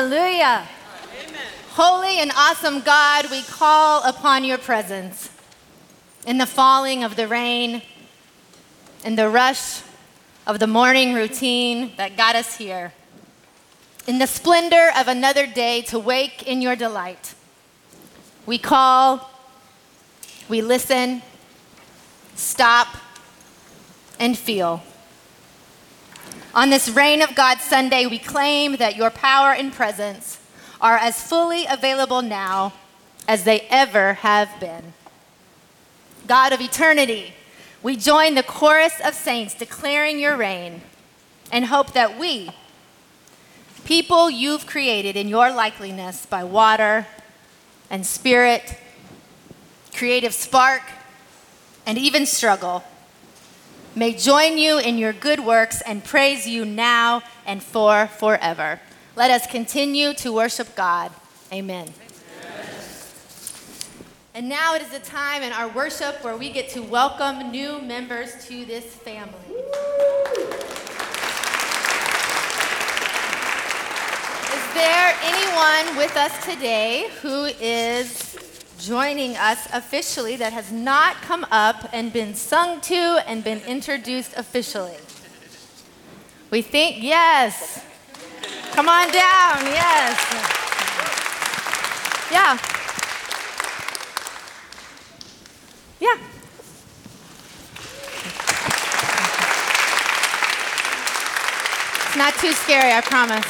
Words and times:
Hallelujah. 0.00 0.66
Holy 1.72 2.20
and 2.20 2.32
awesome 2.34 2.80
God, 2.80 3.30
we 3.30 3.42
call 3.42 4.02
upon 4.02 4.44
your 4.44 4.56
presence 4.56 5.28
in 6.26 6.38
the 6.38 6.46
falling 6.46 7.04
of 7.04 7.16
the 7.16 7.28
rain, 7.28 7.82
in 9.04 9.16
the 9.16 9.28
rush 9.28 9.82
of 10.46 10.58
the 10.58 10.66
morning 10.66 11.12
routine 11.12 11.92
that 11.98 12.16
got 12.16 12.34
us 12.34 12.56
here, 12.56 12.94
in 14.06 14.18
the 14.18 14.26
splendor 14.26 14.88
of 14.96 15.06
another 15.06 15.46
day 15.46 15.82
to 15.82 15.98
wake 15.98 16.44
in 16.44 16.62
your 16.62 16.76
delight. 16.76 17.34
We 18.46 18.56
call, 18.56 19.30
we 20.48 20.62
listen, 20.62 21.20
stop, 22.36 22.88
and 24.18 24.38
feel. 24.38 24.82
On 26.52 26.68
this 26.68 26.88
Reign 26.88 27.22
of 27.22 27.36
God 27.36 27.60
Sunday, 27.60 28.06
we 28.06 28.18
claim 28.18 28.76
that 28.76 28.96
your 28.96 29.10
power 29.10 29.52
and 29.52 29.72
presence 29.72 30.40
are 30.80 30.96
as 30.96 31.22
fully 31.22 31.64
available 31.66 32.22
now 32.22 32.72
as 33.28 33.44
they 33.44 33.60
ever 33.70 34.14
have 34.14 34.48
been. 34.58 34.92
God 36.26 36.52
of 36.52 36.60
eternity, 36.60 37.34
we 37.84 37.96
join 37.96 38.34
the 38.34 38.42
chorus 38.42 38.94
of 39.04 39.14
saints 39.14 39.54
declaring 39.54 40.18
your 40.18 40.36
reign 40.36 40.82
and 41.52 41.66
hope 41.66 41.92
that 41.92 42.18
we, 42.18 42.50
people 43.84 44.28
you've 44.28 44.66
created 44.66 45.16
in 45.16 45.28
your 45.28 45.52
likeness 45.52 46.26
by 46.26 46.42
water 46.42 47.06
and 47.90 48.04
spirit, 48.04 48.76
creative 49.92 50.34
spark, 50.34 50.82
and 51.86 51.96
even 51.96 52.26
struggle, 52.26 52.82
may 53.94 54.14
join 54.14 54.58
you 54.58 54.78
in 54.78 54.98
your 54.98 55.12
good 55.12 55.40
works 55.40 55.80
and 55.82 56.04
praise 56.04 56.46
you 56.46 56.64
now 56.64 57.22
and 57.44 57.62
for 57.62 58.06
forever. 58.06 58.80
Let 59.16 59.30
us 59.30 59.46
continue 59.46 60.14
to 60.14 60.32
worship 60.32 60.74
God. 60.76 61.10
Amen. 61.52 61.92
And 64.32 64.48
now 64.48 64.74
it 64.76 64.82
is 64.82 64.94
a 64.94 65.00
time 65.00 65.42
in 65.42 65.52
our 65.52 65.68
worship 65.68 66.22
where 66.22 66.36
we 66.36 66.50
get 66.50 66.68
to 66.70 66.82
welcome 66.82 67.50
new 67.50 67.82
members 67.82 68.46
to 68.46 68.64
this 68.64 68.84
family. 68.84 69.34
Is 74.54 74.74
there 74.74 75.16
anyone 75.22 75.96
with 75.96 76.16
us 76.16 76.44
today 76.44 77.10
who 77.20 77.46
is 77.60 78.38
joining 78.80 79.36
us 79.36 79.66
officially 79.72 80.36
that 80.36 80.52
has 80.52 80.70
not 80.72 81.16
come 81.16 81.46
up 81.50 81.88
and 81.92 82.12
been 82.12 82.34
sung 82.34 82.80
to 82.82 82.94
and 83.26 83.42
been 83.44 83.60
introduced 83.66 84.32
officially? 84.36 84.96
We 86.50 86.62
think, 86.62 87.02
yes. 87.02 87.84
Come 88.72 88.88
on 88.88 89.06
down, 89.12 89.64
yes. 89.66 90.16
Yeah. 92.32 92.58
Yeah. 96.00 96.18
It's 102.06 102.16
not 102.16 102.34
too 102.34 102.52
scary, 102.52 102.92
I 102.92 103.00
promise. 103.02 103.40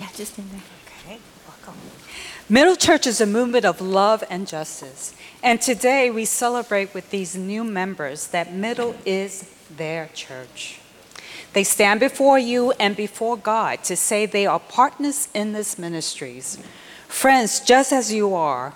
yeah, 0.00 0.08
just 0.16 0.38
in 0.38 0.48
there. 0.50 0.60
Okay, 1.06 1.18
welcome. 1.70 1.90
Middle 2.48 2.76
Church 2.76 3.06
is 3.06 3.20
a 3.20 3.26
movement 3.26 3.64
of 3.64 3.80
love 3.80 4.24
and 4.30 4.46
justice. 4.46 5.14
And 5.42 5.60
today 5.60 6.10
we 6.10 6.24
celebrate 6.24 6.94
with 6.94 7.10
these 7.10 7.36
new 7.36 7.64
members 7.64 8.28
that 8.28 8.52
Middle 8.52 8.94
is 9.04 9.48
their 9.76 10.08
church. 10.14 10.80
They 11.52 11.64
stand 11.64 12.00
before 12.00 12.38
you 12.38 12.72
and 12.72 12.96
before 12.96 13.36
God 13.36 13.82
to 13.84 13.96
say 13.96 14.26
they 14.26 14.46
are 14.46 14.60
partners 14.60 15.28
in 15.34 15.52
this 15.52 15.78
ministries. 15.78 16.58
Friends, 17.08 17.60
just 17.60 17.92
as 17.92 18.12
you 18.12 18.34
are, 18.34 18.74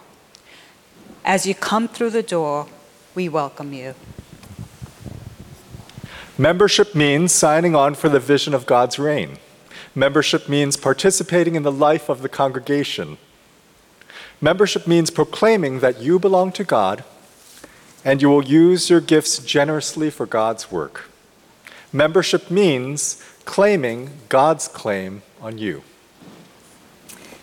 as 1.25 1.47
you 1.47 1.55
come 1.55 1.89
through 1.89 2.11
the 2.11 2.23
door, 2.23 2.67
we 3.15 3.29
welcome 3.29 3.73
you. 3.73 3.95
Membership 6.37 6.97
means 6.97 7.33
signing 7.33 7.77
on 7.77 7.95
for 7.95 8.09
the 8.09 8.19
vision 8.19 8.55
of 8.55 8.67
God's 8.67 8.99
reign. 8.99 9.39
Membership 9.97 10.49
means 10.49 10.77
participating 10.77 11.55
in 11.55 11.63
the 11.63 11.71
life 11.71 12.09
of 12.09 12.23
the 12.23 12.29
congregation. 12.29 13.17
Membership 14.41 14.89
means 14.89 15.11
proclaiming 15.11 15.79
that 15.81 16.01
you 16.01 16.19
belong 16.19 16.51
to 16.53 16.65
God 16.65 17.05
and 18.05 18.21
you 18.21 18.29
will 18.29 18.45
use 18.45 18.91
your 18.91 19.01
gifts 19.01 19.39
generously 19.39 20.11
for 20.11 20.27
God's 20.27 20.71
work. 20.73 21.09
Membership 21.93 22.51
means 22.51 23.23
claiming 23.45 24.11
God's 24.29 24.67
claim 24.67 25.23
on 25.41 25.59
you. 25.59 25.85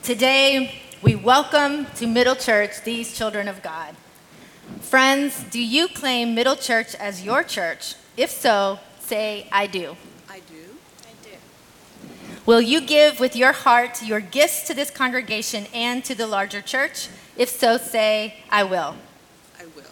Today, 0.04 0.82
we 1.02 1.16
welcome 1.16 1.86
to 1.96 2.06
Middle 2.06 2.36
Church 2.36 2.84
these 2.84 3.18
children 3.18 3.48
of 3.48 3.64
God. 3.64 3.96
Friends, 4.82 5.44
do 5.46 5.62
you 5.62 5.88
claim 5.88 6.36
Middle 6.36 6.58
Church 6.58 6.96
as 6.96 7.24
your 7.24 7.44
church? 7.44 7.96
If 8.18 8.30
so, 8.30 8.80
say, 9.00 9.48
I 9.52 9.68
do. 9.68 9.96
I 12.52 12.60
do. 12.60 12.68
I 12.68 12.68
do. 12.68 12.68
Will 12.68 12.70
you 12.70 12.82
give 12.82 13.20
with 13.20 13.36
your 13.36 13.54
heart 13.54 14.04
your 14.04 14.20
gifts 14.20 14.68
to 14.68 14.74
this 14.74 14.92
congregation 14.92 15.68
and 15.74 16.04
to 16.04 16.14
the 16.14 16.28
larger 16.28 16.62
church? 16.62 17.08
If 17.38 17.50
so, 17.50 17.78
say, 17.78 18.36
I 18.50 18.64
will. 18.64 18.96
I 19.60 19.66
will. 19.76 19.84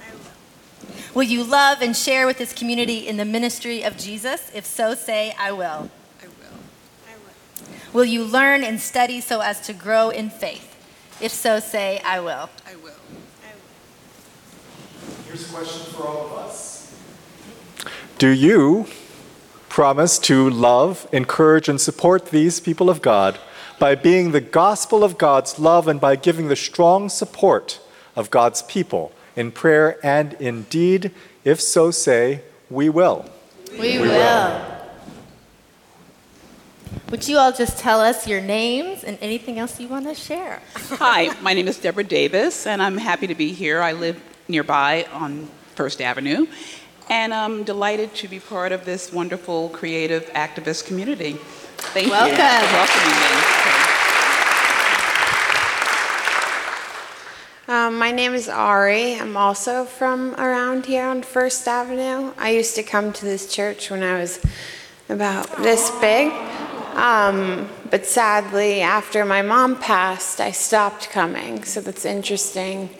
I 0.00 0.12
will. 0.14 1.14
Will 1.14 1.22
you 1.22 1.44
love 1.44 1.82
and 1.82 1.96
share 1.96 2.26
with 2.26 2.38
this 2.38 2.52
community 2.52 3.06
in 3.06 3.18
the 3.18 3.24
ministry 3.24 3.82
of 3.82 3.98
Jesus? 3.98 4.50
If 4.54 4.64
so, 4.64 4.94
say, 4.94 5.34
I 5.38 5.52
will. 5.52 5.90
I 6.22 6.26
will. 6.26 6.58
I 7.06 7.14
will. 7.20 7.92
Will 7.92 8.04
you 8.04 8.24
learn 8.24 8.64
and 8.64 8.80
study 8.80 9.20
so 9.20 9.40
as 9.40 9.60
to 9.66 9.74
grow 9.74 10.08
in 10.08 10.30
faith? 10.30 10.74
If 11.20 11.32
so, 11.32 11.60
say, 11.60 12.00
I 12.04 12.20
will. 12.20 12.48
I 12.66 12.76
will. 12.76 12.92
I 13.44 13.52
will. 13.54 13.66
Here's 15.26 15.48
a 15.48 15.52
question 15.52 15.92
for 15.92 16.06
all 16.06 16.26
of 16.26 16.32
us 16.32 16.94
Do 18.18 18.28
you 18.28 18.86
promise 19.76 20.18
to 20.18 20.48
love, 20.48 21.06
encourage, 21.12 21.68
and 21.68 21.78
support 21.78 22.30
these 22.30 22.60
people 22.60 22.88
of 22.88 23.02
God 23.02 23.38
by 23.78 23.94
being 23.94 24.32
the 24.32 24.40
gospel 24.40 25.04
of 25.04 25.18
God's 25.18 25.58
love 25.58 25.86
and 25.86 26.00
by 26.00 26.16
giving 26.16 26.48
the 26.48 26.56
strong 26.56 27.10
support 27.10 27.78
of 28.16 28.30
God's 28.30 28.62
people 28.62 29.12
in 29.36 29.52
prayer 29.52 29.98
and 30.02 30.32
in 30.40 30.62
deed? 30.70 31.10
If 31.44 31.60
so, 31.60 31.90
say, 31.90 32.40
We 32.70 32.88
will. 32.88 33.28
We, 33.78 33.98
will. 33.98 34.62
Would 37.10 37.28
you 37.28 37.36
all 37.36 37.52
just 37.52 37.78
tell 37.78 38.00
us 38.00 38.26
your 38.26 38.40
names 38.40 39.04
and 39.04 39.18
anything 39.20 39.58
else 39.58 39.78
you 39.78 39.88
want 39.88 40.06
to 40.06 40.14
share? 40.14 40.62
Hi, 40.74 41.38
my 41.42 41.52
name 41.52 41.68
is 41.68 41.78
Deborah 41.78 42.02
Davis, 42.02 42.66
and 42.66 42.80
I'm 42.80 42.96
happy 42.96 43.26
to 43.26 43.34
be 43.34 43.52
here. 43.52 43.82
I 43.82 43.92
live 43.92 44.18
nearby 44.48 45.06
on 45.12 45.50
First 45.74 46.00
Avenue, 46.00 46.46
and 47.08 47.32
I'm 47.32 47.64
delighted 47.64 48.14
to 48.16 48.28
be 48.28 48.40
part 48.40 48.72
of 48.72 48.84
this 48.84 49.12
wonderful 49.12 49.68
creative 49.70 50.26
activist 50.34 50.86
community. 50.86 51.34
Thank 51.78 52.10
Welcome. 52.10 52.30
you 52.30 52.36
for 52.36 52.72
welcoming 52.74 53.20
me. 53.20 53.86
Um, 57.68 57.98
my 57.98 58.12
name 58.12 58.32
is 58.32 58.48
Ari. 58.48 59.14
I'm 59.16 59.36
also 59.36 59.84
from 59.84 60.34
around 60.36 60.86
here 60.86 61.04
on 61.04 61.22
First 61.22 61.66
Avenue. 61.66 62.32
I 62.38 62.50
used 62.50 62.76
to 62.76 62.82
come 62.84 63.12
to 63.12 63.24
this 63.24 63.52
church 63.52 63.90
when 63.90 64.04
I 64.04 64.20
was 64.20 64.40
about 65.08 65.56
this 65.56 65.90
big. 66.00 66.32
Um, 66.94 67.68
but 67.90 68.06
sadly, 68.06 68.82
after 68.82 69.24
my 69.24 69.42
mom 69.42 69.78
passed, 69.80 70.40
I 70.40 70.52
stopped 70.52 71.10
coming. 71.10 71.64
So 71.64 71.80
that's 71.80 72.04
interesting 72.04 72.90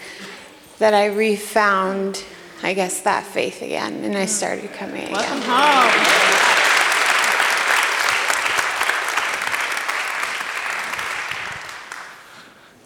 that 0.79 0.95
I 0.95 1.07
refound, 1.07 2.25
I 2.63 2.73
guess, 2.75 3.01
that 3.03 3.25
faith 3.25 3.63
again, 3.63 4.03
and 4.05 4.17
I 4.17 4.27
started 4.27 4.73
coming 4.73 5.13
Welcome 5.13 5.39
again. 5.39 5.51
home. 5.51 6.47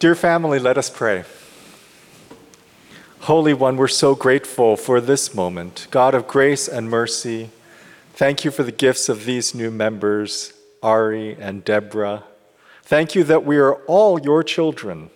Dear 0.00 0.14
family, 0.14 0.58
let 0.58 0.78
us 0.78 0.88
pray. 0.88 1.24
Holy 3.20 3.52
One, 3.52 3.76
we're 3.76 3.86
so 3.86 4.14
grateful 4.14 4.76
for 4.76 5.00
this 5.00 5.34
moment. 5.34 5.86
God 5.90 6.14
of 6.14 6.26
grace 6.26 6.66
and 6.66 6.88
mercy, 6.88 7.50
thank 8.14 8.44
you 8.44 8.50
for 8.50 8.62
the 8.62 8.72
gifts 8.72 9.08
of 9.10 9.26
these 9.26 9.54
new 9.54 9.70
members, 9.70 10.54
Ari 10.82 11.36
and 11.38 11.62
Deborah. 11.64 12.24
Thank 12.82 13.14
you 13.14 13.22
that 13.24 13.44
we 13.44 13.58
are 13.58 13.74
all 13.86 14.18
your 14.18 14.42
children. 14.42 15.10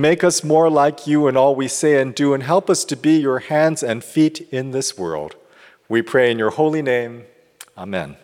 Make 0.00 0.24
us 0.24 0.42
more 0.42 0.70
like 0.70 1.06
you 1.06 1.28
in 1.28 1.36
all 1.36 1.54
we 1.54 1.68
say 1.68 2.00
and 2.00 2.14
do, 2.14 2.32
and 2.32 2.42
help 2.42 2.70
us 2.70 2.86
to 2.86 2.96
be 2.96 3.18
your 3.18 3.38
hands 3.38 3.82
and 3.82 4.02
feet 4.02 4.48
in 4.50 4.70
this 4.70 4.96
world. 4.96 5.36
We 5.90 6.00
pray 6.00 6.30
in 6.30 6.38
your 6.38 6.48
holy 6.48 6.80
name. 6.80 7.24
Amen. 7.76 8.16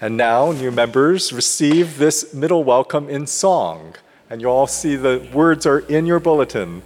And 0.00 0.16
now, 0.16 0.50
new 0.50 0.72
members, 0.72 1.32
receive 1.32 1.98
this 1.98 2.34
middle 2.34 2.64
welcome 2.64 3.08
in 3.08 3.28
song. 3.28 3.94
And 4.28 4.40
you 4.40 4.48
all 4.48 4.66
see 4.66 4.96
the 4.96 5.24
words 5.32 5.66
are 5.66 5.78
in 5.78 6.04
your 6.04 6.18
bulletin. 6.18 6.82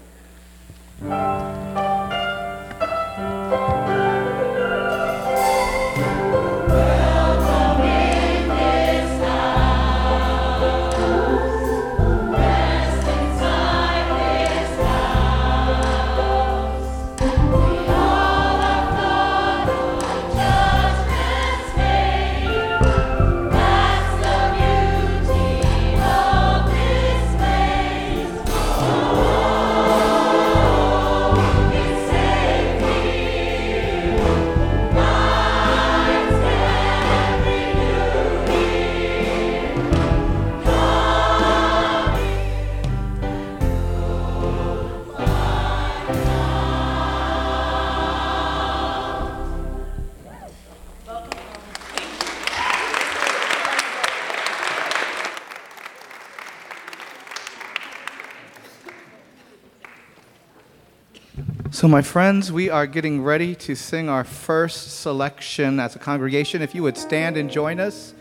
So, 61.79 61.87
my 61.87 62.03
friends, 62.03 62.51
we 62.51 62.69
are 62.71 62.89
getting 62.89 63.23
ready 63.23 63.55
to 63.55 63.77
sing 63.77 64.09
our 64.09 64.25
first 64.25 65.01
selection 65.01 65.79
as 65.79 65.95
a 65.95 66.01
congregation. 66.01 66.61
If 66.61 66.75
you 66.75 66.83
would 66.83 66.97
stand 66.97 67.37
and 67.37 67.49
join 67.49 67.79
us. 67.79 68.15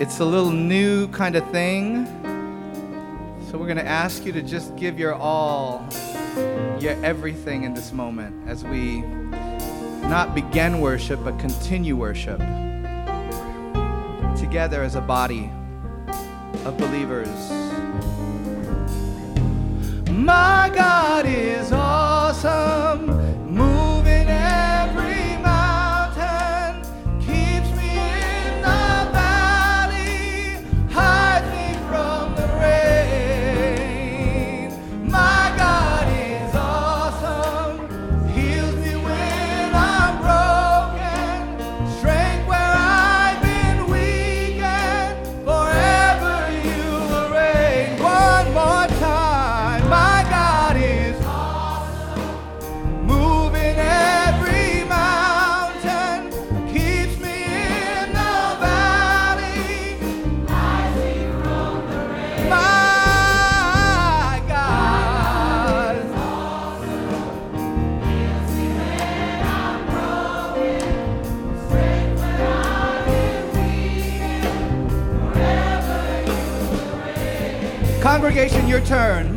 It's 0.00 0.20
a 0.20 0.24
little 0.24 0.50
new 0.50 1.08
kind 1.08 1.36
of 1.36 1.46
thing. 1.50 2.06
So, 3.50 3.58
we're 3.58 3.66
going 3.66 3.76
to 3.76 3.86
ask 3.86 4.24
you 4.24 4.32
to 4.32 4.40
just 4.40 4.74
give 4.76 4.98
your 4.98 5.12
all, 5.12 5.86
your 6.80 6.96
everything 7.04 7.64
in 7.64 7.74
this 7.74 7.92
moment 7.92 8.48
as 8.48 8.64
we 8.64 9.02
not 10.08 10.34
begin 10.34 10.80
worship, 10.80 11.22
but 11.24 11.38
continue 11.38 11.94
worship 11.94 12.38
together 14.38 14.82
as 14.82 14.94
a 14.94 15.02
body 15.02 15.52
of 16.64 16.76
believers. 16.76 17.28
My 20.10 20.70
God 20.74 21.26
is 21.26 21.72
awesome, 21.72 23.19
your 78.70 78.80
turn. 78.82 79.29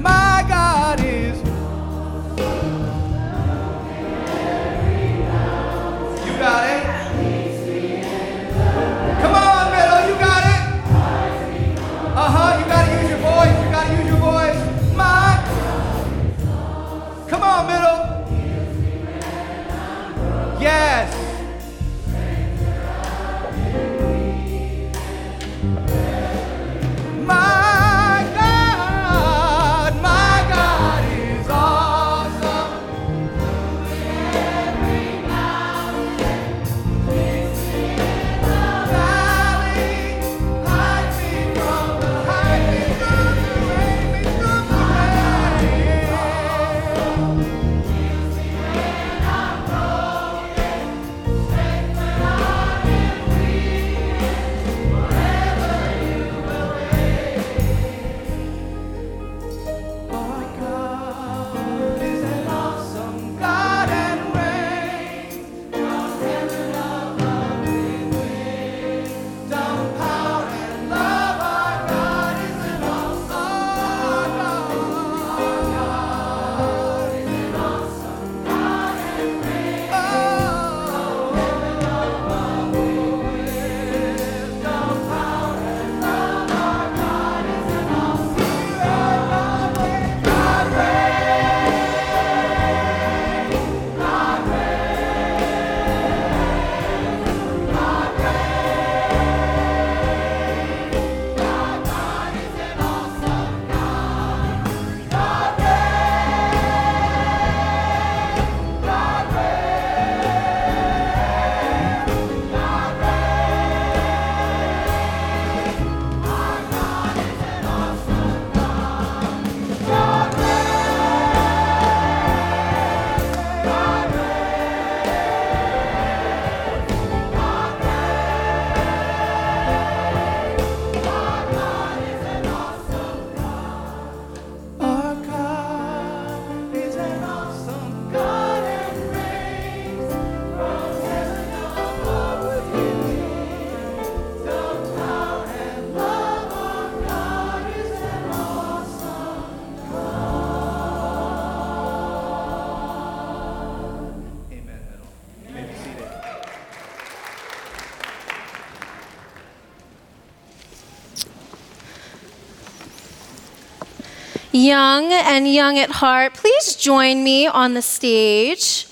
Young 164.64 165.12
and 165.12 165.46
young 165.46 165.78
at 165.78 165.90
heart, 165.90 166.36
please 166.36 166.78
join 166.78 167.22
me 167.22 167.48
on 167.48 167.74
the 167.74 167.82
stage. 167.82 168.88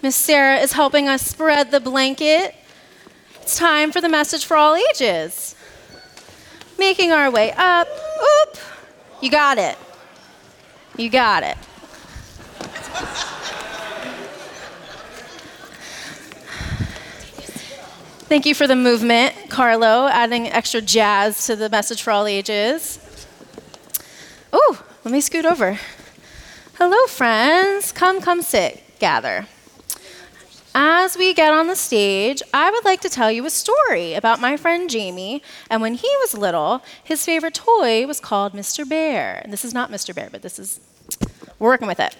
Miss 0.00 0.16
Sarah 0.16 0.58
is 0.60 0.72
helping 0.72 1.08
us 1.08 1.20
spread 1.20 1.70
the 1.70 1.78
blanket. 1.78 2.54
It's 3.42 3.58
time 3.58 3.92
for 3.92 4.00
the 4.00 4.08
message 4.08 4.46
for 4.46 4.56
all 4.56 4.74
ages. 4.74 5.54
Making 6.78 7.12
our 7.12 7.30
way 7.30 7.52
up. 7.52 7.86
Oop! 7.86 8.56
You 9.20 9.30
got 9.30 9.58
it. 9.58 9.76
You 10.96 11.10
got 11.10 11.42
it. 11.42 11.58
Thank 18.26 18.46
you 18.46 18.54
for 18.54 18.66
the 18.66 18.76
movement, 18.76 19.34
Carlo, 19.50 20.06
adding 20.06 20.48
extra 20.48 20.80
jazz 20.80 21.44
to 21.44 21.56
the 21.56 21.68
message 21.68 22.00
for 22.00 22.10
all 22.10 22.26
ages. 22.26 23.09
Let 25.10 25.14
me 25.14 25.20
scoot 25.22 25.44
over. 25.44 25.76
Hello, 26.74 27.06
friends. 27.08 27.90
Come, 27.90 28.20
come 28.20 28.42
sit, 28.42 28.80
gather. 29.00 29.48
as 30.72 31.16
we 31.16 31.34
get 31.34 31.52
on 31.52 31.66
the 31.66 31.74
stage, 31.74 32.40
I 32.54 32.70
would 32.70 32.84
like 32.84 33.00
to 33.00 33.08
tell 33.08 33.28
you 33.28 33.44
a 33.44 33.50
story 33.50 34.14
about 34.14 34.40
my 34.40 34.56
friend 34.56 34.88
Jamie. 34.88 35.42
And 35.68 35.82
when 35.82 35.94
he 35.94 36.06
was 36.20 36.38
little, 36.38 36.84
his 37.02 37.24
favorite 37.24 37.54
toy 37.54 38.06
was 38.06 38.20
called 38.20 38.52
Mr. 38.52 38.88
Bear. 38.88 39.40
And 39.42 39.52
this 39.52 39.64
is 39.64 39.74
not 39.74 39.90
Mr. 39.90 40.14
Bear, 40.14 40.28
but 40.30 40.42
this 40.42 40.60
is, 40.60 40.78
we're 41.58 41.70
working 41.70 41.88
with 41.88 41.98
it. 41.98 42.14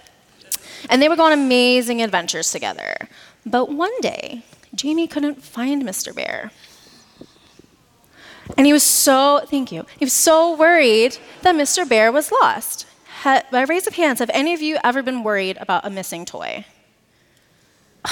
And 0.88 1.00
they 1.00 1.08
would 1.08 1.18
go 1.18 1.26
on 1.26 1.32
amazing 1.32 2.02
adventures 2.02 2.50
together. 2.50 3.08
But 3.46 3.70
one 3.70 4.00
day, 4.00 4.42
Jamie 4.74 5.06
couldn't 5.06 5.44
find 5.44 5.84
Mr. 5.84 6.12
Bear. 6.12 6.50
And 8.56 8.66
he 8.66 8.72
was 8.72 8.82
so, 8.82 9.40
thank 9.46 9.72
you, 9.72 9.86
he 9.98 10.04
was 10.04 10.12
so 10.12 10.56
worried 10.56 11.18
that 11.42 11.54
Mr. 11.54 11.88
Bear 11.88 12.12
was 12.12 12.30
lost. 12.30 12.86
Ha, 13.22 13.42
by 13.50 13.62
raise 13.62 13.86
of 13.86 13.94
hands, 13.94 14.18
have 14.18 14.30
any 14.32 14.54
of 14.54 14.62
you 14.62 14.78
ever 14.82 15.02
been 15.02 15.22
worried 15.22 15.58
about 15.60 15.86
a 15.86 15.90
missing 15.90 16.24
toy? 16.24 16.64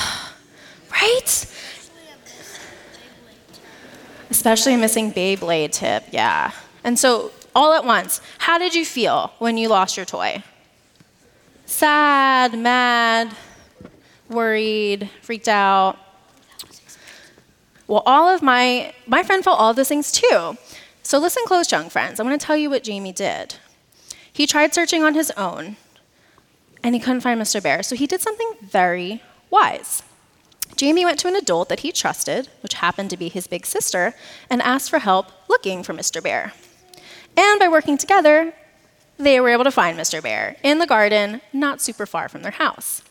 right? 0.90 1.54
Especially 4.30 4.74
a 4.74 4.78
missing 4.78 5.12
Beyblade 5.12 5.72
tip, 5.72 6.04
yeah. 6.10 6.52
And 6.84 6.98
so, 6.98 7.32
all 7.54 7.72
at 7.72 7.84
once, 7.84 8.20
how 8.38 8.58
did 8.58 8.74
you 8.74 8.84
feel 8.84 9.32
when 9.38 9.56
you 9.56 9.68
lost 9.68 9.96
your 9.96 10.06
toy? 10.06 10.42
Sad, 11.64 12.58
mad, 12.58 13.34
worried, 14.28 15.10
freaked 15.22 15.48
out. 15.48 15.98
Well, 17.88 18.02
all 18.04 18.28
of 18.28 18.42
my, 18.42 18.92
my 19.06 19.22
friend 19.22 19.42
felt 19.42 19.58
all 19.58 19.70
of 19.70 19.76
those 19.76 19.88
things 19.88 20.12
too. 20.12 20.56
So 21.02 21.18
listen 21.18 21.42
close, 21.46 21.72
young 21.72 21.88
friends. 21.88 22.20
I 22.20 22.22
want 22.22 22.38
to 22.38 22.46
tell 22.46 22.56
you 22.56 22.68
what 22.68 22.84
Jamie 22.84 23.12
did. 23.12 23.54
He 24.30 24.46
tried 24.46 24.74
searching 24.74 25.02
on 25.02 25.14
his 25.14 25.30
own, 25.32 25.76
and 26.82 26.94
he 26.94 27.00
couldn't 27.00 27.22
find 27.22 27.40
Mr. 27.40 27.62
Bear, 27.62 27.82
so 27.82 27.96
he 27.96 28.06
did 28.06 28.20
something 28.20 28.52
very 28.60 29.22
wise. 29.50 30.02
Jamie 30.76 31.06
went 31.06 31.18
to 31.20 31.28
an 31.28 31.34
adult 31.34 31.70
that 31.70 31.80
he 31.80 31.90
trusted, 31.90 32.48
which 32.62 32.74
happened 32.74 33.08
to 33.08 33.16
be 33.16 33.30
his 33.30 33.46
big 33.46 33.64
sister, 33.64 34.14
and 34.50 34.60
asked 34.60 34.90
for 34.90 34.98
help 34.98 35.32
looking 35.48 35.82
for 35.82 35.94
Mr. 35.94 36.22
Bear. 36.22 36.52
And 37.38 37.58
by 37.58 37.68
working 37.68 37.96
together, 37.96 38.52
they 39.16 39.40
were 39.40 39.48
able 39.48 39.64
to 39.64 39.70
find 39.70 39.98
Mr. 39.98 40.22
Bear 40.22 40.56
in 40.62 40.78
the 40.78 40.86
garden, 40.86 41.40
not 41.54 41.80
super 41.80 42.04
far 42.04 42.28
from 42.28 42.42
their 42.42 42.52
house. 42.52 43.02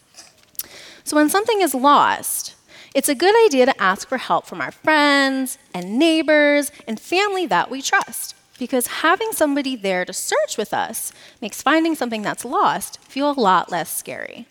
So 1.04 1.16
when 1.16 1.30
something 1.30 1.62
is 1.62 1.74
lost, 1.74 2.54
it's 2.94 3.10
a 3.10 3.16
good 3.16 3.36
idea 3.46 3.66
to 3.66 3.82
ask 3.82 4.08
for 4.08 4.18
help 4.18 4.46
from 4.46 4.62
our 4.62 4.72
friends 4.72 5.58
and 5.74 6.00
neighbors 6.00 6.72
and 6.88 7.00
family 7.00 7.46
that 7.48 7.70
we 7.70 7.82
trust, 7.82 8.36
because 8.58 8.88
having 8.88 9.32
somebody 9.32 9.76
there 9.76 10.06
to 10.06 10.14
search 10.14 10.58
with 10.58 10.74
us 10.74 11.12
makes 11.42 11.62
finding 11.62 11.96
something 11.96 12.22
that's 12.22 12.46
lost 12.46 13.00
feel 13.04 13.30
a 13.30 13.40
lot 13.40 13.72
less 13.72 13.96
scary. 13.96 14.48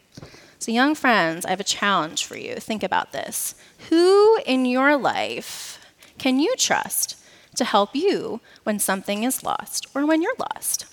So, 0.58 0.72
young 0.72 0.94
friends, 0.94 1.44
I 1.44 1.50
have 1.50 1.60
a 1.60 1.64
challenge 1.64 2.24
for 2.24 2.36
you. 2.36 2.56
Think 2.56 2.82
about 2.82 3.12
this. 3.12 3.54
Who 3.90 4.38
in 4.46 4.64
your 4.64 4.96
life 4.96 5.78
can 6.18 6.40
you 6.40 6.54
trust 6.56 7.16
to 7.56 7.64
help 7.64 7.94
you 7.94 8.40
when 8.64 8.78
something 8.78 9.22
is 9.22 9.44
lost 9.44 9.86
or 9.94 10.06
when 10.06 10.22
you're 10.22 10.34
lost? 10.38 10.86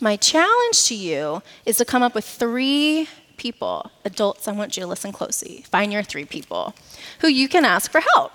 My 0.00 0.16
challenge 0.16 0.84
to 0.86 0.94
you 0.94 1.42
is 1.64 1.76
to 1.76 1.84
come 1.84 2.02
up 2.02 2.14
with 2.14 2.24
three 2.24 3.08
people, 3.42 3.90
adults, 4.04 4.46
I 4.46 4.52
want 4.52 4.76
you 4.76 4.82
to 4.84 4.86
listen 4.86 5.10
closely. 5.10 5.64
Find 5.68 5.92
your 5.92 6.04
three 6.04 6.24
people 6.24 6.74
who 7.18 7.28
you 7.28 7.48
can 7.48 7.64
ask 7.64 7.90
for 7.90 8.00
help. 8.14 8.30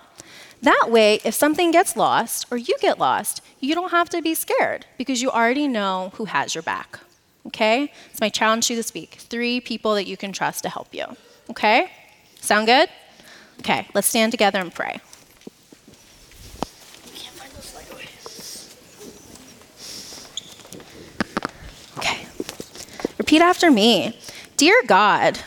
That 0.62 0.88
way, 0.90 1.22
if 1.24 1.34
something 1.34 1.72
gets 1.72 1.96
lost 1.96 2.46
or 2.52 2.58
you 2.58 2.76
get 2.82 3.00
lost, 3.00 3.42
you 3.62 3.74
don't 3.74 3.92
have 3.92 4.10
to 4.10 4.22
be 4.22 4.34
scared 4.34 4.86
because 4.98 5.22
you 5.22 5.30
already 5.32 5.68
know 5.68 6.12
who 6.16 6.26
has 6.26 6.54
your 6.54 6.62
back. 6.62 7.00
Okay? 7.46 7.94
It's 8.12 8.20
my 8.20 8.28
challenge 8.28 8.68
to 8.68 8.74
you 8.74 8.78
this 8.78 8.94
week. 8.94 9.12
Three 9.20 9.62
people 9.62 9.96
that 9.96 10.08
you 10.08 10.18
can 10.18 10.34
trust 10.34 10.64
to 10.64 10.70
help 10.70 10.94
you. 10.94 11.06
Okay? 11.52 11.90
Sound 12.42 12.68
good? 12.68 12.90
Okay, 13.60 13.88
let's 13.94 14.08
stand 14.08 14.32
together 14.34 14.60
and 14.60 14.74
pray. 14.74 15.00
Okay. 21.98 22.28
Repeat 23.18 23.42
after 23.42 23.72
me. 23.72 24.20
Dear 24.58 24.82
God, 24.88 25.38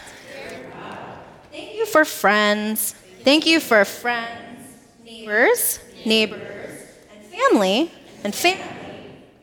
thank 1.50 1.74
you 1.74 1.84
for 1.84 2.04
friends. 2.04 2.94
Thank 3.24 3.44
you 3.44 3.58
for 3.58 3.84
friends, 3.84 4.68
neighbors, 5.04 5.80
neighbors, 6.06 6.78
and 7.12 7.24
family, 7.24 7.90
and 8.22 8.32
family 8.32 8.62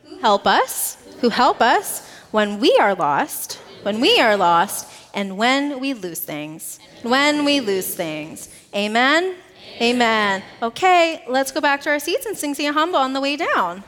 who 0.06 0.18
help 0.20 0.46
us, 0.46 0.96
who 1.20 1.28
help 1.28 1.60
us 1.60 2.08
when 2.30 2.60
we 2.60 2.78
are 2.80 2.94
lost, 2.94 3.56
when 3.82 4.00
we 4.00 4.18
are 4.18 4.38
lost, 4.38 4.90
and 5.12 5.36
when 5.36 5.80
we 5.80 5.92
lose 5.92 6.20
things. 6.20 6.80
When 7.02 7.44
we 7.44 7.60
lose 7.60 7.94
things. 7.94 8.48
Amen? 8.74 9.36
Amen. 9.82 10.42
Okay, 10.62 11.22
let's 11.28 11.52
go 11.52 11.60
back 11.60 11.82
to 11.82 11.90
our 11.90 11.98
seats 11.98 12.24
and 12.24 12.34
sing 12.38 12.54
Sing 12.54 12.72
Humble 12.72 12.96
on 12.98 13.12
the 13.12 13.20
way 13.20 13.36
down. 13.36 13.84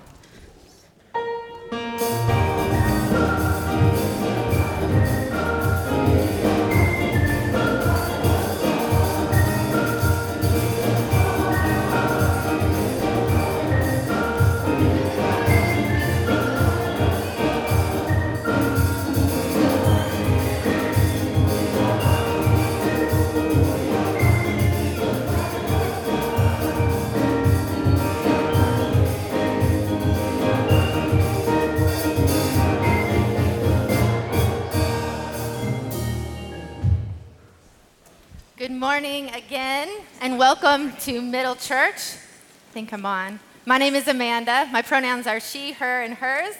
Morning 38.80 39.28
again, 39.34 39.90
and 40.22 40.38
welcome 40.38 40.92
to 41.00 41.20
Middle 41.20 41.54
Church. 41.54 42.14
I 42.14 42.72
think 42.72 42.94
I'm 42.94 43.04
on. 43.04 43.38
My 43.66 43.76
name 43.76 43.94
is 43.94 44.08
Amanda. 44.08 44.70
My 44.72 44.80
pronouns 44.80 45.26
are 45.26 45.38
she, 45.38 45.72
her, 45.72 46.00
and 46.00 46.14
hers, 46.14 46.54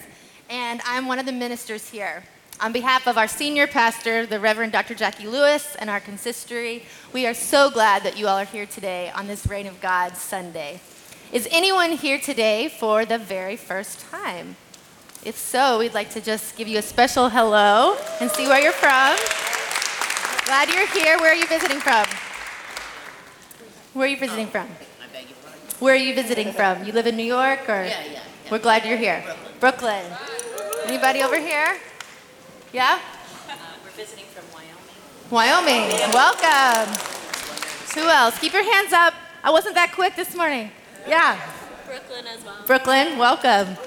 and 0.47 0.81
I'm 0.85 1.07
one 1.07 1.17
of 1.17 1.25
the 1.25 1.31
ministers 1.31 1.89
here. 1.89 2.21
On 2.59 2.71
behalf 2.71 3.07
of 3.07 3.17
our 3.17 3.27
senior 3.27 3.65
pastor, 3.65 4.27
the 4.27 4.39
Reverend 4.39 4.71
Dr. 4.71 4.93
Jacqui 4.93 5.25
Lewis, 5.25 5.75
and 5.77 5.89
our 5.89 5.99
consistory, 5.99 6.85
we 7.11 7.25
are 7.25 7.33
so 7.33 7.71
glad 7.71 8.03
that 8.03 8.19
you 8.19 8.27
all 8.27 8.37
are 8.37 8.45
here 8.45 8.67
today 8.67 9.09
on 9.15 9.25
this 9.25 9.47
Reign 9.47 9.65
of 9.65 9.81
God 9.81 10.15
Sunday. 10.15 10.79
Is 11.33 11.47
anyone 11.49 11.93
here 11.93 12.19
today 12.19 12.69
for 12.69 13.03
the 13.03 13.17
very 13.17 13.55
first 13.55 13.99
time? 14.11 14.57
If 15.25 15.37
so, 15.37 15.79
we'd 15.79 15.95
like 15.95 16.11
to 16.11 16.21
just 16.21 16.55
give 16.55 16.67
you 16.67 16.77
a 16.77 16.83
special 16.83 17.29
hello 17.29 17.97
and 18.19 18.29
see 18.29 18.45
where 18.45 18.61
you're 18.61 18.73
from. 18.73 19.17
Glad 20.45 20.69
you're 20.69 20.87
here. 20.87 21.17
Where 21.19 21.31
are 21.31 21.35
you 21.35 21.47
visiting 21.47 21.79
from? 21.79 22.05
Where 23.93 24.05
are 24.05 24.09
you 24.09 24.17
visiting 24.17 24.47
from? 24.47 24.67
I 25.01 25.07
beg 25.13 25.29
your 25.29 25.37
pardon. 25.43 25.61
Where 25.79 25.93
are 25.93 25.97
you 25.97 26.15
visiting 26.15 26.51
from? 26.51 26.83
You 26.83 26.93
live 26.93 27.07
in 27.07 27.15
New 27.15 27.23
York 27.23 27.69
or? 27.69 27.83
Yeah, 27.85 28.03
yeah, 28.03 28.11
yeah. 28.11 28.23
We're 28.49 28.59
glad 28.59 28.85
you're 28.85 28.97
here. 28.97 29.23
Brooklyn. 29.59 30.03
Anybody 30.85 31.21
over 31.21 31.39
here? 31.39 31.77
Yeah? 32.73 32.99
Uh, 33.49 33.53
we're 33.83 33.91
visiting 33.91 34.25
from 34.25 34.43
Wyoming. 34.51 35.89
Wyoming. 35.89 36.13
Welcome. 36.13 36.91
Who 37.95 38.09
else? 38.09 38.39
Keep 38.39 38.53
your 38.53 38.63
hands 38.63 38.93
up. 38.93 39.13
I 39.43 39.51
wasn't 39.51 39.75
that 39.75 39.91
quick 39.93 40.15
this 40.15 40.35
morning. 40.35 40.71
Yeah. 41.07 41.39
Brooklyn 41.85 42.25
as 42.27 42.43
well. 42.43 42.55
Brooklyn, 42.65 43.17
welcome. 43.17 43.77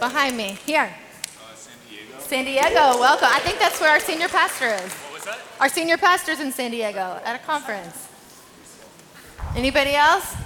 Behind 0.00 0.36
me. 0.36 0.58
Here. 0.66 0.92
Uh, 0.92 1.54
San 1.54 1.74
Diego. 1.88 2.18
San 2.18 2.44
Diego, 2.44 2.98
welcome. 2.98 3.28
I 3.30 3.40
think 3.40 3.58
that's 3.58 3.80
where 3.80 3.90
our 3.90 4.00
senior 4.00 4.28
pastor 4.28 4.74
is. 4.84 5.05
What 5.26 5.34
was 5.34 5.44
that? 5.44 5.60
Our 5.62 5.68
senior 5.68 5.96
pastor's 5.96 6.40
in 6.40 6.52
San 6.52 6.70
Diego 6.70 7.20
at 7.24 7.34
a 7.34 7.44
conference. 7.44 8.08
Anybody 9.56 9.94
else? 9.94 10.36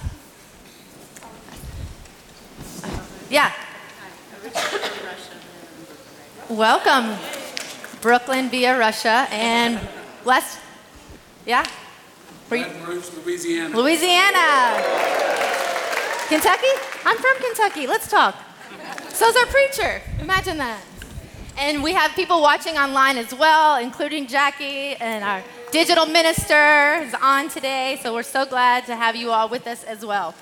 Yeah. 3.29 3.51
Welcome, 6.49 7.17
Brooklyn 8.01 8.49
via 8.49 8.77
Russia 8.77 9.27
and 9.29 9.79
West. 10.25 10.59
Yeah? 11.45 11.65
Baton 12.49 12.83
Rouge, 12.83 13.09
Louisiana. 13.23 13.77
Louisiana. 13.77 14.81
Kentucky? 16.27 16.73
I'm 17.05 17.17
from 17.17 17.37
Kentucky. 17.37 17.87
Let's 17.87 18.09
talk. 18.09 18.35
So's 19.09 19.35
our 19.35 19.45
preacher. 19.45 20.01
Imagine 20.19 20.57
that. 20.57 20.81
And 21.57 21.83
we 21.83 21.93
have 21.93 22.11
people 22.11 22.41
watching 22.41 22.77
online 22.77 23.17
as 23.17 23.33
well, 23.33 23.77
including 23.77 24.25
Jacqui 24.27 24.97
and 24.99 25.23
our 25.23 25.43
digital 25.71 26.05
minister 26.05 27.01
is 27.03 27.13
on 27.21 27.49
today. 27.49 27.99
So 28.01 28.13
we're 28.13 28.23
so 28.23 28.45
glad 28.45 28.85
to 28.85 28.95
have 28.95 29.15
you 29.15 29.31
all 29.31 29.47
with 29.47 29.67
us 29.67 29.83
as 29.83 30.05
well. 30.05 30.33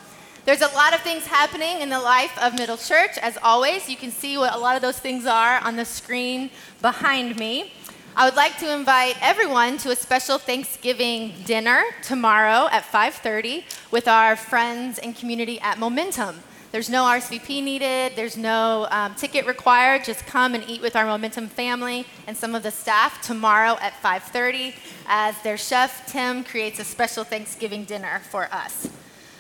There's 0.46 0.62
a 0.62 0.68
lot 0.68 0.94
of 0.94 1.02
things 1.02 1.26
happening 1.26 1.82
in 1.82 1.90
the 1.90 2.00
life 2.00 2.36
of 2.42 2.58
Middle 2.58 2.78
Church. 2.78 3.18
As 3.22 3.38
always, 3.44 3.90
you 3.90 3.98
can 3.98 4.12
see 4.12 4.38
what 4.38 4.56
a 4.56 4.58
lot 4.58 4.76
of 4.76 4.82
those 4.82 4.98
things 4.98 5.26
are 5.26 5.60
on 5.60 5.76
the 5.76 5.86
screen 5.86 6.50
behind 6.82 7.38
me. 7.38 7.74
I 8.16 8.26
would 8.26 8.36
like 8.36 8.58
to 8.60 8.74
invite 8.74 9.16
everyone 9.22 9.78
to 9.80 9.92
a 9.92 9.96
special 9.96 10.38
Thanksgiving 10.38 11.34
dinner 11.46 11.84
tomorrow 12.02 12.68
at 12.72 12.84
5:30 12.84 13.64
with 13.92 14.08
our 14.08 14.36
friends 14.36 14.98
and 14.98 15.16
community 15.16 15.60
at 15.60 15.78
Momentum. 15.78 16.44
There's 16.72 16.90
no 16.90 17.04
RSVP 17.04 17.64
needed. 17.64 18.14
There's 18.16 18.38
no 18.38 18.88
um, 18.92 19.16
ticket 19.16 19.48
required. 19.48 20.04
Just 20.04 20.26
come 20.28 20.54
and 20.54 20.64
eat 20.68 20.82
with 20.82 20.96
our 20.96 21.06
Momentum 21.06 21.48
family 21.48 22.06
and 22.28 22.38
some 22.38 22.54
of 22.54 22.62
the 22.62 22.70
staff 22.70 23.22
tomorrow 23.22 23.78
at 23.82 23.94
5:30 24.04 24.76
as 25.08 25.40
their 25.42 25.58
chef 25.58 26.06
Tim 26.12 26.44
creates 26.44 26.80
a 26.80 26.84
special 26.84 27.24
Thanksgiving 27.24 27.86
dinner 27.86 28.22
for 28.30 28.48
us. 28.54 28.88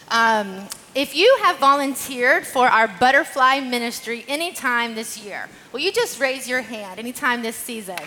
Um, 0.09 0.67
if 0.95 1.15
you 1.15 1.37
have 1.43 1.59
volunteered 1.59 2.47
for 2.47 2.67
our 2.67 2.87
butterfly 2.87 3.59
ministry 3.59 4.25
anytime 4.27 4.95
this 4.95 5.23
year, 5.23 5.49
will 5.71 5.81
you 5.81 5.91
just 5.91 6.19
raise 6.19 6.47
your 6.49 6.61
hand 6.61 6.99
anytime 6.99 7.43
this 7.43 7.55
season? 7.55 7.99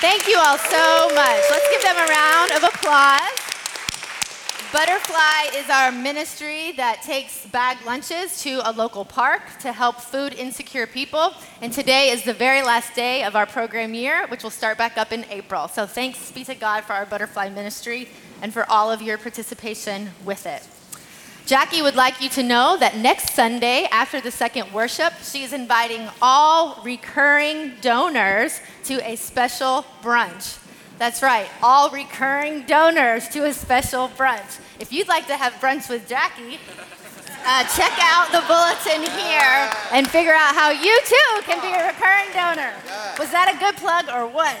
Thank 0.00 0.26
you 0.26 0.38
all 0.38 0.56
so 0.56 1.08
much. 1.14 1.42
Let's 1.50 1.70
give 1.70 1.82
them 1.82 1.96
a 1.96 2.10
round 2.10 2.52
of 2.52 2.64
applause. 2.64 3.53
Butterfly 4.74 5.54
is 5.54 5.70
our 5.70 5.92
ministry 5.92 6.72
that 6.72 7.00
takes 7.00 7.46
bag 7.46 7.78
lunches 7.86 8.42
to 8.42 8.60
a 8.68 8.72
local 8.72 9.04
park 9.04 9.40
to 9.60 9.70
help 9.70 10.00
food 10.00 10.34
insecure 10.34 10.88
people. 10.88 11.32
And 11.60 11.72
today 11.72 12.10
is 12.10 12.24
the 12.24 12.34
very 12.34 12.60
last 12.60 12.92
day 12.92 13.22
of 13.22 13.36
our 13.36 13.46
program 13.46 13.94
year, 13.94 14.26
which 14.26 14.42
will 14.42 14.50
start 14.50 14.76
back 14.76 14.98
up 14.98 15.12
in 15.12 15.26
April. 15.30 15.68
So 15.68 15.86
thanks 15.86 16.32
be 16.32 16.42
to 16.46 16.56
God 16.56 16.82
for 16.82 16.92
our 16.94 17.06
Butterfly 17.06 17.50
ministry 17.50 18.08
and 18.42 18.52
for 18.52 18.68
all 18.68 18.90
of 18.90 19.00
your 19.00 19.16
participation 19.16 20.10
with 20.24 20.44
it. 20.44 20.66
Jacqui 21.46 21.80
would 21.80 21.94
like 21.94 22.20
you 22.20 22.28
to 22.30 22.42
know 22.42 22.76
that 22.76 22.96
next 22.96 23.32
Sunday, 23.32 23.86
after 23.92 24.20
the 24.20 24.32
second 24.32 24.72
worship, 24.72 25.12
she 25.22 25.44
is 25.44 25.52
inviting 25.52 26.08
all 26.20 26.82
recurring 26.82 27.74
donors 27.80 28.60
to 28.86 28.94
a 29.08 29.14
special 29.14 29.86
brunch. 30.02 30.63
That's 30.98 31.22
right, 31.22 31.48
all 31.60 31.90
recurring 31.90 32.66
donors 32.66 33.28
to 33.28 33.46
a 33.46 33.52
special 33.52 34.08
brunch. 34.10 34.60
If 34.78 34.92
you'd 34.92 35.08
like 35.08 35.26
to 35.26 35.36
have 35.36 35.52
brunch 35.54 35.90
with 35.90 36.08
Jacqui, 36.08 36.58
uh, 37.46 37.64
check 37.76 37.92
out 38.00 38.30
the 38.30 38.42
bulletin 38.46 39.02
here 39.18 39.70
and 39.92 40.08
figure 40.08 40.32
out 40.32 40.54
how 40.54 40.70
you 40.70 40.98
too 41.04 41.42
can 41.42 41.60
be 41.60 41.68
a 41.68 41.86
recurring 41.86 42.32
donor. 42.32 42.72
Was 43.18 43.30
that 43.32 43.52
a 43.54 43.58
good 43.58 43.76
plug 43.76 44.08
or 44.08 44.26
what? 44.26 44.56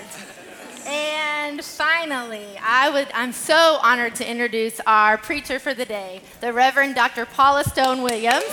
And 0.86 1.64
finally, 1.64 2.58
I 2.60 2.90
would, 2.90 3.08
I'm 3.14 3.32
so 3.32 3.78
honored 3.80 4.16
to 4.16 4.30
introduce 4.30 4.80
our 4.86 5.16
preacher 5.16 5.58
for 5.58 5.72
the 5.72 5.86
day, 5.86 6.20
the 6.40 6.52
Reverend 6.52 6.94
Dr. 6.94 7.24
Paula 7.24 7.64
Stone 7.64 8.02
Williams. 8.02 8.44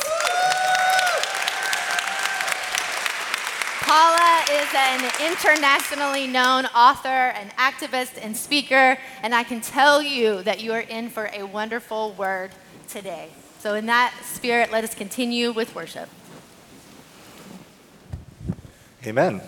Paula 3.94 4.42
is 4.50 4.70
an 4.74 5.12
internationally 5.20 6.26
known 6.26 6.66
author, 6.68 7.10
an 7.10 7.50
activist, 7.58 8.18
and 8.22 8.38
speaker, 8.38 8.98
and 9.22 9.36
I 9.36 9.44
can 9.44 9.60
tell 9.60 10.02
you 10.02 10.42
that 10.44 10.64
you 10.64 10.72
are 10.72 10.80
in 10.80 11.10
for 11.10 11.30
a 11.34 11.44
wonderful 11.44 12.14
word 12.14 12.52
today. 12.88 13.28
So, 13.60 13.74
in 13.74 13.88
that 13.88 14.14
spirit, 14.24 14.72
let 14.72 14.86
us 14.86 14.96
continue 14.96 15.52
with 15.52 15.76
worship. 15.76 16.08
Amen. 19.06 19.42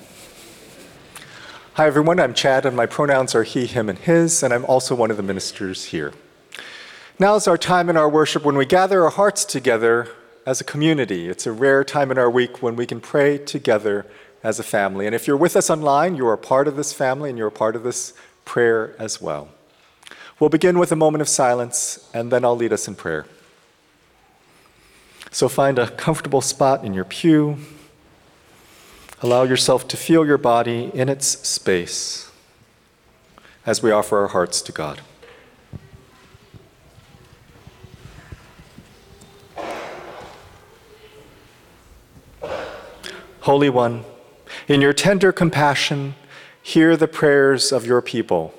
Hi, 1.75 1.87
everyone. 1.87 2.19
I'm 2.19 2.33
Chad, 2.33 2.65
and 2.65 2.75
my 2.75 2.85
pronouns 2.85 3.33
are 3.35 3.43
he, 3.43 3.65
him, 3.65 3.87
and 3.87 3.97
his, 3.97 4.43
and 4.43 4.53
I'm 4.53 4.65
also 4.65 4.93
one 4.93 5.09
of 5.09 5.15
the 5.15 5.23
ministers 5.23 5.85
here. 5.85 6.11
Now 7.17 7.35
is 7.35 7.47
our 7.47 7.57
time 7.57 7.89
in 7.89 7.95
our 7.95 8.09
worship 8.09 8.43
when 8.43 8.57
we 8.57 8.65
gather 8.65 9.05
our 9.05 9.11
hearts 9.11 9.45
together 9.45 10.09
as 10.45 10.59
a 10.59 10.63
community. 10.65 11.29
It's 11.29 11.47
a 11.47 11.53
rare 11.53 11.85
time 11.85 12.11
in 12.11 12.17
our 12.17 12.29
week 12.29 12.61
when 12.61 12.75
we 12.75 12.85
can 12.85 12.99
pray 12.99 13.37
together 13.37 14.05
as 14.43 14.59
a 14.59 14.63
family. 14.63 15.05
And 15.05 15.15
if 15.15 15.25
you're 15.25 15.37
with 15.37 15.55
us 15.55 15.69
online, 15.69 16.15
you 16.15 16.27
are 16.27 16.37
part 16.37 16.67
of 16.67 16.75
this 16.75 16.91
family 16.93 17.29
and 17.29 17.37
you're 17.39 17.49
part 17.49 17.75
of 17.75 17.83
this 17.83 18.13
prayer 18.45 18.93
as 18.99 19.21
well. 19.21 19.47
We'll 20.39 20.49
begin 20.49 20.77
with 20.77 20.91
a 20.91 20.95
moment 20.95 21.21
of 21.21 21.29
silence, 21.29 22.09
and 22.13 22.31
then 22.31 22.43
I'll 22.43 22.55
lead 22.55 22.73
us 22.73 22.87
in 22.87 22.95
prayer. 22.95 23.25
So 25.31 25.47
find 25.47 25.79
a 25.79 25.89
comfortable 25.89 26.41
spot 26.41 26.83
in 26.83 26.93
your 26.93 27.05
pew. 27.05 27.57
Allow 29.21 29.43
yourself 29.43 29.87
to 29.87 29.97
feel 29.97 30.25
your 30.25 30.37
body 30.37 30.91
in 30.93 31.07
its 31.07 31.27
space 31.47 32.29
as 33.65 33.81
we 33.81 33.91
offer 33.91 34.19
our 34.19 34.27
hearts 34.27 34.61
to 34.63 34.71
God. 34.73 35.01
Holy 43.41 43.69
One, 43.69 44.03
in 44.67 44.81
your 44.81 44.93
tender 44.93 45.31
compassion, 45.31 46.15
hear 46.61 46.95
the 46.95 47.07
prayers 47.07 47.71
of 47.71 47.85
your 47.85 48.01
people. 48.01 48.53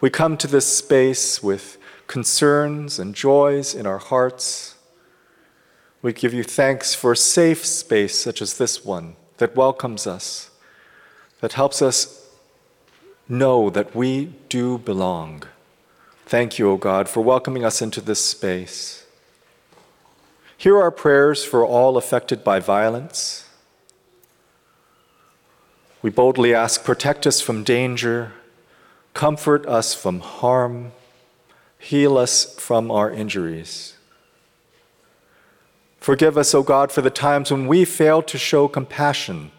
We 0.00 0.10
come 0.10 0.36
to 0.38 0.46
this 0.46 0.66
space 0.66 1.42
with 1.42 1.78
concerns 2.06 2.98
and 2.98 3.14
joys 3.14 3.74
in 3.74 3.86
our 3.86 3.98
hearts. 3.98 4.74
We 6.02 6.12
give 6.12 6.34
you 6.34 6.42
thanks 6.42 6.94
for 6.94 7.12
a 7.12 7.16
safe 7.16 7.64
space 7.64 8.18
such 8.18 8.42
as 8.42 8.58
this 8.58 8.84
one 8.84 9.16
that 9.36 9.54
welcomes 9.54 10.06
us, 10.06 10.50
that 11.40 11.52
helps 11.52 11.82
us 11.82 12.28
know 13.28 13.70
that 13.70 13.94
we 13.94 14.32
do 14.48 14.78
belong. 14.78 15.44
Thank 16.26 16.58
you, 16.58 16.70
O 16.70 16.76
God, 16.76 17.08
for 17.08 17.20
welcoming 17.20 17.64
us 17.64 17.80
into 17.80 18.00
this 18.00 18.24
space. 18.24 19.06
Hear 20.56 20.78
our 20.78 20.90
prayers 20.90 21.44
for 21.44 21.64
all 21.64 21.96
affected 21.96 22.42
by 22.42 22.60
violence. 22.60 23.49
We 26.02 26.10
boldly 26.10 26.54
ask, 26.54 26.82
protect 26.82 27.26
us 27.26 27.40
from 27.40 27.62
danger, 27.62 28.32
comfort 29.12 29.66
us 29.66 29.94
from 29.94 30.20
harm, 30.20 30.92
heal 31.78 32.16
us 32.16 32.58
from 32.58 32.90
our 32.90 33.10
injuries. 33.10 33.94
Forgive 35.98 36.38
us, 36.38 36.54
O 36.54 36.62
God, 36.62 36.90
for 36.90 37.02
the 37.02 37.10
times 37.10 37.50
when 37.50 37.66
we 37.66 37.84
failed 37.84 38.26
to 38.28 38.38
show 38.38 38.66
compassion 38.66 39.50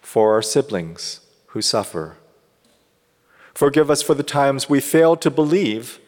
for 0.00 0.32
our 0.32 0.42
siblings 0.42 1.20
who 1.48 1.62
suffer. 1.62 2.16
Forgive 3.54 3.90
us 3.90 4.02
for 4.02 4.14
the 4.14 4.24
times 4.24 4.68
we 4.68 4.80
failed 4.80 5.20
to 5.20 5.30
believe 5.30 6.00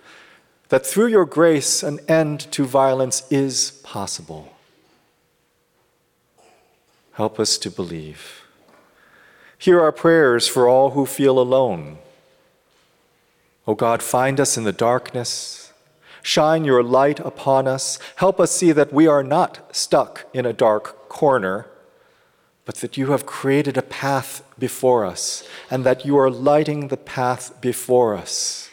that 0.68 0.86
through 0.86 1.08
your 1.08 1.24
grace 1.24 1.82
an 1.82 2.00
end 2.08 2.40
to 2.52 2.64
violence 2.64 3.24
is 3.30 3.80
possible. 3.84 4.56
Help 7.12 7.38
us 7.38 7.58
to 7.58 7.70
believe. 7.70 8.39
Hear 9.60 9.80
our 9.80 9.92
prayers 9.92 10.48
for 10.48 10.68
all 10.68 10.90
who 10.90 11.06
feel 11.06 11.38
alone. 11.38 11.98
O 13.68 13.76
God, 13.76 14.02
find 14.02 14.40
us 14.40 14.56
in 14.56 14.64
the 14.64 14.72
darkness 14.72 15.60
Shine 16.22 16.64
your 16.64 16.82
light 16.82 17.20
upon 17.20 17.66
us. 17.66 17.98
Help 18.16 18.40
us 18.40 18.50
see 18.50 18.72
that 18.72 18.92
we 18.92 19.06
are 19.06 19.22
not 19.22 19.74
stuck 19.74 20.26
in 20.34 20.44
a 20.44 20.52
dark 20.52 21.08
corner, 21.08 21.66
but 22.64 22.76
that 22.76 22.96
you 22.96 23.10
have 23.10 23.26
created 23.26 23.76
a 23.76 23.82
path 23.82 24.42
before 24.58 25.04
us 25.04 25.46
and 25.70 25.84
that 25.84 26.04
you 26.04 26.18
are 26.18 26.30
lighting 26.30 26.88
the 26.88 26.96
path 26.96 27.60
before 27.60 28.14
us. 28.14 28.68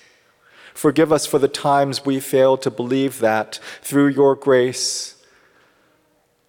Forgive 0.74 1.12
us 1.12 1.26
for 1.26 1.40
the 1.40 1.48
times 1.48 2.06
we 2.06 2.20
fail 2.20 2.58
to 2.58 2.70
believe 2.70 3.20
that 3.20 3.60
through 3.82 4.08
your 4.08 4.36
grace 4.36 5.16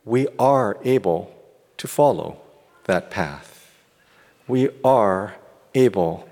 we 0.05 0.27
are 0.39 0.79
able 0.85 1.35
to 1.77 1.87
follow 1.87 2.41
that 2.85 3.11
path. 3.11 3.58
We 4.49 4.71
are 4.83 5.37
able 5.75 6.29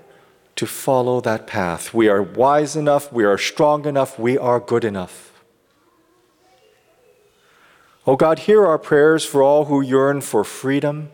to 0.57 0.65
follow 0.65 1.21
that 1.21 1.45
path. 1.45 1.93
We 1.93 2.09
are 2.09 2.21
wise 2.21 2.75
enough, 2.75 3.13
we 3.13 3.23
are 3.23 3.37
strong 3.37 3.85
enough, 3.85 4.17
we 4.17 4.37
are 4.37 4.59
good 4.59 4.83
enough. 4.83 5.31
Oh 8.07 8.15
God, 8.15 8.39
hear 8.39 8.65
our 8.65 8.79
prayers 8.79 9.23
for 9.23 9.43
all 9.43 9.65
who 9.65 9.81
yearn 9.81 10.21
for 10.21 10.43
freedom. 10.43 11.11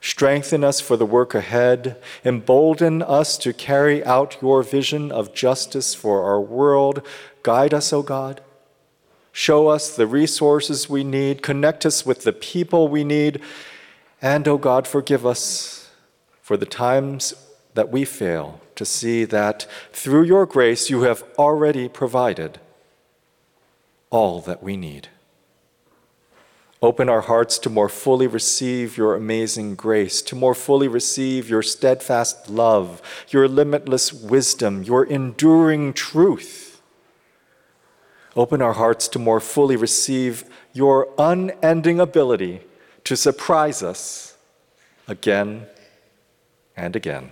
Strengthen 0.00 0.62
us 0.62 0.80
for 0.80 0.96
the 0.96 1.06
work 1.06 1.34
ahead. 1.34 2.00
Embolden 2.24 3.02
us 3.02 3.36
to 3.38 3.52
carry 3.52 4.04
out 4.04 4.36
your 4.40 4.62
vision 4.62 5.10
of 5.10 5.34
justice 5.34 5.94
for 5.94 6.22
our 6.22 6.40
world. 6.40 7.04
Guide 7.42 7.74
us, 7.74 7.92
O 7.92 7.98
oh 7.98 8.02
God. 8.02 8.42
Show 9.32 9.68
us 9.68 9.94
the 9.94 10.06
resources 10.06 10.88
we 10.88 11.02
need. 11.02 11.42
Connect 11.42 11.84
us 11.84 12.06
with 12.06 12.24
the 12.24 12.32
people 12.32 12.88
we 12.88 13.04
need. 13.04 13.40
And, 14.22 14.46
O 14.46 14.52
oh 14.52 14.58
God, 14.58 14.86
forgive 14.86 15.26
us 15.26 15.79
for 16.50 16.56
the 16.56 16.66
times 16.66 17.32
that 17.74 17.90
we 17.90 18.04
fail 18.04 18.60
to 18.74 18.84
see 18.84 19.24
that 19.24 19.68
through 19.92 20.24
your 20.24 20.44
grace 20.44 20.90
you 20.90 21.02
have 21.02 21.22
already 21.38 21.88
provided 21.88 22.58
all 24.10 24.40
that 24.40 24.60
we 24.60 24.76
need. 24.76 25.06
Open 26.82 27.08
our 27.08 27.20
hearts 27.20 27.56
to 27.56 27.70
more 27.70 27.88
fully 27.88 28.26
receive 28.26 28.96
your 28.96 29.14
amazing 29.14 29.76
grace, 29.76 30.20
to 30.22 30.34
more 30.34 30.56
fully 30.56 30.88
receive 30.88 31.48
your 31.48 31.62
steadfast 31.62 32.50
love, 32.50 33.00
your 33.28 33.46
limitless 33.46 34.12
wisdom, 34.12 34.82
your 34.82 35.04
enduring 35.04 35.92
truth. 35.92 36.82
Open 38.34 38.60
our 38.60 38.72
hearts 38.72 39.06
to 39.06 39.20
more 39.20 39.38
fully 39.38 39.76
receive 39.76 40.42
your 40.72 41.14
unending 41.16 42.00
ability 42.00 42.62
to 43.04 43.16
surprise 43.16 43.84
us 43.84 44.36
again 45.06 45.68
and 46.76 46.96
again. 46.96 47.30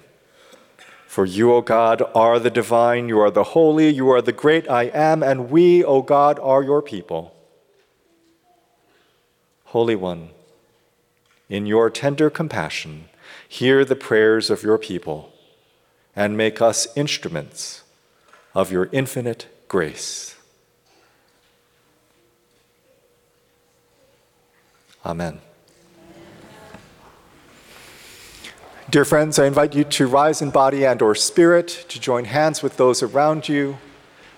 For 1.07 1.24
you, 1.24 1.53
O 1.53 1.62
God, 1.62 2.03
are 2.14 2.38
the 2.38 2.51
divine, 2.51 3.09
you 3.09 3.18
are 3.18 3.31
the 3.31 3.44
holy, 3.44 3.88
you 3.88 4.11
are 4.11 4.20
the 4.20 4.33
great 4.33 4.68
I 4.70 4.85
am, 4.85 5.22
and 5.22 5.51
we, 5.51 5.83
O 5.83 6.03
God, 6.03 6.38
are 6.38 6.62
your 6.62 6.83
people. 6.83 7.35
Holy 9.64 9.96
One, 9.96 10.31
in 11.48 11.66
your 11.66 11.90
tender 11.90 12.31
compassion, 12.31 13.09
hear 13.48 13.85
the 13.85 13.96
prayers 13.96 14.51
of 14.51 14.62
your 14.62 14.79
people 14.79 15.33
and 16.14 16.37
make 16.37 16.61
us 16.61 16.88
instruments 16.96 17.83
of 18.55 18.72
your 18.72 18.88
infinite 18.92 19.46
grace. 19.68 20.37
Amen. 25.07 25.40
Dear 28.90 29.05
friends, 29.05 29.38
I 29.38 29.44
invite 29.44 29.74
you 29.74 29.85
to 29.85 30.07
rise 30.07 30.40
in 30.40 30.48
body 30.48 30.87
and 30.87 31.03
or 31.03 31.14
spirit 31.14 31.68
to 31.90 32.01
join 32.01 32.24
hands 32.24 32.62
with 32.62 32.79
those 32.79 33.03
around 33.03 33.46
you 33.46 33.77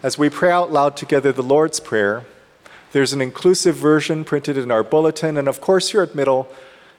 as 0.02 0.18
we 0.18 0.28
pray 0.28 0.50
out 0.50 0.72
loud 0.72 0.96
together 0.96 1.30
the 1.30 1.40
Lord's 1.40 1.78
Prayer. 1.78 2.24
There's 2.90 3.12
an 3.12 3.20
inclusive 3.20 3.76
version 3.76 4.24
printed 4.24 4.58
in 4.58 4.72
our 4.72 4.82
bulletin, 4.82 5.36
and 5.36 5.46
of 5.46 5.60
course, 5.60 5.92
here 5.92 6.02
at 6.02 6.16
Middle, 6.16 6.48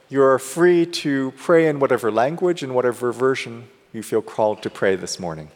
you 0.08 0.24
are 0.24 0.40
free 0.40 0.86
to 0.86 1.32
pray 1.32 1.68
in 1.68 1.82
whatever 1.82 2.10
language 2.10 2.64
and 2.64 2.74
whatever 2.74 3.12
version 3.12 3.68
you 3.92 4.02
feel 4.02 4.22
called 4.22 4.64
to 4.64 4.70
pray 4.70 4.96
this 4.96 5.20
morning. 5.20 5.52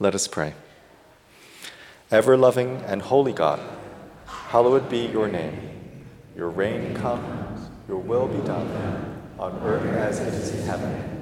Let 0.00 0.12
us 0.12 0.26
pray. 0.26 0.54
Ever 2.10 2.36
loving 2.36 2.82
and 2.88 3.02
holy 3.02 3.32
God, 3.32 3.60
hallowed 4.26 4.90
be 4.90 5.06
your 5.06 5.28
name. 5.28 5.70
Your 6.34 6.50
reign 6.50 6.96
come, 6.96 7.70
your 7.86 7.98
will 7.98 8.26
be 8.26 8.44
done, 8.44 9.21
on 9.42 9.60
earth 9.64 9.84
as 9.96 10.20
it 10.20 10.32
is 10.34 10.54
in 10.54 10.66
heaven. 10.66 11.20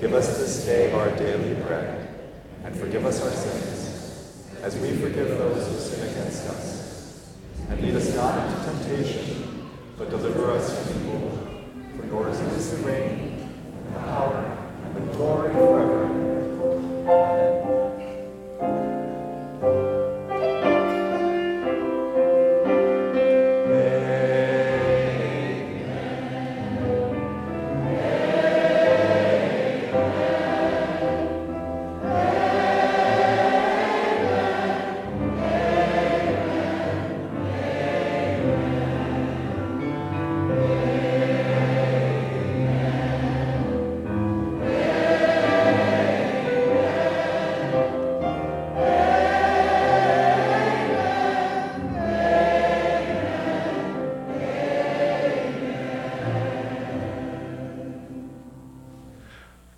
Give 0.00 0.12
us 0.14 0.36
this 0.36 0.64
day 0.66 0.90
our 0.90 1.10
daily 1.12 1.54
bread, 1.62 2.08
and 2.64 2.74
forgive 2.74 3.06
us 3.06 3.22
our 3.22 3.30
sins, 3.30 4.42
as 4.62 4.76
we 4.78 4.90
forgive 4.96 5.28
those 5.28 5.64
who 5.68 5.78
sin 5.78 6.08
against 6.10 6.48
us. 6.48 7.36
And 7.70 7.80
lead 7.80 7.94
us 7.94 8.12
not 8.16 8.48
into 8.48 8.64
temptation, 8.64 9.70
but 9.96 10.10
deliver 10.10 10.50
us 10.50 10.90
from 10.90 11.06
evil. 11.06 11.38
For 11.96 12.06
yours 12.06 12.40
is 12.40 12.80
the 12.80 12.86
reign, 12.88 13.48
the 13.92 14.00
power, 14.00 14.58
and 14.84 14.96
the 14.96 15.12
glory 15.14 15.52
forever. 15.52 16.04
Amen. 18.58 18.95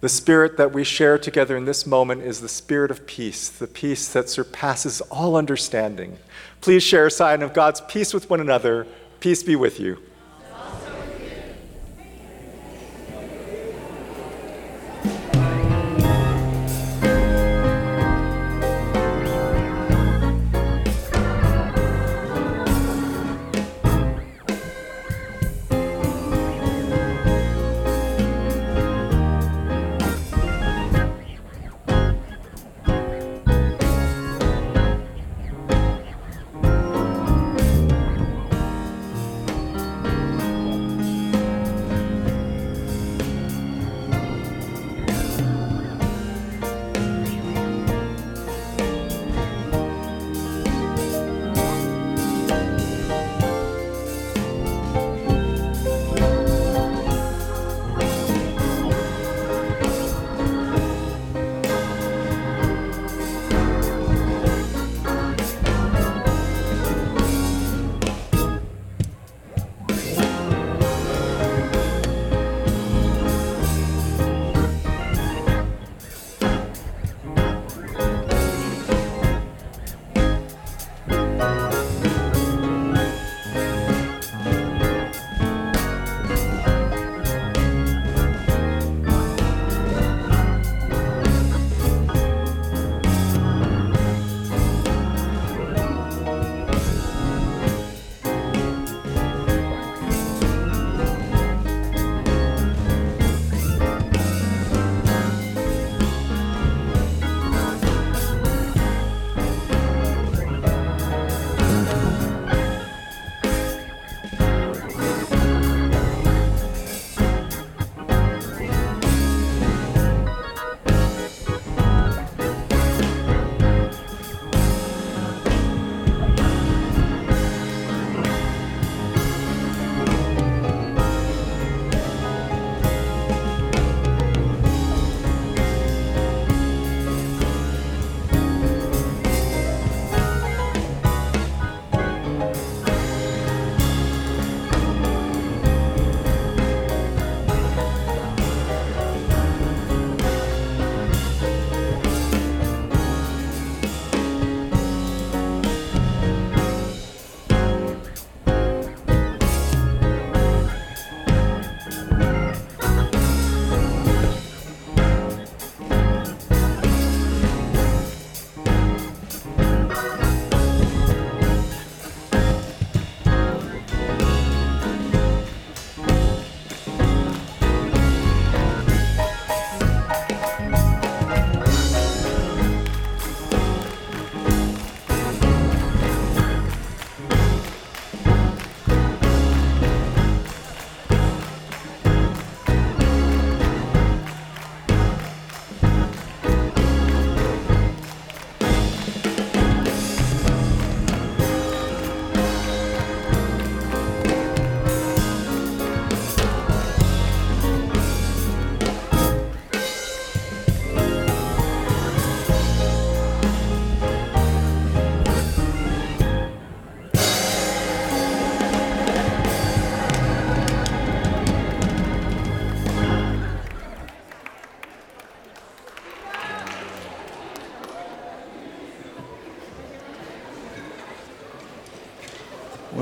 The 0.01 0.09
spirit 0.09 0.57
that 0.59 0.73
we 0.73 0.85
share 0.85 1.19
together 1.19 1.57
in 1.57 1.65
this 1.65 1.85
moment 1.85 2.23
is 2.23 2.41
the 2.41 2.49
spirit 2.49 2.93
of 2.93 3.05
peace, 3.07 3.49
the 3.49 3.67
peace 3.67 4.13
that 4.13 4.29
surpasses 4.29 5.01
all 5.11 5.35
understanding. 5.35 6.19
Please 6.61 6.85
share 6.85 7.07
a 7.07 7.11
sign 7.11 7.43
of 7.43 7.53
God's 7.53 7.81
peace 7.81 8.15
with 8.15 8.31
one 8.31 8.41
another. 8.41 8.87
Peace 9.19 9.43
be 9.43 9.57
with 9.57 9.81
you. 9.81 9.99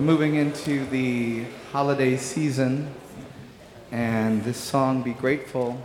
moving 0.06 0.36
into 0.36 0.86
the 0.86 1.44
holiday 1.72 2.16
season, 2.16 2.94
and 3.90 4.44
this 4.44 4.56
song, 4.56 5.02
Be 5.02 5.12
Grateful, 5.12 5.84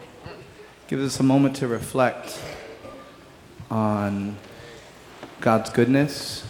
gives 0.88 1.03
us 1.03 1.19
a 1.19 1.23
moment 1.23 1.55
to 1.55 1.67
reflect 1.67 2.39
on 3.71 4.38
God's 5.39 5.71
goodness, 5.71 6.45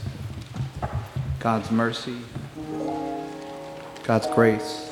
God's 1.40 1.72
mercy, 1.72 2.18
God's 4.04 4.28
grace. 4.28 4.91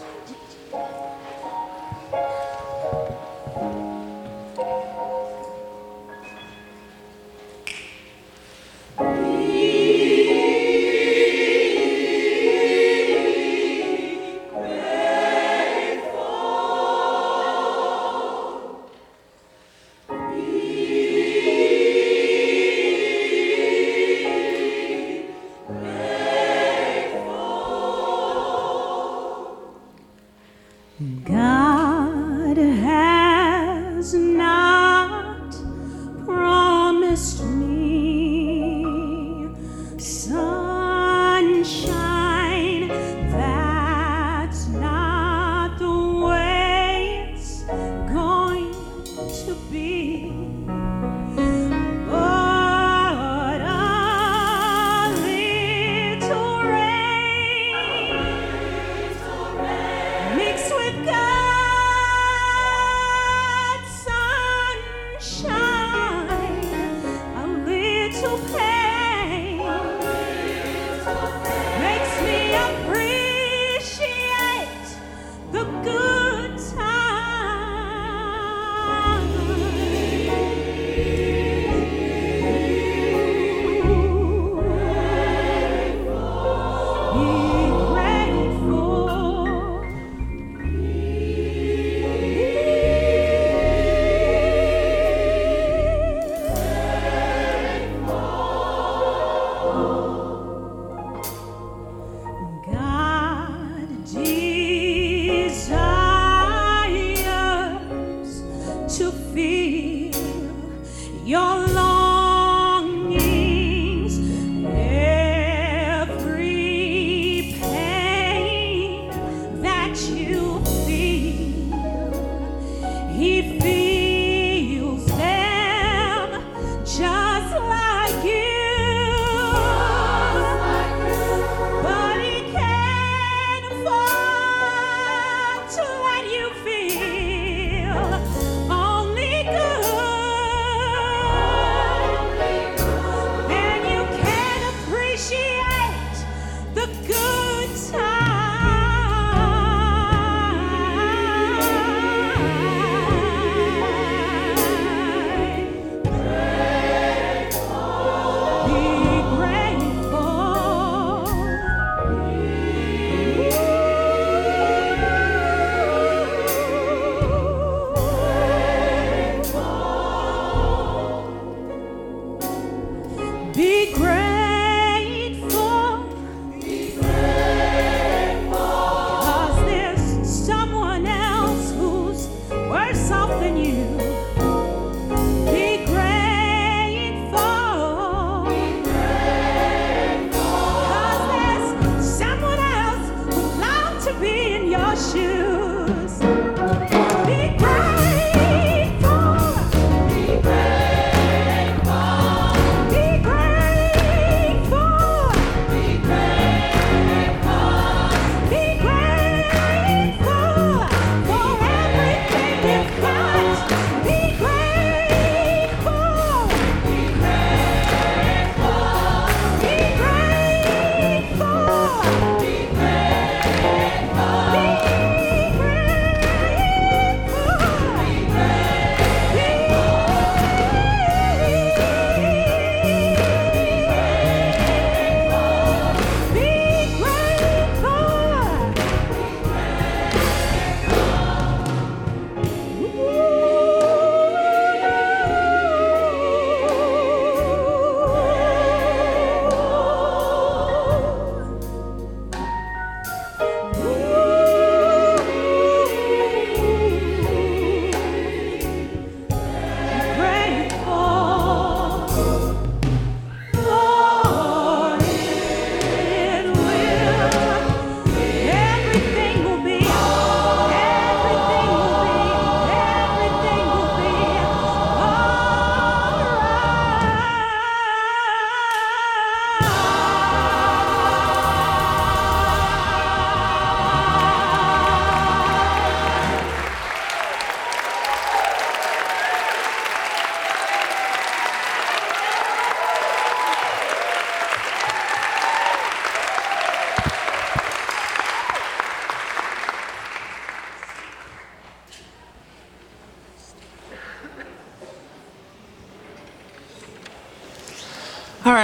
worse 182.91 183.11
off 183.11 183.39
than 183.39 183.55
you. 183.55 183.98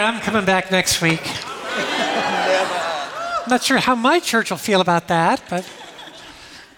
I'm 0.06 0.22
coming 0.22 0.46
back 0.46 0.70
next 0.70 1.02
week. 1.02 1.24
Not 3.48 3.64
sure 3.64 3.80
how 3.80 3.96
my 3.96 4.20
church 4.20 4.52
will 4.52 4.58
feel 4.58 4.80
about 4.80 5.08
that, 5.08 5.42
but 5.50 5.68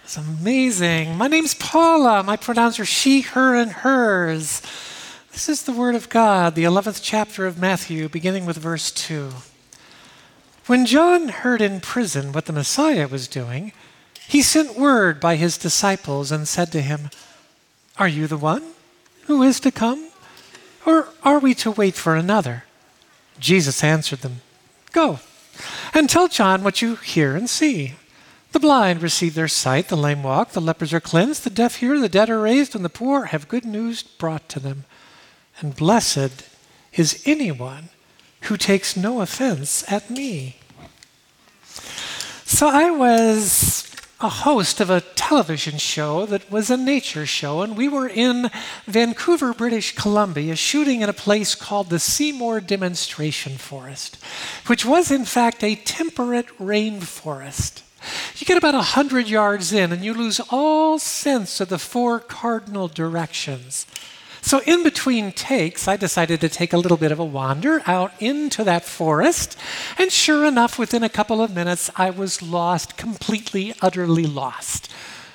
it's 0.05 0.15
amazing. 0.15 1.17
My 1.17 1.27
name's 1.27 1.53
Paula. 1.53 2.23
My 2.23 2.37
pronouns 2.37 2.79
are 2.79 2.85
she, 2.85 3.19
her, 3.19 3.53
and 3.53 3.69
hers. 3.69 4.61
This 5.33 5.49
is 5.49 5.63
the 5.63 5.73
Word 5.73 5.93
of 5.93 6.07
God, 6.07 6.55
the 6.55 6.63
11th 6.63 7.01
chapter 7.03 7.45
of 7.45 7.59
Matthew, 7.59 8.07
beginning 8.07 8.45
with 8.45 8.55
verse 8.55 8.91
2. 8.91 9.31
When 10.67 10.85
John 10.85 11.27
heard 11.27 11.61
in 11.61 11.81
prison 11.81 12.31
what 12.31 12.45
the 12.45 12.53
Messiah 12.53 13.09
was 13.09 13.27
doing, 13.27 13.73
he 14.25 14.41
sent 14.41 14.79
word 14.79 15.19
by 15.19 15.35
his 15.35 15.57
disciples 15.57 16.31
and 16.31 16.47
said 16.47 16.71
to 16.71 16.81
him, 16.81 17.09
Are 17.97 18.07
you 18.07 18.27
the 18.27 18.37
one 18.37 18.63
who 19.25 19.43
is 19.43 19.59
to 19.59 19.71
come? 19.71 20.11
Or 20.85 21.09
are 21.23 21.39
we 21.39 21.53
to 21.55 21.71
wait 21.71 21.95
for 21.95 22.15
another? 22.15 22.63
Jesus 23.39 23.83
answered 23.83 24.19
them, 24.19 24.41
Go 24.91 25.19
and 25.93 26.09
tell 26.09 26.27
John 26.27 26.63
what 26.63 26.81
you 26.81 26.95
hear 26.95 27.35
and 27.35 27.49
see. 27.49 27.95
The 28.51 28.59
blind 28.59 29.01
receive 29.01 29.35
their 29.35 29.47
sight, 29.47 29.89
the 29.89 29.97
lame 29.97 30.23
walk, 30.23 30.51
the 30.51 30.61
lepers 30.61 30.93
are 30.93 30.99
cleansed, 30.99 31.43
the 31.43 31.49
deaf 31.49 31.75
hear, 31.77 31.99
the 31.99 32.09
dead 32.09 32.29
are 32.29 32.39
raised, 32.39 32.75
and 32.75 32.83
the 32.83 32.89
poor 32.89 33.25
have 33.25 33.49
good 33.49 33.65
news 33.65 34.03
brought 34.03 34.47
to 34.49 34.59
them. 34.59 34.85
And 35.59 35.75
blessed 35.75 36.43
is 36.93 37.21
anyone 37.25 37.89
who 38.41 38.57
takes 38.57 38.95
no 38.95 39.21
offense 39.21 39.83
at 39.91 40.09
me. 40.09 40.57
So 42.45 42.67
I 42.67 42.89
was 42.89 43.86
a 44.19 44.29
host 44.29 44.79
of 44.79 44.89
a 44.89 45.01
television 45.01 45.77
show 45.77 46.25
that 46.25 46.49
was 46.51 46.71
a 46.71 46.77
nature 46.77 47.25
show, 47.25 47.61
and 47.61 47.77
we 47.77 47.87
were 47.87 48.07
in 48.07 48.49
Vancouver, 48.85 49.53
British 49.53 49.93
Columbia, 49.93 50.55
shooting 50.55 51.01
in 51.01 51.09
a 51.09 51.13
place 51.13 51.53
called 51.53 51.89
the 51.89 51.99
Seymour 51.99 52.61
Demonstration 52.61 53.57
Forest, 53.57 54.17
which 54.65 54.83
was 54.83 55.11
in 55.11 55.23
fact 55.23 55.63
a 55.63 55.75
temperate 55.75 56.47
rainforest. 56.57 57.83
You 58.37 58.45
get 58.45 58.57
about 58.57 58.73
100 58.73 59.27
yards 59.27 59.71
in, 59.71 59.91
and 59.91 60.03
you 60.03 60.13
lose 60.15 60.39
all 60.49 60.97
sense 60.97 61.59
of 61.59 61.69
the 61.69 61.77
four 61.77 62.19
cardinal 62.19 62.87
directions. 62.87 63.85
So, 64.47 64.61
in 64.65 64.81
between 64.81 65.33
takes, 65.33 65.89
I 65.89 65.97
decided 65.97 66.39
to 66.39 66.47
take 66.47 66.71
a 66.71 66.77
little 66.77 66.95
bit 66.95 67.11
of 67.11 67.19
a 67.19 67.25
wander 67.25 67.81
out 67.85 68.13
into 68.21 68.63
that 68.63 68.85
forest. 68.85 69.57
And 69.97 70.09
sure 70.09 70.45
enough, 70.45 70.79
within 70.79 71.03
a 71.03 71.09
couple 71.09 71.41
of 71.41 71.53
minutes, 71.53 71.89
I 71.97 72.11
was 72.11 72.41
lost, 72.41 72.95
completely, 72.95 73.73
utterly 73.81 74.25
lost. 74.25 74.89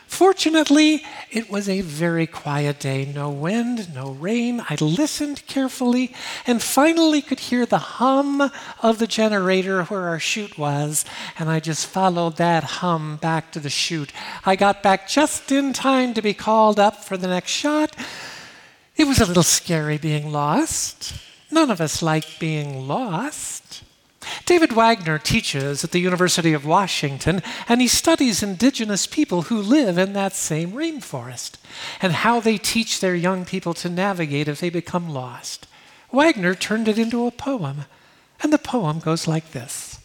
Fortunately, 0.07 1.05
it 1.31 1.51
was 1.51 1.69
a 1.69 1.83
very 1.83 2.27
quiet 2.27 2.81
day 2.81 3.05
no 3.05 3.29
wind, 3.29 3.95
no 3.95 4.13
rain. 4.13 4.65
I 4.71 4.77
listened 4.81 5.47
carefully 5.47 6.15
and 6.47 6.63
finally 6.63 7.21
could 7.21 7.41
hear 7.41 7.67
the 7.67 8.01
hum 8.01 8.51
of 8.83 8.99
the 8.99 9.07
generator 9.07 9.85
where 9.85 10.09
our 10.09 10.21
shoot 10.21 10.57
was, 10.57 11.05
and 11.39 11.51
I 11.51 11.61
just 11.61 11.87
followed 11.87 12.39
that 12.39 12.65
hum 12.81 13.17
back 13.17 13.53
to 13.53 13.61
the 13.61 13.69
shoot. 13.69 14.11
I 14.47 14.57
got 14.57 14.83
back 14.83 15.07
just 15.07 15.53
in 15.53 15.75
time 15.75 16.15
to 16.15 16.23
be 16.23 16.33
called 16.33 16.81
up 16.81 17.05
for 17.05 17.19
the 17.19 17.29
next 17.29 17.51
shot. 17.51 17.95
It 18.97 19.07
was 19.07 19.21
a 19.21 19.27
little 19.27 19.43
scary 19.43 19.99
being 19.99 20.33
lost. 20.33 21.15
None 21.51 21.71
of 21.71 21.81
us 21.81 22.03
like 22.03 22.39
being 22.39 22.87
lost. 22.87 23.83
David 24.45 24.73
Wagoner 24.73 25.19
teaches 25.19 25.83
at 25.83 25.91
the 25.91 25.99
University 25.99 26.53
of 26.53 26.67
Washington, 26.67 27.43
and 27.69 27.81
he 27.81 27.89
studies 27.89 28.43
indigenous 28.43 29.07
people 29.07 29.43
who 29.43 29.61
live 29.61 29.99
in 29.99 30.13
that 30.13 30.35
same 30.35 30.73
rainforest 30.73 31.57
and 32.01 32.13
how 32.13 32.41
they 32.41 32.59
teach 32.59 33.01
their 33.01 33.15
young 33.15 33.45
people 33.45 33.75
to 33.75 33.89
navigate 33.89 34.49
if 34.49 34.61
they 34.61 34.71
become 34.71 35.09
lost. 35.09 35.67
Wagoner 36.11 36.55
turned 36.55 36.89
it 36.89 36.99
into 36.99 37.27
a 37.27 37.31
poem, 37.31 37.87
and 38.43 38.53
the 38.53 38.59
poem 38.59 38.99
goes 38.99 39.27
like 39.27 39.53
this 39.53 39.99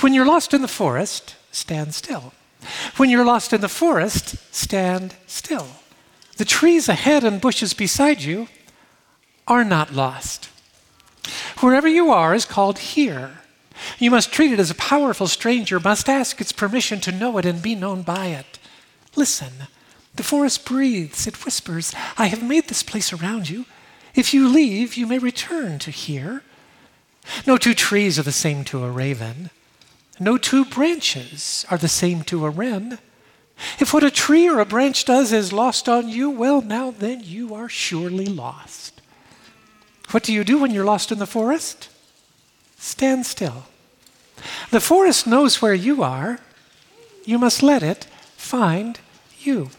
When 0.00 0.14
you're 0.14 0.26
lost 0.26 0.54
in 0.54 0.62
the 0.62 0.68
forest, 0.68 1.36
stand 1.50 1.94
still. 1.94 2.32
When 2.96 3.10
you're 3.10 3.24
lost 3.24 3.52
in 3.52 3.60
the 3.60 3.68
forest, 3.68 4.36
stand 4.54 5.14
still. 5.26 5.66
The 6.40 6.46
trees 6.46 6.88
ahead 6.88 7.22
and 7.22 7.38
bushes 7.38 7.74
beside 7.74 8.22
you 8.22 8.48
are 9.46 9.62
not 9.62 9.92
lost. 9.92 10.48
Wherever 11.58 11.86
you 11.86 12.10
are 12.10 12.34
is 12.34 12.46
called 12.46 12.78
here. 12.78 13.42
You 13.98 14.10
must 14.10 14.32
treat 14.32 14.50
it 14.50 14.58
as 14.58 14.70
a 14.70 14.74
powerful 14.74 15.26
stranger, 15.26 15.78
must 15.78 16.08
ask 16.08 16.40
its 16.40 16.52
permission 16.52 16.98
to 17.00 17.12
know 17.12 17.36
it 17.36 17.44
and 17.44 17.60
be 17.60 17.74
known 17.74 18.00
by 18.00 18.28
it. 18.28 18.58
Listen, 19.14 19.52
the 20.14 20.22
forest 20.22 20.64
breathes, 20.64 21.26
it 21.26 21.44
whispers, 21.44 21.94
I 22.16 22.28
have 22.28 22.42
made 22.42 22.68
this 22.68 22.82
place 22.82 23.12
around 23.12 23.50
you. 23.50 23.66
If 24.14 24.32
you 24.32 24.48
leave, 24.48 24.94
you 24.94 25.06
may 25.06 25.18
return 25.18 25.78
to 25.80 25.90
here. 25.90 26.42
No 27.46 27.58
two 27.58 27.74
trees 27.74 28.18
are 28.18 28.22
the 28.22 28.32
same 28.32 28.64
to 28.64 28.82
a 28.82 28.90
raven. 28.90 29.50
No 30.18 30.38
two 30.38 30.64
branches 30.64 31.66
are 31.70 31.76
the 31.76 31.86
same 31.86 32.22
to 32.22 32.46
a 32.46 32.48
wren. 32.48 32.98
If 33.78 33.92
what 33.92 34.04
a 34.04 34.10
tree 34.10 34.48
or 34.48 34.60
a 34.60 34.64
branch 34.64 35.04
does 35.04 35.32
is 35.32 35.52
lost 35.52 35.88
on 35.88 36.08
you, 36.08 36.30
well, 36.30 36.60
now 36.60 36.90
then 36.90 37.22
you 37.22 37.54
are 37.54 37.68
surely 37.68 38.26
lost. 38.26 39.00
What 40.10 40.22
do 40.22 40.32
you 40.32 40.44
do 40.44 40.58
when 40.58 40.72
you're 40.72 40.84
lost 40.84 41.12
in 41.12 41.18
the 41.18 41.26
forest? 41.26 41.88
Stand 42.78 43.26
still. 43.26 43.64
The 44.70 44.80
forest 44.80 45.26
knows 45.26 45.60
where 45.60 45.74
you 45.74 46.02
are. 46.02 46.40
You 47.24 47.38
must 47.38 47.62
let 47.62 47.82
it 47.82 48.04
find 48.36 48.98
you. 49.40 49.70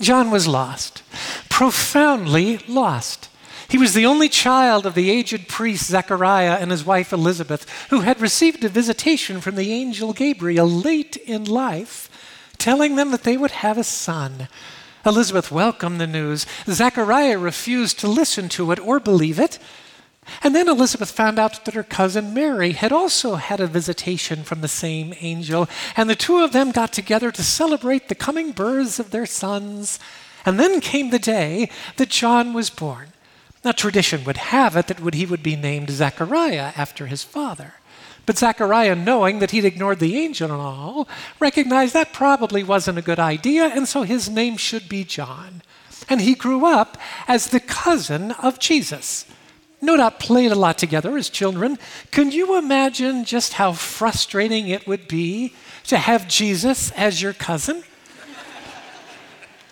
John 0.00 0.30
was 0.30 0.46
lost, 0.46 1.02
profoundly 1.48 2.58
lost. 2.68 3.30
He 3.68 3.78
was 3.78 3.94
the 3.94 4.06
only 4.06 4.28
child 4.28 4.86
of 4.86 4.94
the 4.94 5.10
aged 5.10 5.48
priest 5.48 5.86
Zechariah 5.86 6.58
and 6.60 6.70
his 6.70 6.84
wife 6.84 7.12
Elizabeth, 7.12 7.66
who 7.90 8.00
had 8.00 8.20
received 8.20 8.62
a 8.62 8.68
visitation 8.68 9.40
from 9.40 9.56
the 9.56 9.72
angel 9.72 10.12
Gabriel 10.12 10.68
late 10.68 11.16
in 11.16 11.44
life 11.44 12.08
telling 12.58 12.96
them 12.96 13.10
that 13.10 13.22
they 13.22 13.36
would 13.36 13.50
have 13.50 13.78
a 13.78 13.84
son. 13.84 14.48
Elizabeth 15.04 15.52
welcomed 15.52 16.00
the 16.00 16.06
news. 16.06 16.46
Zechariah 16.68 17.38
refused 17.38 17.98
to 18.00 18.08
listen 18.08 18.48
to 18.50 18.72
it 18.72 18.80
or 18.80 18.98
believe 18.98 19.38
it. 19.38 19.58
And 20.42 20.54
then 20.54 20.68
Elizabeth 20.68 21.10
found 21.10 21.38
out 21.38 21.64
that 21.64 21.74
her 21.74 21.84
cousin 21.84 22.34
Mary 22.34 22.72
had 22.72 22.92
also 22.92 23.36
had 23.36 23.60
a 23.60 23.68
visitation 23.68 24.42
from 24.42 24.60
the 24.60 24.68
same 24.68 25.14
angel, 25.20 25.68
and 25.96 26.10
the 26.10 26.16
two 26.16 26.38
of 26.38 26.52
them 26.52 26.72
got 26.72 26.92
together 26.92 27.30
to 27.30 27.42
celebrate 27.44 28.08
the 28.08 28.16
coming 28.16 28.50
births 28.50 28.98
of 28.98 29.12
their 29.12 29.26
sons. 29.26 30.00
And 30.44 30.58
then 30.58 30.80
came 30.80 31.10
the 31.10 31.18
day 31.18 31.70
that 31.96 32.08
John 32.08 32.52
was 32.52 32.70
born. 32.70 33.08
Now, 33.64 33.72
tradition 33.72 34.24
would 34.24 34.36
have 34.36 34.76
it 34.76 34.86
that 34.86 35.14
he 35.14 35.26
would 35.26 35.42
be 35.42 35.56
named 35.56 35.90
Zechariah 35.90 36.72
after 36.76 37.06
his 37.06 37.24
father. 37.24 37.74
But 38.26 38.38
Zechariah, 38.38 38.96
knowing 38.96 39.38
that 39.38 39.52
he'd 39.52 39.64
ignored 39.64 40.00
the 40.00 40.16
angel 40.16 40.50
and 40.50 40.60
all, 40.60 41.08
recognized 41.38 41.94
that 41.94 42.12
probably 42.12 42.64
wasn't 42.64 42.98
a 42.98 43.02
good 43.02 43.20
idea, 43.20 43.66
and 43.66 43.86
so 43.86 44.02
his 44.02 44.28
name 44.28 44.56
should 44.56 44.88
be 44.88 45.04
John. 45.04 45.62
And 46.08 46.20
he 46.20 46.34
grew 46.34 46.66
up 46.66 46.98
as 47.28 47.48
the 47.48 47.60
cousin 47.60 48.32
of 48.32 48.58
Jesus. 48.58 49.26
No 49.80 49.96
doubt 49.96 50.18
played 50.18 50.50
a 50.50 50.56
lot 50.56 50.78
together 50.78 51.16
as 51.16 51.30
children. 51.30 51.78
Can 52.10 52.32
you 52.32 52.58
imagine 52.58 53.24
just 53.24 53.54
how 53.54 53.72
frustrating 53.72 54.68
it 54.68 54.86
would 54.86 55.06
be 55.06 55.54
to 55.84 55.98
have 55.98 56.28
Jesus 56.28 56.90
as 56.92 57.22
your 57.22 57.32
cousin? 57.32 57.84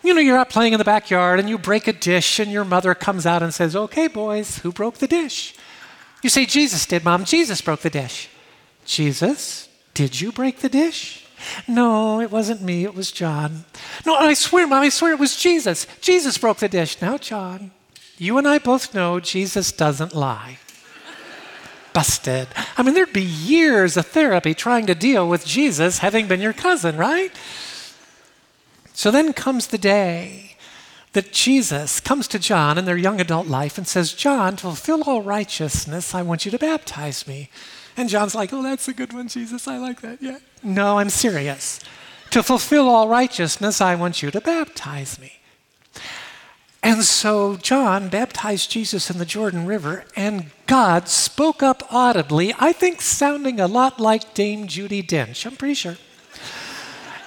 You 0.04 0.12
know, 0.12 0.20
you're 0.20 0.36
out 0.36 0.50
playing 0.50 0.74
in 0.74 0.78
the 0.78 0.84
backyard 0.84 1.40
and 1.40 1.48
you 1.48 1.56
break 1.56 1.88
a 1.88 1.92
dish, 1.92 2.38
and 2.38 2.52
your 2.52 2.64
mother 2.64 2.94
comes 2.94 3.26
out 3.26 3.42
and 3.42 3.52
says, 3.52 3.74
Okay, 3.74 4.06
boys, 4.06 4.58
who 4.58 4.70
broke 4.70 4.98
the 4.98 5.08
dish? 5.08 5.54
You 6.22 6.30
say, 6.30 6.46
Jesus 6.46 6.86
did, 6.86 7.04
Mom. 7.04 7.24
Jesus 7.24 7.60
broke 7.60 7.80
the 7.80 7.90
dish. 7.90 8.28
Jesus, 8.84 9.68
did 9.94 10.20
you 10.20 10.32
break 10.32 10.58
the 10.58 10.68
dish? 10.68 11.26
No, 11.68 12.20
it 12.20 12.30
wasn't 12.30 12.62
me, 12.62 12.84
it 12.84 12.94
was 12.94 13.12
John. 13.12 13.64
No, 14.06 14.14
I 14.14 14.34
swear, 14.34 14.66
Mom, 14.66 14.82
I 14.82 14.88
swear 14.88 15.12
it 15.12 15.18
was 15.18 15.36
Jesus. 15.36 15.86
Jesus 16.00 16.38
broke 16.38 16.58
the 16.58 16.68
dish. 16.68 17.00
Now, 17.00 17.18
John, 17.18 17.70
you 18.18 18.38
and 18.38 18.46
I 18.48 18.58
both 18.58 18.94
know 18.94 19.20
Jesus 19.20 19.72
doesn't 19.72 20.14
lie. 20.14 20.58
Busted. 21.92 22.48
I 22.76 22.82
mean, 22.82 22.94
there'd 22.94 23.12
be 23.12 23.22
years 23.22 23.96
of 23.96 24.06
therapy 24.06 24.52
trying 24.52 24.86
to 24.86 24.94
deal 24.94 25.28
with 25.28 25.46
Jesus 25.46 25.98
having 25.98 26.26
been 26.26 26.40
your 26.40 26.52
cousin, 26.52 26.96
right? 26.96 27.30
So 28.94 29.10
then 29.10 29.32
comes 29.32 29.68
the 29.68 29.78
day 29.78 30.56
that 31.12 31.32
Jesus 31.32 32.00
comes 32.00 32.26
to 32.28 32.38
John 32.40 32.78
in 32.78 32.84
their 32.84 32.96
young 32.96 33.20
adult 33.20 33.46
life 33.46 33.78
and 33.78 33.86
says, 33.86 34.12
John, 34.12 34.56
to 34.56 34.62
fulfill 34.62 35.04
all 35.04 35.22
righteousness, 35.22 36.14
I 36.14 36.22
want 36.22 36.44
you 36.44 36.50
to 36.50 36.58
baptize 36.58 37.26
me. 37.28 37.50
And 37.96 38.08
John's 38.08 38.34
like, 38.34 38.52
Oh, 38.52 38.62
that's 38.62 38.88
a 38.88 38.92
good 38.92 39.12
one, 39.12 39.28
Jesus. 39.28 39.68
I 39.68 39.78
like 39.78 40.00
that. 40.00 40.22
Yeah. 40.22 40.38
No, 40.62 40.98
I'm 40.98 41.10
serious. 41.10 41.80
To 42.30 42.42
fulfill 42.42 42.88
all 42.88 43.08
righteousness, 43.08 43.80
I 43.80 43.94
want 43.94 44.22
you 44.22 44.30
to 44.30 44.40
baptize 44.40 45.20
me. 45.20 45.34
And 46.82 47.02
so 47.02 47.56
John 47.56 48.10
baptized 48.10 48.70
Jesus 48.70 49.08
in 49.08 49.16
the 49.16 49.24
Jordan 49.24 49.64
River, 49.64 50.04
and 50.14 50.50
God 50.66 51.08
spoke 51.08 51.62
up 51.62 51.82
audibly, 51.90 52.54
I 52.58 52.72
think 52.72 53.00
sounding 53.00 53.58
a 53.58 53.66
lot 53.66 53.98
like 53.98 54.34
Dame 54.34 54.66
Judi 54.66 55.02
Dench. 55.02 55.46
I'm 55.46 55.56
pretty 55.56 55.72
sure. 55.72 55.96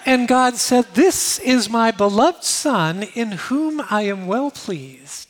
And 0.06 0.28
God 0.28 0.56
said, 0.56 0.86
This 0.94 1.40
is 1.40 1.70
my 1.70 1.92
beloved 1.92 2.44
Son 2.44 3.04
in 3.16 3.32
whom 3.34 3.82
I 3.90 4.04
am 4.04 4.28
well 4.28 4.52
pleased. 4.52 5.27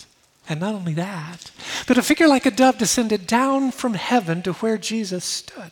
And 0.49 0.59
not 0.59 0.75
only 0.75 0.93
that, 0.93 1.51
But 1.87 1.97
a 1.97 2.01
figure 2.01 2.27
like 2.27 2.45
a 2.45 2.51
dove 2.51 2.77
descended 2.77 3.27
down 3.27 3.71
from 3.71 3.93
heaven 3.95 4.41
to 4.43 4.53
where 4.53 4.77
Jesus 4.77 5.25
stood. 5.25 5.71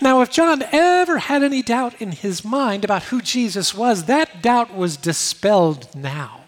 Now, 0.00 0.20
if 0.20 0.30
John 0.30 0.62
ever 0.70 1.18
had 1.18 1.42
any 1.42 1.62
doubt 1.62 2.00
in 2.00 2.12
his 2.12 2.44
mind 2.44 2.84
about 2.84 3.04
who 3.04 3.20
Jesus 3.20 3.74
was, 3.74 4.04
that 4.04 4.42
doubt 4.42 4.74
was 4.74 4.96
dispelled 4.96 5.94
now. 5.94 6.42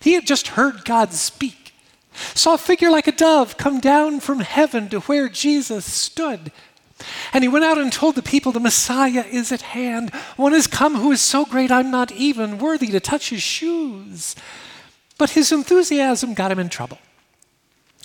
He 0.00 0.12
had 0.12 0.26
just 0.26 0.48
heard 0.48 0.84
God 0.84 1.12
speak, 1.12 1.72
saw 2.12 2.54
a 2.54 2.58
figure 2.58 2.90
like 2.90 3.06
a 3.06 3.12
dove 3.12 3.56
come 3.56 3.80
down 3.80 4.20
from 4.20 4.40
heaven 4.40 4.88
to 4.90 5.00
where 5.00 5.28
Jesus 5.28 5.84
stood. 5.84 6.50
And 7.32 7.44
he 7.44 7.48
went 7.48 7.64
out 7.64 7.78
and 7.78 7.92
told 7.92 8.14
the 8.14 8.22
people, 8.22 8.52
The 8.52 8.60
Messiah 8.60 9.24
is 9.30 9.52
at 9.52 9.62
hand. 9.62 10.14
One 10.36 10.52
has 10.52 10.66
come 10.66 10.96
who 10.96 11.12
is 11.12 11.20
so 11.20 11.44
great 11.44 11.70
I'm 11.70 11.90
not 11.90 12.10
even 12.12 12.58
worthy 12.58 12.88
to 12.88 13.00
touch 13.00 13.30
his 13.30 13.42
shoes. 13.42 14.34
But 15.18 15.30
his 15.30 15.52
enthusiasm 15.52 16.34
got 16.34 16.52
him 16.52 16.58
in 16.58 16.68
trouble. 16.68 16.98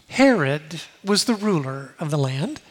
Herod 0.07 0.81
was 1.03 1.25
the 1.25 1.35
ruler 1.35 1.95
of 1.99 2.11
the 2.11 2.17
land. 2.17 2.61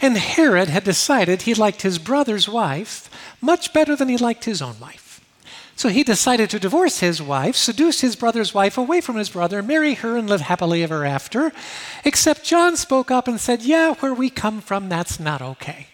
And 0.00 0.16
Herod 0.16 0.68
had 0.68 0.84
decided 0.84 1.42
he 1.42 1.54
liked 1.54 1.82
his 1.82 1.98
brother's 1.98 2.48
wife 2.48 3.10
much 3.40 3.72
better 3.72 3.96
than 3.96 4.08
he 4.08 4.16
liked 4.16 4.44
his 4.44 4.60
own 4.60 4.78
wife. 4.80 5.20
So 5.76 5.90
he 5.90 6.02
decided 6.02 6.48
to 6.50 6.58
divorce 6.58 7.00
his 7.00 7.20
wife, 7.20 7.54
seduce 7.54 8.00
his 8.00 8.16
brother's 8.16 8.54
wife 8.54 8.78
away 8.78 9.02
from 9.02 9.16
his 9.16 9.28
brother, 9.28 9.62
marry 9.62 9.94
her, 9.94 10.16
and 10.16 10.28
live 10.28 10.40
happily 10.40 10.82
ever 10.82 11.04
after. 11.04 11.52
Except 12.02 12.44
John 12.44 12.76
spoke 12.76 13.10
up 13.10 13.28
and 13.28 13.38
said, 13.38 13.62
Yeah, 13.62 13.94
where 13.96 14.14
we 14.14 14.30
come 14.30 14.62
from, 14.62 14.88
that's 14.88 15.20
not 15.20 15.42
okay. 15.42 15.88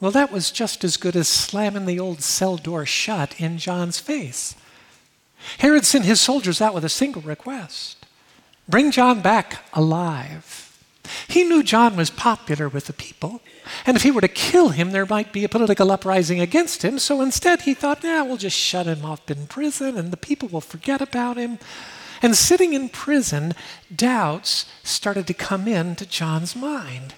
Well, 0.00 0.12
that 0.12 0.30
was 0.30 0.52
just 0.52 0.84
as 0.84 0.96
good 0.96 1.16
as 1.16 1.26
slamming 1.26 1.86
the 1.86 1.98
old 1.98 2.22
cell 2.22 2.56
door 2.56 2.86
shut 2.86 3.40
in 3.40 3.58
John's 3.58 3.98
face. 3.98 4.54
Herod 5.58 5.84
sent 5.84 6.04
his 6.04 6.20
soldiers 6.20 6.60
out 6.60 6.74
with 6.74 6.84
a 6.84 6.88
single 6.88 7.22
request 7.22 7.98
bring 8.68 8.90
John 8.90 9.22
back 9.22 9.64
alive. 9.72 10.64
He 11.26 11.42
knew 11.42 11.62
John 11.62 11.96
was 11.96 12.10
popular 12.10 12.68
with 12.68 12.86
the 12.86 12.92
people, 12.92 13.40
and 13.86 13.96
if 13.96 14.02
he 14.02 14.10
were 14.10 14.20
to 14.20 14.28
kill 14.28 14.70
him, 14.70 14.90
there 14.90 15.06
might 15.06 15.32
be 15.32 15.42
a 15.42 15.48
political 15.48 15.90
uprising 15.90 16.40
against 16.40 16.84
him. 16.84 16.98
So 16.98 17.22
instead, 17.22 17.62
he 17.62 17.72
thought, 17.72 18.04
yeah, 18.04 18.22
we'll 18.22 18.36
just 18.36 18.56
shut 18.56 18.86
him 18.86 19.04
up 19.04 19.30
in 19.30 19.46
prison, 19.46 19.96
and 19.96 20.12
the 20.12 20.18
people 20.18 20.48
will 20.48 20.60
forget 20.60 21.00
about 21.00 21.38
him. 21.38 21.58
And 22.20 22.36
sitting 22.36 22.74
in 22.74 22.88
prison, 22.88 23.54
doubts 23.94 24.66
started 24.82 25.26
to 25.28 25.34
come 25.34 25.66
into 25.66 26.04
John's 26.04 26.54
mind. 26.54 27.14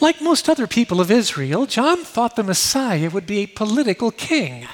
Like 0.00 0.22
most 0.22 0.48
other 0.48 0.66
people 0.66 1.00
of 1.00 1.10
Israel, 1.10 1.66
John 1.66 2.04
thought 2.04 2.36
the 2.36 2.42
Messiah 2.42 3.10
would 3.10 3.26
be 3.26 3.40
a 3.40 3.46
political 3.46 4.10
king, 4.10 4.66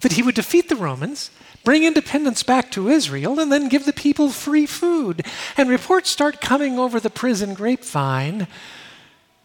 that 0.00 0.12
he 0.12 0.22
would 0.22 0.34
defeat 0.34 0.68
the 0.68 0.76
Romans 0.76 1.30
bring 1.64 1.84
independence 1.84 2.42
back 2.42 2.70
to 2.72 2.88
Israel, 2.88 3.38
and 3.38 3.50
then 3.52 3.68
give 3.68 3.84
the 3.84 3.92
people 3.92 4.30
free 4.30 4.66
food. 4.66 5.24
And 5.56 5.68
reports 5.68 6.10
start 6.10 6.40
coming 6.40 6.78
over 6.78 7.00
the 7.00 7.10
prison 7.10 7.54
grapevine 7.54 8.46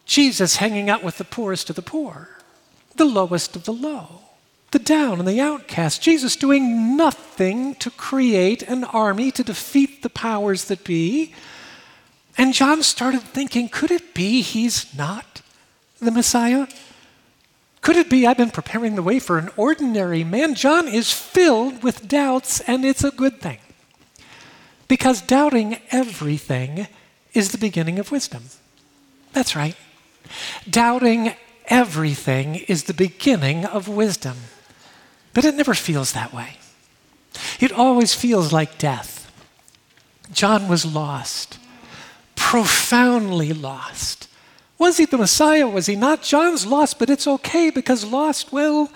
Jesus 0.06 0.58
hanging 0.58 0.90
out 0.90 1.04
with 1.04 1.18
the 1.18 1.24
poorest 1.24 1.70
of 1.70 1.76
the 1.76 1.82
poor, 1.82 2.30
the 2.96 3.06
lowest 3.06 3.56
of 3.56 3.66
the 3.66 3.74
low, 3.74 4.22
the 4.72 4.80
down 4.80 5.20
and 5.20 5.28
the 5.28 5.42
outcast. 5.42 6.02
Jesus 6.02 6.36
doing 6.36 6.96
nothing 6.96 7.76
to 7.76 7.90
create 7.90 8.62
an 8.62 8.84
army 8.84 9.32
to 9.32 9.44
defeat 9.44 10.04
the 10.04 10.10
powers 10.10 10.66
that 10.66 10.84
be. 10.84 11.34
And 12.38 12.54
John 12.54 12.84
started 12.84 13.22
thinking 13.22 13.68
could 13.68 13.92
it 13.92 14.14
be 14.14 14.42
he's 14.42 14.96
not 14.96 15.42
the 16.00 16.12
Messiah? 16.12 16.68
Could 17.86 17.98
it 17.98 18.10
be 18.10 18.26
I've 18.26 18.36
been 18.36 18.50
preparing 18.50 18.96
the 18.96 19.04
way 19.04 19.20
for 19.20 19.38
an 19.38 19.52
ordinary 19.56 20.24
man? 20.24 20.56
John 20.56 20.88
is 20.88 21.12
filled 21.12 21.84
with 21.84 22.08
doubts, 22.08 22.60
and 22.62 22.84
it's 22.84 23.04
a 23.04 23.12
good 23.12 23.40
thing. 23.40 23.60
Because 24.88 25.22
doubting 25.22 25.78
everything 25.92 26.88
is 27.36 27.50
the 27.50 27.60
beginning 27.60 28.00
of 28.00 28.12
wisdom. 28.12 28.46
That's 29.34 29.56
right. 29.56 29.76
Doubting 30.68 31.36
everything 31.68 32.56
is 32.56 32.86
the 32.86 32.94
beginning 32.96 33.66
of 33.66 33.88
wisdom. 33.88 34.38
But 35.36 35.46
it 35.46 35.54
never 35.54 35.76
feels 35.76 36.14
that 36.14 36.34
way. 36.34 36.58
It 37.60 37.72
always 37.72 38.16
feels 38.16 38.52
like 38.52 38.80
death. 38.80 39.32
John 40.34 40.68
was 40.68 40.88
lost, 40.88 41.60
profoundly 42.34 43.54
lost. 43.54 44.28
Was 44.78 44.98
he 44.98 45.06
the 45.06 45.18
Messiah? 45.18 45.68
Was 45.68 45.86
he 45.86 45.96
not? 45.96 46.22
John's 46.22 46.66
lost, 46.66 47.00
but 47.00 47.10
it's 47.10 47.28
okay 47.28 47.70
because 47.70 48.04
lost, 48.04 48.52
well, 48.52 48.92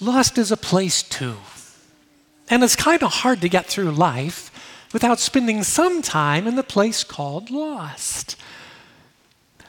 lost 0.00 0.38
is 0.38 0.50
a 0.50 0.56
place 0.56 1.02
too. 1.02 1.36
And 2.48 2.62
it's 2.62 2.76
kind 2.76 3.02
of 3.02 3.12
hard 3.12 3.40
to 3.42 3.48
get 3.48 3.66
through 3.66 3.90
life 3.90 4.50
without 4.92 5.18
spending 5.18 5.62
some 5.62 6.02
time 6.02 6.46
in 6.46 6.56
the 6.56 6.62
place 6.62 7.04
called 7.04 7.50
lost. 7.50 8.36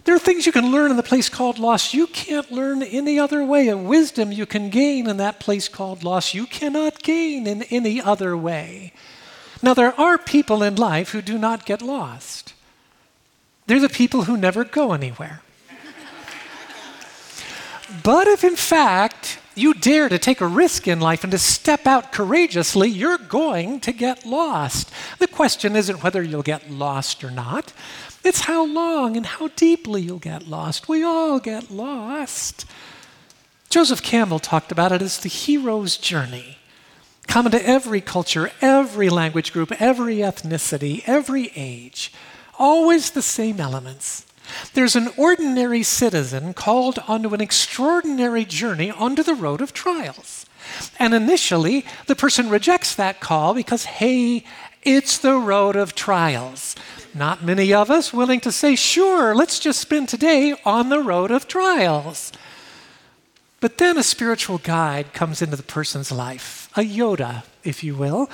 There 0.05 0.13
are 0.13 0.19
things 0.19 0.45
you 0.45 0.51
can 0.51 0.71
learn 0.71 0.91
in 0.91 0.97
the 0.97 1.03
place 1.03 1.29
called 1.29 1.57
lost 1.57 1.93
you 1.93 2.05
can't 2.05 2.51
learn 2.51 2.83
any 2.83 3.19
other 3.19 3.43
way. 3.43 3.67
And 3.67 3.87
wisdom 3.87 4.31
you 4.31 4.45
can 4.45 4.69
gain 4.69 5.09
in 5.09 5.17
that 5.17 5.39
place 5.39 5.67
called 5.67 6.03
lost 6.03 6.33
you 6.33 6.45
cannot 6.45 7.01
gain 7.01 7.47
in 7.47 7.63
any 7.63 7.99
other 7.99 8.37
way. 8.37 8.93
Now, 9.63 9.73
there 9.73 9.99
are 9.99 10.19
people 10.19 10.61
in 10.61 10.75
life 10.75 11.09
who 11.09 11.23
do 11.23 11.39
not 11.39 11.65
get 11.65 11.81
lost. 11.81 12.53
They're 13.67 13.79
the 13.79 13.89
people 13.89 14.23
who 14.23 14.37
never 14.37 14.63
go 14.63 14.93
anywhere. 14.93 15.41
but 18.03 18.27
if 18.27 18.43
in 18.43 18.55
fact 18.55 19.39
you 19.55 19.73
dare 19.73 20.09
to 20.09 20.19
take 20.19 20.41
a 20.41 20.47
risk 20.47 20.87
in 20.87 20.99
life 20.99 21.23
and 21.23 21.31
to 21.31 21.37
step 21.37 21.87
out 21.87 22.11
courageously, 22.11 22.89
you're 22.89 23.17
going 23.17 23.79
to 23.79 23.91
get 23.91 24.25
lost. 24.25 24.91
The 25.17 25.27
question 25.27 25.75
isn't 25.75 26.03
whether 26.03 26.21
you'll 26.21 26.43
get 26.43 26.69
lost 26.69 27.23
or 27.23 27.31
not, 27.31 27.73
it's 28.23 28.41
how 28.41 28.65
long 28.65 29.15
and 29.15 29.25
how 29.25 29.47
deeply 29.49 30.01
you'll 30.01 30.19
get 30.19 30.47
lost. 30.47 30.89
We 30.89 31.03
all 31.03 31.39
get 31.39 31.71
lost. 31.71 32.65
Joseph 33.69 34.01
Campbell 34.01 34.39
talked 34.39 34.71
about 34.71 34.91
it 34.91 35.01
as 35.01 35.19
the 35.19 35.29
hero's 35.29 35.97
journey, 35.97 36.57
common 37.27 37.51
to 37.51 37.67
every 37.67 38.01
culture, 38.01 38.51
every 38.61 39.09
language 39.09 39.53
group, 39.53 39.71
every 39.81 40.17
ethnicity, 40.17 41.03
every 41.05 41.51
age 41.55 42.11
always 42.57 43.11
the 43.11 43.21
same 43.21 43.59
elements. 43.59 44.25
There's 44.73 44.95
an 44.95 45.09
ordinary 45.17 45.83
citizen 45.83 46.53
called 46.53 46.99
onto 47.07 47.33
an 47.33 47.41
extraordinary 47.41 48.45
journey 48.45 48.91
onto 48.91 49.23
the 49.23 49.33
road 49.33 49.61
of 49.61 49.73
trials. 49.73 50.45
And 50.99 51.13
initially, 51.13 51.85
the 52.07 52.15
person 52.15 52.49
rejects 52.49 52.95
that 52.95 53.19
call 53.19 53.53
because, 53.53 53.85
hey, 53.85 54.43
it's 54.83 55.17
the 55.17 55.35
road 55.37 55.75
of 55.75 55.95
trials. 55.95 56.75
Not 57.13 57.43
many 57.43 57.73
of 57.73 57.89
us 57.89 58.13
willing 58.13 58.39
to 58.41 58.51
say, 58.51 58.75
sure, 58.75 59.33
let's 59.33 59.59
just 59.59 59.79
spend 59.79 60.09
today 60.09 60.55
on 60.65 60.89
the 60.89 60.99
road 60.99 61.31
of 61.31 61.47
trials. 61.47 62.31
But 63.59 63.77
then 63.77 63.97
a 63.97 64.03
spiritual 64.03 64.59
guide 64.59 65.13
comes 65.13 65.41
into 65.41 65.55
the 65.55 65.63
person's 65.63 66.11
life, 66.11 66.69
a 66.75 66.81
Yoda, 66.81 67.43
if 67.63 67.83
you 67.83 67.95
will, 67.95 68.29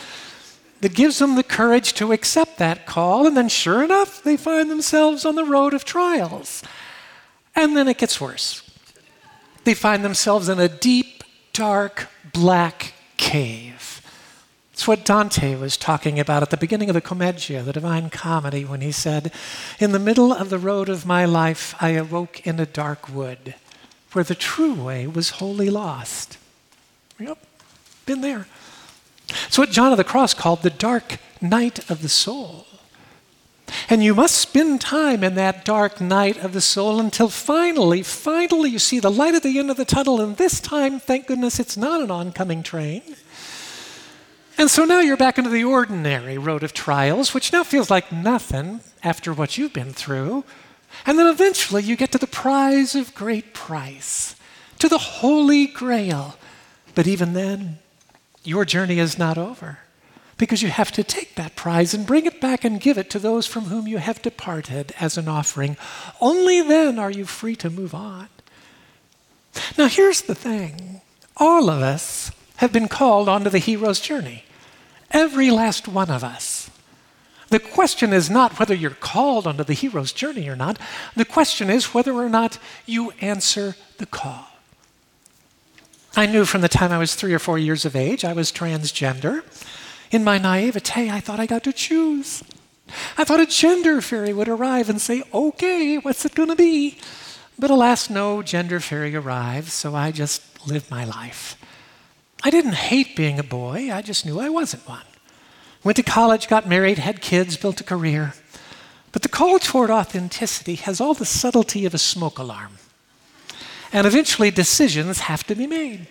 that 0.82 0.96
gives 0.96 1.20
them 1.20 1.36
the 1.36 1.44
courage 1.44 1.94
to 1.94 2.12
accept 2.12 2.58
that 2.58 2.86
call. 2.86 3.26
And 3.26 3.38
then, 3.38 3.50
sure 3.50 3.84
enough, 3.84 4.22
they 4.24 4.36
find 4.36 4.70
themselves 4.70 5.26
on 5.26 5.36
the 5.36 5.46
road 5.46 5.74
of 5.74 5.86
trials. 5.86 6.64
And 7.56 7.78
then 7.78 7.88
it 7.88 7.98
gets 7.98 8.20
worse. 8.20 8.68
They 9.64 9.76
find 9.76 10.04
themselves 10.04 10.50
in 10.50 10.60
a 10.60 10.68
deep, 10.68 11.24
dark, 11.54 12.08
black 12.34 12.94
cave. 13.18 14.02
It's 14.74 14.88
what 14.88 15.06
Dante 15.06 15.56
was 15.56 15.78
talking 15.78 16.20
about 16.20 16.42
at 16.42 16.50
the 16.50 16.58
beginning 16.58 16.90
of 16.90 16.96
the 16.96 17.02
Commedia, 17.02 17.62
the 17.62 17.72
Divine 17.72 18.10
Comedy, 18.10 18.66
when 18.66 18.82
he 18.82 18.92
said, 18.92 19.32
In 19.80 19.92
the 19.92 20.00
middle 20.00 20.34
of 20.34 20.50
the 20.50 20.58
road 20.58 20.90
of 20.90 21.06
my 21.06 21.26
life, 21.26 21.76
I 21.80 21.90
awoke 21.90 22.48
in 22.48 22.60
a 22.60 22.66
dark 22.66 23.08
wood 23.08 23.54
where 24.14 24.24
the 24.24 24.34
true 24.34 24.74
way 24.74 25.06
was 25.06 25.32
wholly 25.32 25.70
lost. 25.70 26.40
Yep, 27.20 27.38
been 28.08 28.22
there. 28.22 28.48
It's 29.48 29.58
what 29.58 29.72
John 29.72 29.92
of 29.92 29.98
the 29.98 30.04
Cross 30.04 30.36
called 30.36 30.62
the 30.62 30.70
dark 30.70 31.18
night 31.42 31.90
of 31.90 32.02
the 32.02 32.10
soul. 32.10 32.66
And 33.90 34.04
you 34.04 34.14
must 34.14 34.36
spend 34.36 34.82
time 34.82 35.24
in 35.24 35.36
that 35.36 35.64
dark 35.64 36.02
night 36.02 36.38
of 36.38 36.54
the 36.54 36.62
soul 36.62 37.00
until 37.00 37.30
finally, 37.30 38.04
finally, 38.04 38.70
you 38.70 38.80
see 38.80 39.00
the 39.00 39.12
light 39.12 39.36
at 39.36 39.44
the 39.44 39.58
end 39.60 39.72
of 39.72 39.78
the 39.78 39.86
tunnel. 39.86 40.20
And 40.22 40.38
this 40.38 40.60
time, 40.60 41.00
thank 41.00 41.28
goodness, 41.28 41.60
it's 41.60 41.78
not 41.78 42.02
an 42.02 42.12
oncoming 42.12 42.64
train. 42.64 43.02
And 44.58 44.70
so 44.70 44.86
now 44.86 45.00
you're 45.00 45.18
back 45.18 45.38
into 45.38 45.50
the 45.50 45.64
ordinary 45.64 46.38
road 46.38 46.64
of 46.64 46.74
trials, 46.74 47.34
which 47.34 47.52
now 47.52 47.64
feels 47.64 47.90
like 47.90 48.12
nothing 48.12 48.82
after 49.04 49.34
what 49.34 49.58
you've 49.58 49.74
been 49.74 49.94
through. 49.94 50.44
And 51.06 51.18
then 51.18 51.28
eventually 51.28 51.84
you 51.84 51.96
get 51.96 52.12
to 52.12 52.18
the 52.18 52.28
prize 52.28 52.94
of 52.94 53.16
great 53.16 53.54
price, 53.54 54.36
to 54.80 54.90
the 54.90 54.98
Holy 54.98 55.66
Grail. 55.66 56.38
But 56.94 57.08
even 57.08 57.34
then, 57.34 57.80
your 58.44 58.66
journey 58.66 59.00
is 59.00 59.18
not 59.18 59.38
over 59.38 59.80
because 60.38 60.64
you 60.64 60.70
have 60.70 60.92
to 60.92 61.04
take 61.04 61.36
that 61.36 61.56
prize 61.56 61.94
and 61.94 62.08
bring 62.08 62.26
it 62.26 62.42
back 62.42 62.64
and 62.64 62.82
give 62.82 62.98
it 62.98 63.10
to 63.12 63.20
those 63.20 63.46
from 63.46 63.66
whom 63.66 63.88
you 63.88 64.00
have 64.00 64.22
departed 64.24 64.92
as 65.00 65.18
an 65.18 65.28
offering. 65.28 65.78
Only 66.20 66.62
then 66.62 66.98
are 66.98 67.12
you 67.12 67.26
free 67.26 67.56
to 67.58 67.70
move 67.70 67.94
on. 67.94 68.28
Now, 69.78 69.88
here's 69.88 70.22
the 70.22 70.36
thing 70.36 71.02
all 71.38 71.70
of 71.70 71.82
us 71.82 72.32
have 72.58 72.72
been 72.72 72.88
called 72.88 73.30
onto 73.30 73.50
the 73.50 73.60
hero's 73.60 74.00
journey, 74.00 74.46
every 75.12 75.52
last 75.52 75.88
one 75.88 76.10
of 76.10 76.24
us. 76.24 76.72
The 77.50 77.60
question 77.60 78.14
is 78.14 78.30
not 78.30 78.58
whether 78.58 78.74
you're 78.74 78.92
called 78.92 79.46
onto 79.46 79.64
the 79.64 79.74
hero's 79.74 80.14
journey 80.14 80.48
or 80.48 80.56
not. 80.56 80.80
The 81.16 81.26
question 81.26 81.70
is 81.70 81.94
whether 81.94 82.14
or 82.14 82.30
not 82.30 82.58
you 82.86 83.12
answer 83.20 83.76
the 83.98 84.06
call. 84.06 84.48
I 86.16 86.26
knew 86.26 86.44
from 86.44 86.62
the 86.62 86.68
time 86.68 86.92
I 86.92 86.98
was 86.98 87.16
three 87.16 87.34
or 87.34 87.40
four 87.40 87.58
years 87.58 87.86
of 87.86 87.96
age 87.96 88.26
I 88.26 88.34
was 88.34 88.52
transgender. 88.52 89.44
In 90.12 90.26
my 90.26 90.38
naivete, 90.38 91.10
I 91.10 91.22
thought 91.22 91.40
I 91.40 91.46
got 91.46 91.64
to 91.64 91.72
choose. 91.74 92.44
I 93.18 93.24
thought 93.24 93.40
a 93.40 93.46
gender 93.46 94.02
fairy 94.02 94.34
would 94.34 94.50
arrive 94.50 94.90
and 94.90 95.00
say, 95.00 95.24
okay, 95.34 95.98
what's 95.98 96.26
it 96.26 96.36
going 96.36 96.50
to 96.50 96.56
be? 96.56 96.98
But 97.58 97.72
alas, 97.72 98.10
no 98.10 98.42
gender 98.42 98.82
fairy 98.82 99.16
arrived, 99.16 99.70
so 99.70 99.96
I 99.96 100.12
just 100.12 100.68
lived 100.68 100.92
my 100.92 101.06
life. 101.06 101.56
I 102.44 102.50
didn't 102.50 102.74
hate 102.74 103.16
being 103.16 103.40
a 103.40 103.44
boy, 103.44 103.90
I 103.92 104.02
just 104.02 104.26
knew 104.26 104.40
I 104.40 104.50
wasn't 104.50 104.88
one. 104.90 105.06
Went 105.84 105.96
to 105.96 106.04
college, 106.04 106.50
got 106.50 106.68
married, 106.68 106.98
had 106.98 107.22
kids, 107.22 107.56
built 107.56 107.80
a 107.80 107.86
career. 107.86 108.34
But 109.14 109.22
the 109.22 109.30
call 109.30 109.60
toward 109.60 109.90
authenticity 109.90 110.76
has 110.76 111.00
all 111.00 111.14
the 111.14 111.26
subtlety 111.26 111.86
of 111.86 111.94
a 111.94 111.98
smoke 111.98 112.38
alarm. 112.38 112.78
And 113.94 114.08
eventually, 114.08 114.52
decisions 114.52 115.22
have 115.22 115.44
to 115.48 115.56
be 115.56 115.68
made. 115.68 116.08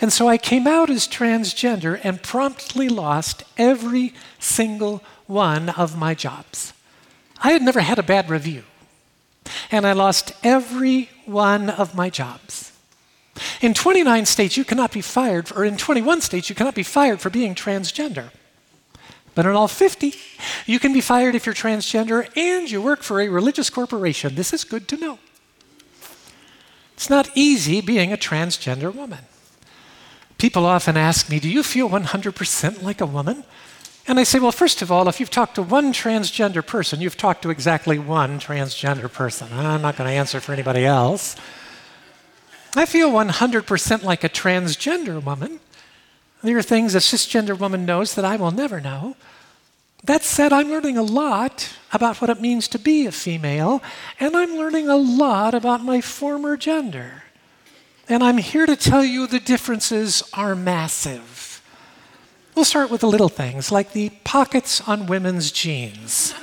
And 0.00 0.12
so 0.12 0.28
I 0.28 0.38
came 0.38 0.66
out 0.66 0.88
as 0.88 1.06
transgender 1.06 2.00
and 2.02 2.22
promptly 2.22 2.88
lost 2.88 3.44
every 3.58 4.14
single 4.38 5.02
one 5.26 5.68
of 5.70 5.96
my 5.96 6.14
jobs. 6.14 6.72
I 7.42 7.52
had 7.52 7.62
never 7.62 7.80
had 7.80 7.98
a 7.98 8.02
bad 8.02 8.30
review, 8.30 8.64
and 9.70 9.86
I 9.86 9.92
lost 9.92 10.32
every 10.42 11.10
one 11.26 11.68
of 11.68 11.94
my 11.94 12.08
jobs. 12.08 12.72
In 13.60 13.74
29 13.74 14.26
states, 14.26 14.56
you 14.56 14.64
cannot 14.64 14.92
be 14.92 15.00
fired, 15.00 15.52
or 15.52 15.64
in 15.64 15.76
21 15.76 16.20
states, 16.20 16.48
you 16.48 16.54
cannot 16.54 16.74
be 16.74 16.82
fired 16.82 17.20
for 17.20 17.30
being 17.30 17.54
transgender. 17.54 18.30
But 19.34 19.46
in 19.46 19.52
all 19.52 19.68
50, 19.68 20.14
you 20.66 20.78
can 20.78 20.92
be 20.92 21.00
fired 21.00 21.34
if 21.34 21.46
you're 21.46 21.54
transgender 21.54 22.28
and 22.36 22.70
you 22.70 22.82
work 22.82 23.02
for 23.02 23.20
a 23.20 23.28
religious 23.28 23.70
corporation. 23.70 24.34
This 24.34 24.52
is 24.52 24.64
good 24.64 24.88
to 24.88 24.96
know. 24.96 25.18
It's 27.00 27.08
not 27.08 27.30
easy 27.34 27.80
being 27.80 28.12
a 28.12 28.18
transgender 28.18 28.94
woman. 28.94 29.20
People 30.36 30.66
often 30.66 30.98
ask 30.98 31.30
me, 31.30 31.40
Do 31.40 31.48
you 31.48 31.62
feel 31.62 31.88
100% 31.88 32.82
like 32.82 33.00
a 33.00 33.06
woman? 33.06 33.42
And 34.06 34.20
I 34.20 34.24
say, 34.24 34.38
Well, 34.38 34.52
first 34.52 34.82
of 34.82 34.92
all, 34.92 35.08
if 35.08 35.18
you've 35.18 35.30
talked 35.30 35.54
to 35.54 35.62
one 35.62 35.94
transgender 35.94 36.64
person, 36.64 37.00
you've 37.00 37.16
talked 37.16 37.40
to 37.44 37.48
exactly 37.48 37.98
one 37.98 38.38
transgender 38.38 39.10
person. 39.10 39.48
I'm 39.50 39.80
not 39.80 39.96
going 39.96 40.10
to 40.10 40.14
answer 40.14 40.40
for 40.40 40.52
anybody 40.52 40.84
else. 40.84 41.36
I 42.76 42.84
feel 42.84 43.10
100% 43.10 44.02
like 44.02 44.22
a 44.22 44.28
transgender 44.28 45.24
woman. 45.24 45.58
There 46.42 46.58
are 46.58 46.62
things 46.62 46.94
a 46.94 46.98
cisgender 46.98 47.58
woman 47.58 47.86
knows 47.86 48.14
that 48.14 48.26
I 48.26 48.36
will 48.36 48.50
never 48.50 48.78
know. 48.78 49.16
That 50.04 50.24
said, 50.24 50.52
I'm 50.52 50.70
learning 50.70 50.96
a 50.96 51.02
lot 51.02 51.74
about 51.92 52.20
what 52.20 52.30
it 52.30 52.40
means 52.40 52.68
to 52.68 52.78
be 52.78 53.06
a 53.06 53.12
female, 53.12 53.82
and 54.18 54.36
I'm 54.36 54.56
learning 54.56 54.88
a 54.88 54.96
lot 54.96 55.54
about 55.54 55.84
my 55.84 56.00
former 56.00 56.56
gender. 56.56 57.24
And 58.08 58.24
I'm 58.24 58.38
here 58.38 58.66
to 58.66 58.76
tell 58.76 59.04
you 59.04 59.26
the 59.26 59.38
differences 59.38 60.22
are 60.32 60.56
massive. 60.56 61.62
We'll 62.54 62.64
start 62.64 62.90
with 62.90 63.02
the 63.02 63.08
little 63.08 63.28
things, 63.28 63.70
like 63.70 63.92
the 63.92 64.10
pockets 64.24 64.80
on 64.88 65.06
women's 65.06 65.52
jeans. 65.52 66.34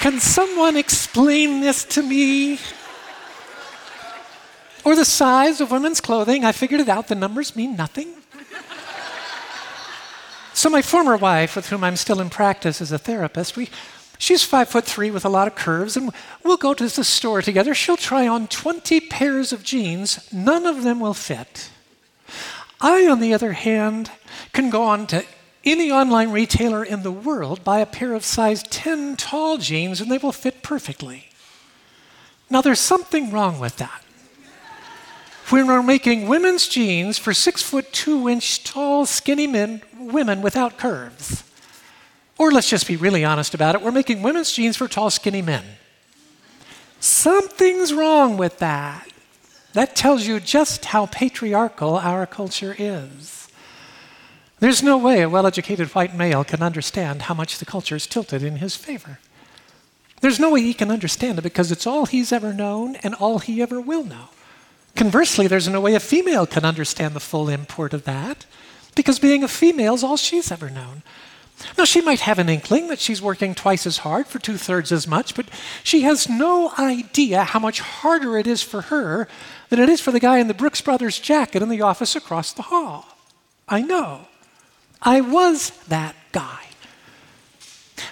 Can 0.00 0.18
someone 0.18 0.76
explain 0.76 1.60
this 1.60 1.84
to 1.84 2.02
me? 2.02 2.58
Or 4.84 4.96
the 4.96 5.04
size 5.04 5.60
of 5.60 5.70
women's 5.70 6.00
clothing. 6.00 6.44
I 6.44 6.52
figured 6.52 6.80
it 6.80 6.88
out. 6.88 7.08
The 7.08 7.14
numbers 7.14 7.54
mean 7.54 7.76
nothing. 7.76 8.08
so, 10.54 10.68
my 10.68 10.82
former 10.82 11.16
wife, 11.16 11.54
with 11.54 11.68
whom 11.68 11.84
I'm 11.84 11.96
still 11.96 12.20
in 12.20 12.30
practice 12.30 12.80
as 12.80 12.90
a 12.90 12.98
therapist, 12.98 13.56
we, 13.56 13.70
she's 14.18 14.42
five 14.42 14.68
foot 14.68 14.84
three 14.84 15.10
with 15.10 15.24
a 15.24 15.28
lot 15.28 15.46
of 15.46 15.54
curves, 15.54 15.96
and 15.96 16.10
we'll 16.42 16.56
go 16.56 16.74
to 16.74 16.88
the 16.88 17.04
store 17.04 17.42
together. 17.42 17.74
She'll 17.74 17.96
try 17.96 18.26
on 18.26 18.48
20 18.48 19.00
pairs 19.02 19.52
of 19.52 19.62
jeans, 19.62 20.32
none 20.32 20.66
of 20.66 20.82
them 20.82 20.98
will 20.98 21.14
fit. 21.14 21.70
I, 22.80 23.06
on 23.06 23.20
the 23.20 23.32
other 23.32 23.52
hand, 23.52 24.10
can 24.52 24.68
go 24.68 24.82
on 24.82 25.06
to 25.08 25.24
any 25.64 25.92
online 25.92 26.32
retailer 26.32 26.82
in 26.82 27.04
the 27.04 27.12
world, 27.12 27.62
buy 27.62 27.78
a 27.78 27.86
pair 27.86 28.14
of 28.14 28.24
size 28.24 28.64
10 28.64 29.16
tall 29.16 29.58
jeans, 29.58 30.00
and 30.00 30.10
they 30.10 30.18
will 30.18 30.32
fit 30.32 30.64
perfectly. 30.64 31.28
Now, 32.50 32.60
there's 32.60 32.80
something 32.80 33.30
wrong 33.30 33.60
with 33.60 33.76
that 33.76 34.02
when 35.48 35.66
we're 35.66 35.82
making 35.82 36.28
women's 36.28 36.68
jeans 36.68 37.18
for 37.18 37.34
six 37.34 37.62
foot 37.62 37.92
two 37.92 38.28
inch 38.28 38.64
tall, 38.64 39.06
skinny 39.06 39.46
men, 39.46 39.82
women 39.98 40.42
without 40.42 40.78
curves. 40.78 41.44
Or 42.38 42.50
let's 42.50 42.68
just 42.68 42.86
be 42.86 42.96
really 42.96 43.24
honest 43.24 43.54
about 43.54 43.74
it, 43.74 43.82
we're 43.82 43.92
making 43.92 44.22
women's 44.22 44.52
jeans 44.52 44.76
for 44.76 44.88
tall, 44.88 45.10
skinny 45.10 45.42
men. 45.42 45.64
Something's 47.00 47.92
wrong 47.92 48.36
with 48.36 48.58
that. 48.58 49.08
That 49.72 49.96
tells 49.96 50.26
you 50.26 50.38
just 50.40 50.86
how 50.86 51.06
patriarchal 51.06 51.96
our 51.96 52.26
culture 52.26 52.74
is. 52.78 53.48
There's 54.60 54.82
no 54.82 54.96
way 54.96 55.22
a 55.22 55.28
well 55.28 55.46
educated 55.46 55.88
white 55.88 56.14
male 56.14 56.44
can 56.44 56.62
understand 56.62 57.22
how 57.22 57.34
much 57.34 57.58
the 57.58 57.64
culture 57.64 57.96
is 57.96 58.06
tilted 58.06 58.42
in 58.42 58.56
his 58.56 58.76
favor. 58.76 59.18
There's 60.20 60.38
no 60.38 60.50
way 60.50 60.60
he 60.62 60.74
can 60.74 60.90
understand 60.90 61.38
it 61.38 61.42
because 61.42 61.72
it's 61.72 61.86
all 61.86 62.06
he's 62.06 62.30
ever 62.30 62.52
known 62.52 62.94
and 62.96 63.14
all 63.16 63.40
he 63.40 63.60
ever 63.60 63.80
will 63.80 64.04
know. 64.04 64.28
Conversely, 64.94 65.46
there's 65.46 65.68
no 65.68 65.80
way 65.80 65.94
a 65.94 66.00
female 66.00 66.46
can 66.46 66.64
understand 66.64 67.14
the 67.14 67.20
full 67.20 67.48
import 67.48 67.94
of 67.94 68.04
that 68.04 68.44
because 68.94 69.18
being 69.18 69.42
a 69.42 69.48
female 69.48 69.94
is 69.94 70.04
all 70.04 70.16
she's 70.16 70.52
ever 70.52 70.68
known. 70.68 71.02
Now, 71.78 71.84
she 71.84 72.00
might 72.00 72.20
have 72.20 72.38
an 72.38 72.48
inkling 72.48 72.88
that 72.88 72.98
she's 72.98 73.22
working 73.22 73.54
twice 73.54 73.86
as 73.86 73.98
hard 73.98 74.26
for 74.26 74.38
two 74.38 74.56
thirds 74.56 74.90
as 74.90 75.06
much, 75.06 75.34
but 75.34 75.46
she 75.82 76.02
has 76.02 76.28
no 76.28 76.72
idea 76.78 77.44
how 77.44 77.60
much 77.60 77.80
harder 77.80 78.36
it 78.36 78.46
is 78.46 78.62
for 78.62 78.82
her 78.82 79.28
than 79.68 79.78
it 79.78 79.88
is 79.88 80.00
for 80.00 80.10
the 80.10 80.20
guy 80.20 80.38
in 80.38 80.48
the 80.48 80.54
Brooks 80.54 80.80
Brothers 80.80 81.18
jacket 81.18 81.62
in 81.62 81.68
the 81.68 81.80
office 81.80 82.16
across 82.16 82.52
the 82.52 82.62
hall. 82.62 83.16
I 83.68 83.80
know. 83.80 84.26
I 85.00 85.20
was 85.20 85.70
that 85.88 86.16
guy. 86.32 86.58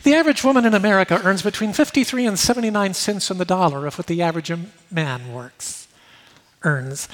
The 0.05 0.15
average 0.15 0.45
woman 0.45 0.65
in 0.65 0.75
America 0.75 1.21
earns 1.25 1.43
between 1.43 1.73
53 1.73 2.27
and 2.27 2.39
79 2.39 2.95
cents 2.95 3.31
on 3.31 3.39
the 3.39 3.45
dollar 3.45 3.87
of 3.87 3.99
what 3.99 4.07
the 4.07 4.23
average 4.23 4.53
man 4.91 5.33
works 5.33 5.80
earns. 6.63 7.09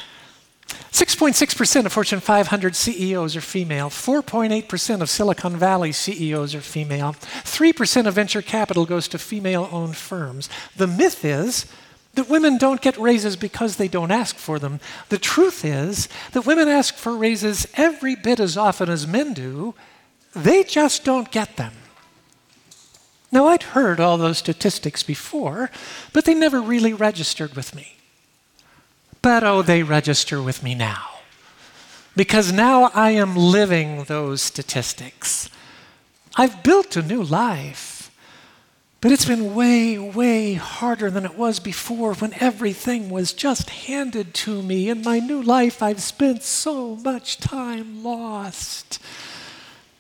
6.6% 0.93 1.87
of 1.87 1.93
Fortune 1.93 2.21
500 2.21 2.75
CEOs 2.75 3.37
are 3.37 3.41
female. 3.41 3.89
4.8% 3.89 5.01
of 5.01 5.11
Silicon 5.11 5.57
Valley 5.57 5.93
CEOs 5.93 6.55
are 6.55 6.61
female. 6.61 7.13
3% 7.13 8.07
of 8.07 8.15
venture 8.15 8.43
capital 8.43 8.87
goes 8.87 9.07
to 9.09 9.19
female 9.19 9.69
owned 9.71 9.97
firms. 9.97 10.49
The 10.77 10.87
myth 10.87 11.25
is 11.25 11.67
that 12.15 12.31
women 12.31 12.57
don't 12.57 12.81
get 12.81 12.97
raises 12.97 13.37
because 13.37 13.77
they 13.77 13.89
don't 13.89 14.11
ask 14.11 14.37
for 14.37 14.59
them. 14.59 14.81
The 15.11 15.19
truth 15.19 15.65
is 15.65 16.09
that 16.33 16.47
women 16.47 16.67
ask 16.67 16.95
for 16.95 17.15
raises 17.17 17.67
every 17.75 18.17
bit 18.17 18.41
as 18.41 18.57
often 18.57 18.89
as 18.89 19.07
men 19.07 19.35
do, 19.35 19.75
they 20.35 20.65
just 20.65 21.05
don't 21.05 21.31
get 21.31 21.57
them. 21.57 21.75
Now, 23.31 23.49
I'd 23.49 23.63
heard 23.63 24.01
all 24.01 24.17
those 24.17 24.39
statistics 24.39 25.03
before, 25.03 25.71
but 26.13 26.25
they 26.25 26.35
never 26.35 26.61
really 26.63 26.95
registered 26.95 27.55
with 27.55 27.75
me 27.75 27.97
but 29.27 29.43
oh, 29.43 29.61
they 29.61 29.83
register 29.83 30.41
with 30.41 30.63
me 30.63 30.73
now. 30.73 31.05
Because 32.15 32.53
now 32.53 32.93
I 32.95 33.11
am 33.11 33.35
living 33.35 34.05
those 34.05 34.41
statistics. 34.41 35.51
I've 36.37 36.63
built 36.63 36.95
a 36.95 37.03
new 37.03 37.25
life, 37.25 38.13
but 39.01 39.11
it's 39.11 39.25
been 39.25 39.53
way, 39.57 39.99
way 39.99 40.55
harder 40.55 41.11
than 41.11 41.25
it 41.25 41.37
was 41.37 41.59
before 41.59 42.15
when 42.15 42.35
everything 42.35 43.11
was 43.11 43.33
just 43.33 43.71
handed 43.71 44.33
to 44.35 44.63
me. 44.63 44.89
In 44.89 45.03
my 45.03 45.19
new 45.19 45.43
life, 45.43 45.83
I've 45.83 46.03
spent 46.03 46.45
so 46.45 46.95
much 46.95 47.39
time 47.39 48.05
lost. 48.05 49.01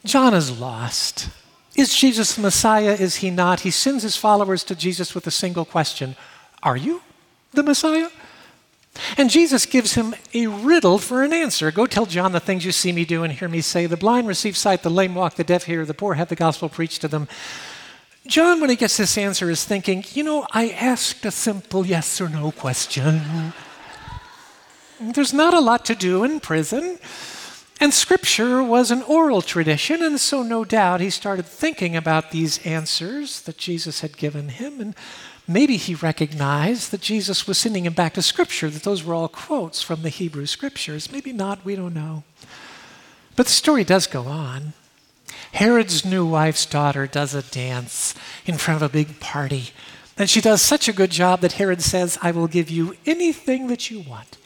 John 0.04 0.34
is 0.34 0.56
lost. 0.56 1.30
Is 1.74 1.92
Jesus 1.92 2.36
the 2.36 2.42
Messiah? 2.42 2.92
Is 2.92 3.16
he 3.16 3.32
not? 3.32 3.58
He 3.62 3.72
sends 3.72 4.04
his 4.04 4.16
followers 4.16 4.62
to 4.62 4.76
Jesus 4.76 5.16
with 5.16 5.26
a 5.26 5.32
single 5.32 5.64
question 5.64 6.14
Are 6.62 6.76
you 6.76 7.02
the 7.50 7.64
Messiah? 7.64 8.10
And 9.16 9.30
Jesus 9.30 9.66
gives 9.66 9.94
him 9.94 10.14
a 10.34 10.46
riddle 10.46 10.98
for 10.98 11.22
an 11.22 11.32
answer. 11.32 11.70
Go 11.70 11.86
tell 11.86 12.06
John 12.06 12.32
the 12.32 12.40
things 12.40 12.64
you 12.64 12.72
see 12.72 12.92
me 12.92 13.04
do 13.04 13.22
and 13.22 13.32
hear 13.32 13.48
me 13.48 13.60
say. 13.60 13.86
The 13.86 13.96
blind 13.96 14.28
receive 14.28 14.56
sight, 14.56 14.82
the 14.82 14.90
lame 14.90 15.14
walk, 15.14 15.34
the 15.34 15.44
deaf 15.44 15.64
hear, 15.64 15.84
the 15.84 15.94
poor 15.94 16.14
have 16.14 16.28
the 16.28 16.36
gospel 16.36 16.68
preached 16.68 17.00
to 17.02 17.08
them. 17.08 17.28
John, 18.26 18.60
when 18.60 18.70
he 18.70 18.76
gets 18.76 18.96
this 18.96 19.16
answer, 19.16 19.50
is 19.50 19.64
thinking, 19.64 20.04
you 20.12 20.24
know, 20.24 20.46
I 20.50 20.70
asked 20.70 21.24
a 21.24 21.30
simple 21.30 21.86
yes 21.86 22.20
or 22.20 22.28
no 22.28 22.50
question. 22.50 23.52
There's 25.00 25.32
not 25.32 25.54
a 25.54 25.60
lot 25.60 25.84
to 25.86 25.94
do 25.94 26.24
in 26.24 26.40
prison. 26.40 26.98
And 27.78 27.92
scripture 27.92 28.62
was 28.62 28.90
an 28.90 29.02
oral 29.02 29.42
tradition, 29.42 30.02
and 30.02 30.18
so 30.18 30.42
no 30.42 30.64
doubt 30.64 31.02
he 31.02 31.10
started 31.10 31.44
thinking 31.44 31.94
about 31.94 32.30
these 32.30 32.64
answers 32.66 33.42
that 33.42 33.58
Jesus 33.58 34.00
had 34.00 34.16
given 34.16 34.48
him. 34.48 34.80
And 34.80 34.94
Maybe 35.48 35.76
he 35.76 35.94
recognized 35.94 36.90
that 36.90 37.00
Jesus 37.00 37.46
was 37.46 37.56
sending 37.56 37.86
him 37.86 37.92
back 37.92 38.14
to 38.14 38.22
Scripture, 38.22 38.68
that 38.68 38.82
those 38.82 39.04
were 39.04 39.14
all 39.14 39.28
quotes 39.28 39.80
from 39.80 40.02
the 40.02 40.08
Hebrew 40.08 40.46
Scriptures. 40.46 41.12
Maybe 41.12 41.32
not, 41.32 41.64
we 41.64 41.76
don't 41.76 41.94
know. 41.94 42.24
But 43.36 43.46
the 43.46 43.52
story 43.52 43.84
does 43.84 44.06
go 44.06 44.24
on. 44.24 44.72
Herod's 45.52 46.04
new 46.04 46.26
wife's 46.26 46.66
daughter 46.66 47.06
does 47.06 47.34
a 47.34 47.42
dance 47.42 48.14
in 48.44 48.56
front 48.56 48.82
of 48.82 48.90
a 48.90 48.92
big 48.92 49.20
party. 49.20 49.70
And 50.18 50.28
she 50.28 50.40
does 50.40 50.62
such 50.62 50.88
a 50.88 50.92
good 50.92 51.10
job 51.10 51.40
that 51.40 51.52
Herod 51.52 51.82
says, 51.82 52.18
I 52.22 52.30
will 52.30 52.48
give 52.48 52.70
you 52.70 52.96
anything 53.06 53.68
that 53.68 53.90
you 53.90 54.00
want. 54.00 54.38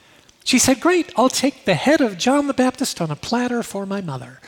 She 0.44 0.58
said, 0.58 0.80
Great, 0.80 1.12
I'll 1.16 1.28
take 1.28 1.64
the 1.64 1.74
head 1.74 2.00
of 2.00 2.18
John 2.18 2.46
the 2.46 2.54
Baptist 2.54 3.00
on 3.00 3.10
a 3.10 3.16
platter 3.16 3.62
for 3.62 3.86
my 3.86 4.00
mother. 4.00 4.40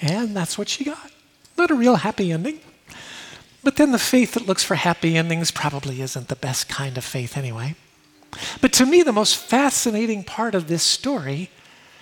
And 0.00 0.36
that's 0.36 0.58
what 0.58 0.68
she 0.68 0.84
got. 0.84 1.12
Not 1.56 1.70
a 1.70 1.74
real 1.74 1.96
happy 1.96 2.32
ending. 2.32 2.60
But 3.62 3.76
then 3.76 3.92
the 3.92 3.98
faith 3.98 4.34
that 4.34 4.46
looks 4.46 4.64
for 4.64 4.74
happy 4.74 5.16
endings 5.16 5.50
probably 5.50 6.00
isn't 6.02 6.28
the 6.28 6.36
best 6.36 6.68
kind 6.68 6.98
of 6.98 7.04
faith 7.04 7.36
anyway. 7.36 7.76
But 8.60 8.72
to 8.74 8.86
me, 8.86 9.02
the 9.02 9.12
most 9.12 9.36
fascinating 9.36 10.24
part 10.24 10.54
of 10.54 10.66
this 10.66 10.82
story 10.82 11.50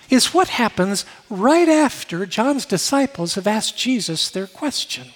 is 0.09 0.33
what 0.33 0.49
happens 0.49 1.05
right 1.29 1.69
after 1.69 2.25
John's 2.25 2.65
disciples 2.65 3.35
have 3.35 3.47
asked 3.47 3.77
Jesus 3.77 4.29
their 4.29 4.47
question. 4.47 5.07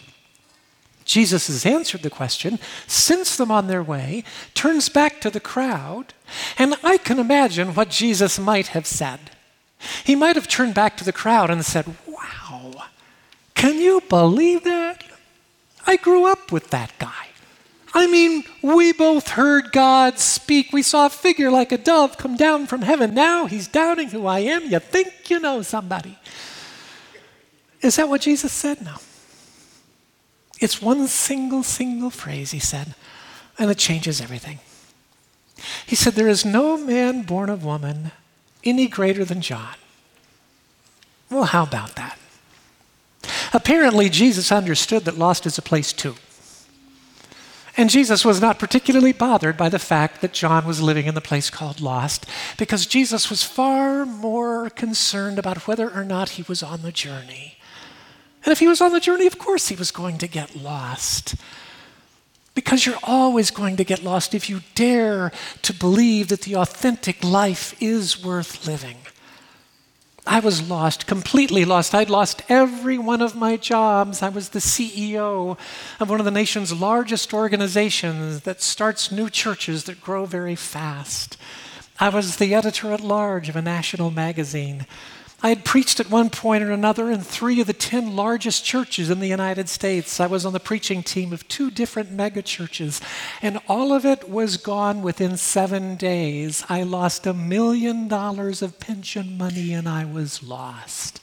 Jesus 1.04 1.48
has 1.48 1.66
answered 1.66 2.02
the 2.02 2.10
question, 2.10 2.58
sends 2.88 3.38
them 3.38 3.52
on 3.52 3.68
their 3.68 3.84
way, 3.84 4.24
turns 4.56 4.90
back 4.90 5.22
to 5.22 5.30
the 5.30 5.40
crowd, 5.40 6.14
and 6.58 6.76
I 6.84 6.98
can 6.98 7.20
imagine 7.20 7.76
what 7.76 7.90
Jesus 7.90 8.40
might 8.40 8.68
have 8.68 8.88
said. 8.88 9.32
He 10.04 10.16
might 10.16 10.36
have 10.36 10.48
turned 10.48 10.74
back 10.74 10.98
to 10.98 11.04
the 11.04 11.14
crowd 11.14 11.52
and 11.52 11.64
said, 11.64 11.86
Wow, 12.08 12.86
can 13.54 13.78
you 13.78 14.02
believe 14.10 14.64
that? 14.64 15.04
I 15.88 15.98
grew 15.98 16.26
up 16.26 16.52
with 16.52 16.70
that 16.72 16.92
guy. 17.00 17.28
I 17.94 18.08
mean, 18.08 18.44
we 18.62 18.92
both 18.92 19.30
heard 19.30 19.72
God 19.72 20.20
speak. 20.20 20.74
We 20.74 20.82
saw 20.82 21.06
a 21.06 21.10
figure 21.10 21.50
like 21.50 21.72
a 21.72 21.78
dove 21.78 22.18
come 22.18 22.36
down 22.36 22.68
from 22.68 22.82
heaven. 22.82 23.14
Now 23.14 23.46
he's 23.46 23.70
doubting 23.70 24.10
who 24.10 24.28
I 24.28 24.40
am. 24.40 24.66
You 24.70 24.80
think 24.80 25.30
you 25.30 25.40
know 25.40 25.62
somebody. 25.62 26.18
Is 27.82 27.96
that 27.96 28.10
what 28.10 28.22
Jesus 28.22 28.52
said? 28.52 28.84
No. 28.84 28.96
It's 30.60 30.82
one 30.82 31.08
single, 31.08 31.64
single 31.64 32.10
phrase, 32.10 32.52
he 32.52 32.60
said, 32.60 32.96
and 33.58 33.70
it 33.72 33.78
changes 33.78 34.20
everything. 34.20 34.60
He 35.86 35.96
said, 35.96 36.14
There 36.14 36.28
is 36.28 36.44
no 36.44 36.78
man 36.78 37.22
born 37.22 37.50
of 37.50 37.64
woman 37.64 38.12
any 38.64 38.88
greater 38.88 39.24
than 39.24 39.42
John. 39.42 39.76
Well, 41.30 41.46
how 41.46 41.64
about 41.64 41.96
that? 41.96 42.18
Apparently, 43.54 44.10
Jesus 44.10 44.52
understood 44.52 45.06
that 45.06 45.18
lost 45.18 45.46
is 45.46 45.58
a 45.58 45.62
place 45.62 45.94
too. 45.94 46.16
And 47.78 47.90
Jesus 47.90 48.24
was 48.24 48.40
not 48.40 48.58
particularly 48.58 49.12
bothered 49.12 49.58
by 49.58 49.68
the 49.68 49.80
fact 49.80 50.22
that 50.22 50.32
John 50.32 50.66
was 50.66 50.82
living 50.82 51.08
in 51.08 51.16
the 51.16 51.22
place 51.22 51.50
called 51.50 51.82
Lost, 51.82 52.26
because 52.58 52.86
Jesus 52.86 53.30
was 53.30 53.44
far 53.44 54.06
more 54.06 54.70
concerned 54.70 55.38
about 55.38 55.68
whether 55.68 55.90
or 55.90 56.06
not 56.06 56.30
he 56.30 56.44
was 56.44 56.64
on 56.64 56.84
the 56.84 56.92
journey. 56.94 57.58
And 58.46 58.52
if 58.52 58.60
he 58.60 58.68
was 58.68 58.80
on 58.80 58.94
the 58.94 59.00
journey, 59.00 59.28
of 59.28 59.40
course 59.40 59.68
he 59.68 59.76
was 59.76 59.92
going 59.92 60.18
to 60.20 60.28
get 60.28 60.56
lost. 60.56 61.36
Because 62.54 62.86
you're 62.86 62.96
always 63.04 63.52
going 63.52 63.76
to 63.76 63.84
get 63.84 64.04
lost 64.04 64.34
if 64.34 64.50
you 64.50 64.62
dare 64.76 65.34
to 65.64 65.74
believe 65.74 66.30
that 66.30 66.44
the 66.44 66.56
authentic 66.56 67.22
life 67.22 67.76
is 67.82 68.24
worth 68.24 68.66
living. 68.66 68.98
I 70.28 70.40
was 70.40 70.68
lost, 70.68 71.06
completely 71.06 71.66
lost. 71.66 71.94
I'd 71.94 72.10
lost 72.10 72.42
every 72.50 72.98
one 72.98 73.22
of 73.22 73.36
my 73.36 73.58
jobs. 73.58 74.24
I 74.24 74.30
was 74.30 74.50
the 74.50 74.60
CEO 74.60 75.58
of 76.00 76.10
one 76.10 76.20
of 76.20 76.26
the 76.26 76.32
nation's 76.32 76.74
largest 76.74 77.34
organizations 77.34 78.42
that 78.42 78.62
starts 78.62 79.12
new 79.12 79.30
churches 79.30 79.84
that 79.84 80.02
grow 80.02 80.26
very 80.26 80.56
fast. 80.56 81.38
I 82.00 82.10
was 82.10 82.38
the 82.38 82.56
editor 82.56 82.92
at 82.92 83.02
large 83.02 83.50
of 83.50 83.56
a 83.56 83.62
national 83.62 84.10
magazine. 84.10 84.88
I 85.44 85.50
had 85.50 85.66
preached 85.66 86.00
at 86.00 86.10
one 86.10 86.30
point 86.30 86.64
or 86.64 86.72
another 86.72 87.12
in 87.12 87.22
three 87.22 87.60
of 87.62 87.68
the 87.68 87.74
10 87.74 88.16
largest 88.16 88.64
churches 88.64 89.10
in 89.10 89.20
the 89.20 89.28
United 89.28 89.70
States. 89.70 90.20
I 90.20 90.28
was 90.28 90.46
on 90.46 90.54
the 90.54 90.60
preaching 90.60 91.04
team 91.04 91.34
of 91.34 91.48
two 91.48 91.70
different 91.70 92.16
megachurches, 92.16 93.02
and 93.42 93.60
all 93.68 93.94
of 93.94 94.06
it 94.06 94.30
was 94.30 94.58
gone 94.58 95.02
within 95.02 95.38
seven 95.38 95.98
days. 95.98 96.64
I 96.70 96.84
lost 96.84 97.28
a 97.28 97.34
million 97.34 98.08
dollars 98.08 98.62
of 98.62 98.80
pension 98.80 99.38
money 99.38 99.74
and 99.74 99.88
I 99.88 100.06
was 100.06 100.42
lost. 100.42 101.20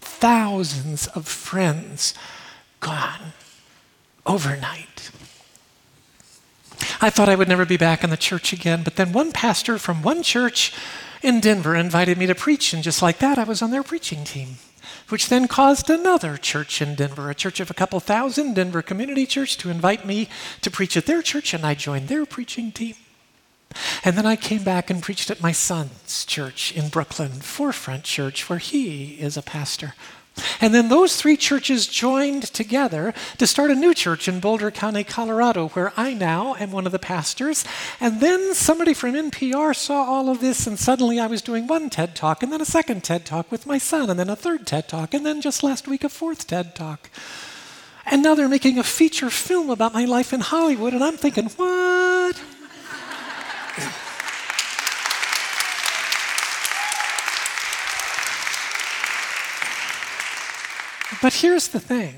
Thousands 0.00 1.08
of 1.08 1.26
friends 1.26 2.14
gone 2.80 3.32
overnight. 4.24 5.10
I 7.00 7.10
thought 7.10 7.28
I 7.28 7.34
would 7.34 7.48
never 7.48 7.66
be 7.66 7.76
back 7.76 8.04
in 8.04 8.10
the 8.10 8.16
church 8.16 8.52
again, 8.52 8.82
but 8.84 8.96
then 8.96 9.12
one 9.12 9.32
pastor 9.32 9.78
from 9.78 10.02
one 10.02 10.22
church 10.22 10.72
in 11.22 11.40
Denver 11.40 11.74
invited 11.74 12.18
me 12.18 12.26
to 12.26 12.34
preach, 12.34 12.72
and 12.72 12.82
just 12.82 13.02
like 13.02 13.18
that, 13.18 13.38
I 13.38 13.44
was 13.44 13.62
on 13.62 13.70
their 13.70 13.82
preaching 13.82 14.24
team, 14.24 14.56
which 15.08 15.28
then 15.28 15.48
caused 15.48 15.88
another 15.88 16.36
church 16.36 16.82
in 16.82 16.94
Denver, 16.94 17.30
a 17.30 17.34
church 17.34 17.60
of 17.60 17.70
a 17.70 17.74
couple 17.74 18.00
thousand, 18.00 18.54
Denver 18.54 18.82
Community 18.82 19.26
Church, 19.26 19.56
to 19.58 19.70
invite 19.70 20.04
me 20.04 20.28
to 20.60 20.70
preach 20.70 20.96
at 20.96 21.06
their 21.06 21.22
church, 21.22 21.54
and 21.54 21.64
I 21.64 21.74
joined 21.74 22.08
their 22.08 22.26
preaching 22.26 22.72
team. 22.72 22.94
And 24.04 24.18
then 24.18 24.26
I 24.26 24.36
came 24.36 24.64
back 24.64 24.90
and 24.90 25.02
preached 25.02 25.30
at 25.30 25.40
my 25.40 25.52
son's 25.52 26.24
church 26.26 26.72
in 26.72 26.88
Brooklyn, 26.88 27.30
Forefront 27.30 28.04
Church, 28.04 28.48
where 28.48 28.58
he 28.58 29.14
is 29.14 29.36
a 29.36 29.42
pastor. 29.42 29.94
And 30.60 30.74
then 30.74 30.88
those 30.88 31.16
three 31.16 31.36
churches 31.36 31.86
joined 31.86 32.44
together 32.44 33.12
to 33.38 33.46
start 33.46 33.70
a 33.70 33.74
new 33.74 33.92
church 33.92 34.28
in 34.28 34.40
Boulder 34.40 34.70
County, 34.70 35.04
Colorado, 35.04 35.68
where 35.70 35.92
I 35.96 36.14
now 36.14 36.54
am 36.54 36.72
one 36.72 36.86
of 36.86 36.92
the 36.92 36.98
pastors. 36.98 37.64
And 38.00 38.20
then 38.20 38.54
somebody 38.54 38.94
from 38.94 39.12
NPR 39.12 39.74
saw 39.76 40.04
all 40.04 40.30
of 40.30 40.40
this, 40.40 40.66
and 40.66 40.78
suddenly 40.78 41.18
I 41.18 41.26
was 41.26 41.42
doing 41.42 41.66
one 41.66 41.90
TED 41.90 42.14
talk, 42.14 42.42
and 42.42 42.52
then 42.52 42.60
a 42.60 42.66
second 42.66 43.04
TED 43.04 43.26
talk 43.26 43.50
with 43.50 43.66
my 43.66 43.78
son, 43.78 44.08
and 44.08 44.18
then 44.18 44.30
a 44.30 44.36
third 44.36 44.66
TED 44.66 44.88
talk, 44.88 45.12
and 45.14 45.26
then 45.26 45.40
just 45.40 45.62
last 45.62 45.86
week 45.88 46.04
a 46.04 46.08
fourth 46.08 46.46
TED 46.46 46.74
talk. 46.74 47.10
And 48.06 48.22
now 48.22 48.34
they're 48.34 48.48
making 48.48 48.78
a 48.78 48.84
feature 48.84 49.30
film 49.30 49.68
about 49.68 49.92
my 49.92 50.04
life 50.04 50.32
in 50.32 50.40
Hollywood, 50.40 50.94
and 50.94 51.04
I'm 51.04 51.16
thinking, 51.16 51.48
what? 51.50 52.40
But 61.22 61.34
here's 61.34 61.68
the 61.68 61.80
thing 61.80 62.16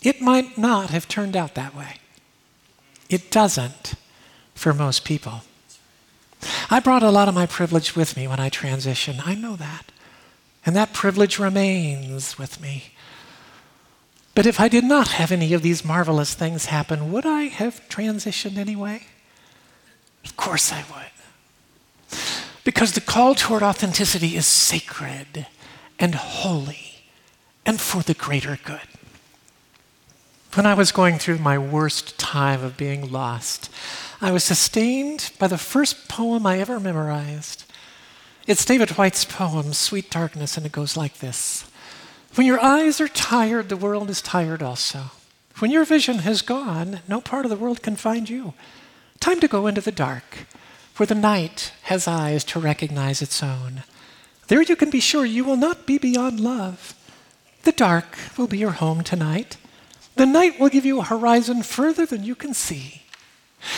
it 0.00 0.22
might 0.22 0.56
not 0.56 0.90
have 0.90 1.08
turned 1.08 1.36
out 1.36 1.56
that 1.56 1.74
way. 1.74 1.96
It 3.10 3.30
doesn't 3.30 3.94
for 4.54 4.72
most 4.72 5.04
people. 5.04 5.42
I 6.70 6.78
brought 6.78 7.02
a 7.02 7.10
lot 7.10 7.28
of 7.28 7.34
my 7.34 7.46
privilege 7.46 7.96
with 7.96 8.16
me 8.16 8.28
when 8.28 8.38
I 8.38 8.48
transitioned. 8.48 9.26
I 9.26 9.34
know 9.34 9.56
that. 9.56 9.90
And 10.64 10.76
that 10.76 10.92
privilege 10.92 11.38
remains 11.40 12.38
with 12.38 12.60
me. 12.60 12.92
But 14.36 14.46
if 14.46 14.60
I 14.60 14.68
did 14.68 14.84
not 14.84 15.08
have 15.08 15.32
any 15.32 15.52
of 15.52 15.62
these 15.62 15.84
marvelous 15.84 16.34
things 16.34 16.66
happen, 16.66 17.10
would 17.10 17.26
I 17.26 17.44
have 17.44 17.80
transitioned 17.88 18.56
anyway? 18.56 19.06
Of 20.24 20.36
course 20.36 20.72
I 20.72 20.84
would. 20.94 22.18
Because 22.62 22.92
the 22.92 23.00
call 23.00 23.34
toward 23.34 23.64
authenticity 23.64 24.36
is 24.36 24.46
sacred 24.46 25.48
and 25.98 26.14
holy 26.14 26.87
and 27.68 27.78
for 27.78 28.02
the 28.02 28.14
greater 28.14 28.58
good. 28.64 28.80
When 30.54 30.64
I 30.64 30.72
was 30.72 30.90
going 30.90 31.18
through 31.18 31.36
my 31.36 31.58
worst 31.58 32.18
time 32.18 32.64
of 32.64 32.78
being 32.78 33.12
lost, 33.12 33.68
I 34.22 34.32
was 34.32 34.42
sustained 34.42 35.32
by 35.38 35.48
the 35.48 35.58
first 35.58 36.08
poem 36.08 36.46
I 36.46 36.60
ever 36.60 36.80
memorized. 36.80 37.70
It's 38.46 38.64
David 38.64 38.92
Whyte's 38.92 39.26
poem, 39.26 39.74
Sweet 39.74 40.10
Darkness, 40.10 40.56
and 40.56 40.64
it 40.64 40.72
goes 40.72 40.96
like 40.96 41.18
this 41.18 41.66
When 42.36 42.46
your 42.46 42.58
eyes 42.58 43.02
are 43.02 43.08
tired, 43.08 43.68
the 43.68 43.76
world 43.76 44.08
is 44.08 44.22
tired 44.22 44.62
also. 44.62 45.10
When 45.58 45.70
your 45.70 45.84
vision 45.84 46.20
has 46.20 46.40
gone, 46.40 47.00
no 47.06 47.20
part 47.20 47.44
of 47.44 47.50
the 47.50 47.56
world 47.56 47.82
can 47.82 47.96
find 47.96 48.30
you. 48.30 48.54
Time 49.20 49.40
to 49.40 49.48
go 49.48 49.66
into 49.66 49.82
the 49.82 49.92
dark, 49.92 50.46
where 50.96 51.06
the 51.06 51.14
night 51.14 51.74
has 51.82 52.08
eyes 52.08 52.44
to 52.44 52.60
recognize 52.60 53.20
its 53.20 53.42
own. 53.42 53.82
There 54.46 54.62
you 54.62 54.74
can 54.74 54.88
be 54.88 55.00
sure 55.00 55.26
you 55.26 55.44
will 55.44 55.58
not 55.58 55.84
be 55.84 55.98
beyond 55.98 56.40
love. 56.40 56.94
The 57.68 57.72
dark 57.72 58.16
will 58.38 58.46
be 58.46 58.56
your 58.56 58.70
home 58.70 59.02
tonight. 59.02 59.58
The 60.14 60.24
night 60.24 60.58
will 60.58 60.70
give 60.70 60.86
you 60.86 61.00
a 61.00 61.04
horizon 61.04 61.62
further 61.62 62.06
than 62.06 62.24
you 62.24 62.34
can 62.34 62.54
see. 62.54 63.02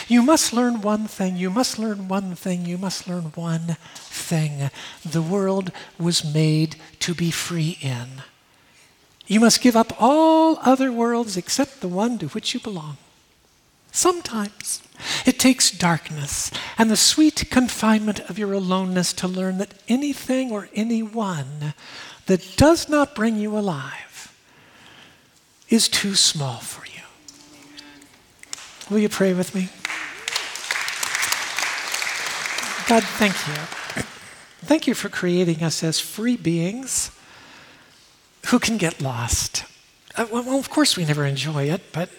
You 0.06 0.22
must 0.22 0.52
learn 0.52 0.80
one 0.80 1.08
thing, 1.08 1.36
you 1.36 1.50
must 1.50 1.76
learn 1.76 2.06
one 2.06 2.36
thing, 2.36 2.66
you 2.66 2.78
must 2.78 3.08
learn 3.08 3.32
one 3.34 3.76
thing. 3.96 4.70
The 5.04 5.20
world 5.20 5.72
was 5.98 6.24
made 6.24 6.76
to 7.00 7.14
be 7.14 7.32
free 7.32 7.78
in. 7.80 8.22
You 9.26 9.40
must 9.40 9.60
give 9.60 9.74
up 9.74 9.92
all 9.98 10.60
other 10.62 10.92
worlds 10.92 11.36
except 11.36 11.80
the 11.80 11.88
one 11.88 12.16
to 12.18 12.28
which 12.28 12.54
you 12.54 12.60
belong. 12.60 12.96
Sometimes 13.90 14.84
it 15.26 15.40
takes 15.40 15.72
darkness 15.72 16.52
and 16.78 16.92
the 16.92 16.96
sweet 16.96 17.50
confinement 17.50 18.20
of 18.30 18.38
your 18.38 18.52
aloneness 18.52 19.12
to 19.14 19.26
learn 19.26 19.58
that 19.58 19.74
anything 19.88 20.52
or 20.52 20.68
anyone 20.76 21.74
that 22.30 22.56
does 22.56 22.88
not 22.88 23.16
bring 23.16 23.40
you 23.40 23.58
alive 23.58 24.32
is 25.68 25.88
too 25.88 26.14
small 26.14 26.58
for 26.58 26.86
you. 26.86 27.02
Will 28.88 29.00
you 29.00 29.08
pray 29.08 29.34
with 29.34 29.52
me? 29.52 29.62
God, 32.88 33.02
thank 33.18 33.34
you. 33.48 34.04
Thank 34.64 34.86
you 34.86 34.94
for 34.94 35.08
creating 35.08 35.64
us 35.64 35.82
as 35.82 35.98
free 35.98 36.36
beings 36.36 37.10
who 38.46 38.60
can 38.60 38.76
get 38.76 39.02
lost. 39.02 39.64
Uh, 40.14 40.26
well, 40.30 40.44
well, 40.44 40.58
of 40.60 40.70
course, 40.70 40.96
we 40.96 41.04
never 41.04 41.26
enjoy 41.26 41.64
it, 41.64 41.80
but 41.90 42.10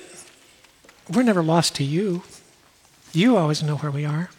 we're 1.09 1.24
never 1.24 1.41
lost 1.41 1.74
to 1.76 1.86
you. 1.86 2.24
You 3.14 3.38
always 3.38 3.64
know 3.64 3.78
where 3.78 3.91
we 3.91 4.03
are. 4.03 4.30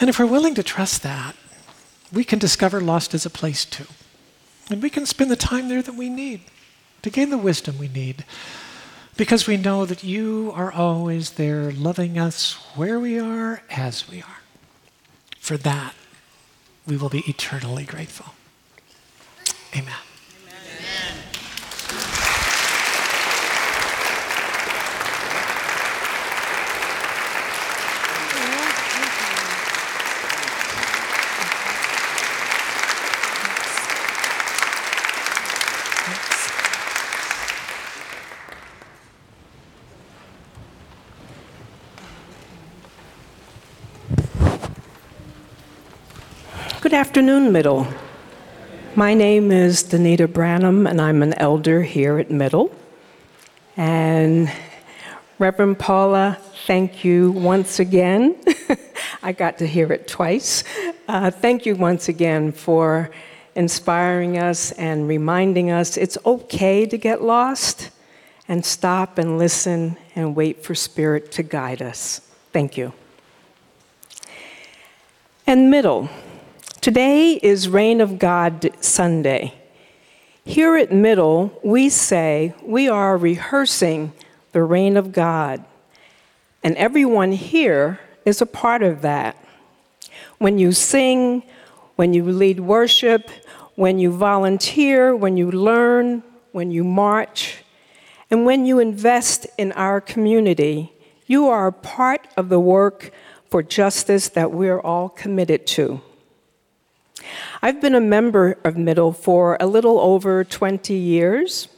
And 0.00 0.08
if 0.08 0.20
we're 0.20 0.26
willing 0.26 0.54
to 0.54 0.62
trust 0.62 1.02
that, 1.02 1.34
we 2.12 2.22
can 2.22 2.38
discover 2.38 2.80
lost 2.80 3.12
as 3.12 3.26
a 3.26 3.30
place 3.30 3.64
too. 3.64 3.86
And 4.70 4.82
we 4.82 4.90
can 4.90 5.06
spend 5.06 5.30
the 5.30 5.36
time 5.36 5.68
there 5.68 5.82
that 5.82 5.94
we 5.94 6.08
need 6.08 6.40
to 7.02 7.10
gain 7.10 7.30
the 7.30 7.38
wisdom 7.38 7.78
we 7.78 7.88
need 7.88 8.24
because 9.16 9.46
we 9.46 9.56
know 9.56 9.86
that 9.86 10.02
you 10.02 10.52
are 10.54 10.72
always 10.72 11.32
there 11.32 11.70
loving 11.72 12.18
us 12.18 12.54
where 12.74 12.98
we 12.98 13.18
are 13.18 13.62
as 13.70 14.08
we 14.08 14.20
are. 14.22 14.40
For 15.38 15.56
that, 15.58 15.94
we 16.86 16.96
will 16.96 17.08
be 17.08 17.22
eternally 17.28 17.84
grateful. 17.84 18.34
Amen. 19.74 19.94
Good 20.44 21.25
afternoon, 46.96 47.52
Middle. 47.52 47.86
My 48.94 49.12
name 49.12 49.52
is 49.52 49.84
Danita 49.84 50.32
Branham, 50.32 50.86
and 50.86 50.98
I'm 50.98 51.22
an 51.22 51.34
elder 51.34 51.82
here 51.82 52.18
at 52.18 52.30
Middle. 52.30 52.74
And 53.76 54.50
Reverend 55.38 55.78
Paula, 55.78 56.38
thank 56.66 57.04
you 57.04 57.32
once 57.32 57.80
again. 57.80 58.34
I 59.22 59.32
got 59.32 59.58
to 59.58 59.66
hear 59.66 59.92
it 59.92 60.08
twice. 60.08 60.64
Uh, 61.06 61.30
thank 61.30 61.66
you 61.66 61.76
once 61.76 62.08
again 62.08 62.50
for 62.50 63.10
inspiring 63.54 64.38
us 64.38 64.72
and 64.72 65.06
reminding 65.06 65.70
us 65.70 65.98
it's 65.98 66.16
okay 66.24 66.86
to 66.86 66.96
get 66.96 67.20
lost 67.20 67.90
and 68.48 68.64
stop 68.64 69.18
and 69.18 69.36
listen 69.36 69.98
and 70.14 70.34
wait 70.34 70.64
for 70.64 70.74
Spirit 70.74 71.30
to 71.32 71.42
guide 71.42 71.82
us. 71.82 72.22
Thank 72.54 72.78
you. 72.78 72.94
And 75.46 75.70
middle, 75.70 76.08
today 76.86 77.32
is 77.42 77.68
Reign 77.68 78.00
of 78.00 78.16
God 78.16 78.70
Sunday. 78.80 79.52
Here 80.44 80.76
at 80.76 80.92
Middle, 80.92 81.60
we 81.64 81.88
say 81.88 82.54
we 82.62 82.88
are 82.88 83.16
rehearsing 83.16 84.12
the 84.52 84.62
reign 84.62 84.96
of 84.96 85.10
God, 85.10 85.64
and 86.62 86.76
everyone 86.76 87.32
here 87.32 87.98
is 88.24 88.40
a 88.40 88.46
part 88.46 88.84
of 88.84 89.02
that. 89.02 89.36
When 90.38 90.60
you 90.60 90.70
sing, 90.70 91.42
when 91.96 92.14
you 92.14 92.22
lead 92.22 92.60
worship, 92.60 93.30
when 93.74 93.98
you 93.98 94.12
volunteer, 94.12 95.16
when 95.16 95.36
you 95.36 95.50
learn, 95.50 96.22
when 96.52 96.70
you 96.70 96.84
march, 96.84 97.64
and 98.30 98.46
when 98.46 98.64
you 98.64 98.78
invest 98.78 99.44
in 99.58 99.72
our 99.72 100.00
community, 100.00 100.92
you 101.26 101.48
are 101.48 101.66
a 101.66 101.72
part 101.72 102.28
of 102.36 102.48
the 102.48 102.60
work 102.60 103.10
for 103.50 103.60
justice 103.60 104.28
that 104.28 104.52
we're 104.52 104.78
all 104.78 105.08
committed 105.08 105.66
to. 105.66 106.00
I've 107.62 107.80
been 107.80 107.94
a 107.94 108.00
member 108.00 108.58
of 108.64 108.76
Middle 108.76 109.12
for 109.12 109.56
a 109.60 109.66
little 109.66 109.98
over 109.98 110.44
20 110.44 110.94
years. 110.94 111.68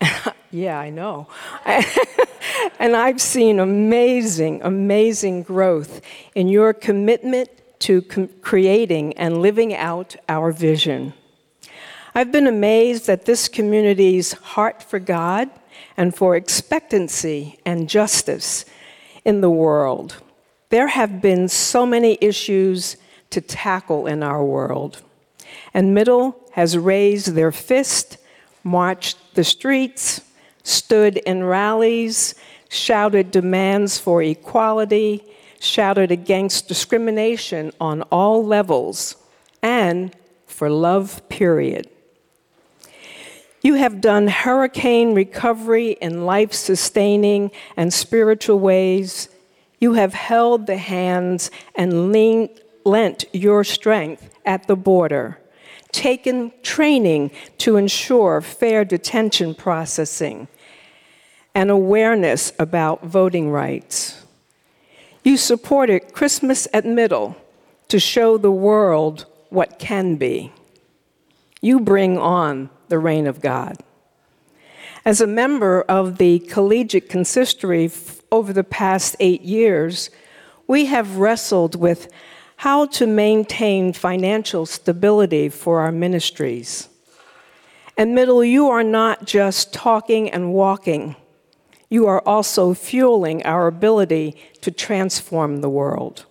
yeah, 0.50 0.78
I 0.78 0.90
know. 0.90 1.28
and 2.78 2.96
I've 2.96 3.20
seen 3.20 3.58
amazing, 3.58 4.62
amazing 4.62 5.42
growth 5.42 6.00
in 6.34 6.48
your 6.48 6.72
commitment 6.72 7.48
to 7.80 8.02
com- 8.02 8.28
creating 8.40 9.12
and 9.14 9.42
living 9.42 9.74
out 9.74 10.16
our 10.28 10.52
vision. 10.52 11.12
I've 12.14 12.30
been 12.30 12.46
amazed 12.46 13.08
at 13.08 13.24
this 13.24 13.48
community's 13.48 14.32
heart 14.32 14.82
for 14.82 14.98
God 14.98 15.50
and 15.96 16.14
for 16.14 16.36
expectancy 16.36 17.58
and 17.64 17.88
justice 17.88 18.64
in 19.24 19.40
the 19.40 19.50
world. 19.50 20.22
There 20.70 20.88
have 20.88 21.20
been 21.20 21.48
so 21.48 21.84
many 21.84 22.18
issues 22.20 22.96
to 23.34 23.40
tackle 23.40 24.06
in 24.06 24.22
our 24.22 24.44
world. 24.44 25.02
And 25.72 25.94
Middle 25.94 26.40
has 26.52 26.78
raised 26.78 27.34
their 27.34 27.52
fist, 27.52 28.16
marched 28.62 29.34
the 29.34 29.44
streets, 29.44 30.20
stood 30.62 31.18
in 31.18 31.44
rallies, 31.44 32.34
shouted 32.68 33.30
demands 33.30 33.98
for 33.98 34.22
equality, 34.22 35.22
shouted 35.60 36.10
against 36.10 36.68
discrimination 36.68 37.72
on 37.80 38.02
all 38.02 38.44
levels, 38.44 39.16
and 39.62 40.14
for 40.46 40.70
love, 40.70 41.28
period. 41.28 41.88
You 43.62 43.74
have 43.74 44.00
done 44.00 44.28
hurricane 44.28 45.14
recovery 45.14 45.92
in 45.92 46.26
life 46.26 46.52
sustaining 46.52 47.50
and 47.76 47.92
spiritual 47.92 48.58
ways. 48.60 49.28
You 49.80 49.94
have 49.94 50.12
held 50.12 50.66
the 50.66 50.76
hands 50.76 51.50
and 51.74 52.12
leaned, 52.12 52.60
lent 52.84 53.24
your 53.32 53.64
strength 53.64 54.30
at 54.44 54.66
the 54.66 54.76
border, 54.76 55.38
taken 55.92 56.52
training 56.62 57.30
to 57.58 57.76
ensure 57.76 58.40
fair 58.40 58.84
detention 58.84 59.54
processing, 59.54 60.48
and 61.54 61.70
awareness 61.70 62.52
about 62.58 63.04
voting 63.04 63.50
rights. 63.50 64.24
You 65.22 65.36
supported 65.36 66.12
Christmas 66.12 66.68
at 66.72 66.84
Middle 66.84 67.36
to 67.88 67.98
show 67.98 68.36
the 68.36 68.50
world 68.50 69.26
what 69.48 69.78
can 69.78 70.16
be. 70.16 70.52
You 71.60 71.80
bring 71.80 72.18
on 72.18 72.70
the 72.88 72.98
reign 72.98 73.26
of 73.26 73.40
God. 73.40 73.78
As 75.04 75.20
a 75.20 75.26
member 75.26 75.82
of 75.82 76.18
the 76.18 76.40
collegiate 76.40 77.08
consistory 77.08 77.90
over 78.32 78.52
the 78.52 78.64
past 78.64 79.16
eight 79.20 79.42
years, 79.42 80.10
we 80.66 80.86
have 80.86 81.18
wrestled 81.18 81.74
with 81.74 82.08
how 82.64 82.86
to 82.86 83.06
maintain 83.06 83.92
financial 83.92 84.64
stability 84.64 85.50
for 85.50 85.80
our 85.80 85.92
ministries. 85.92 86.88
And, 87.94 88.14
Middle, 88.14 88.42
you 88.42 88.70
are 88.70 88.82
not 88.82 89.26
just 89.26 89.74
talking 89.74 90.30
and 90.30 90.50
walking, 90.50 91.14
you 91.90 92.06
are 92.06 92.22
also 92.24 92.72
fueling 92.72 93.44
our 93.44 93.66
ability 93.66 94.34
to 94.62 94.70
transform 94.70 95.60
the 95.60 95.68
world. 95.68 96.24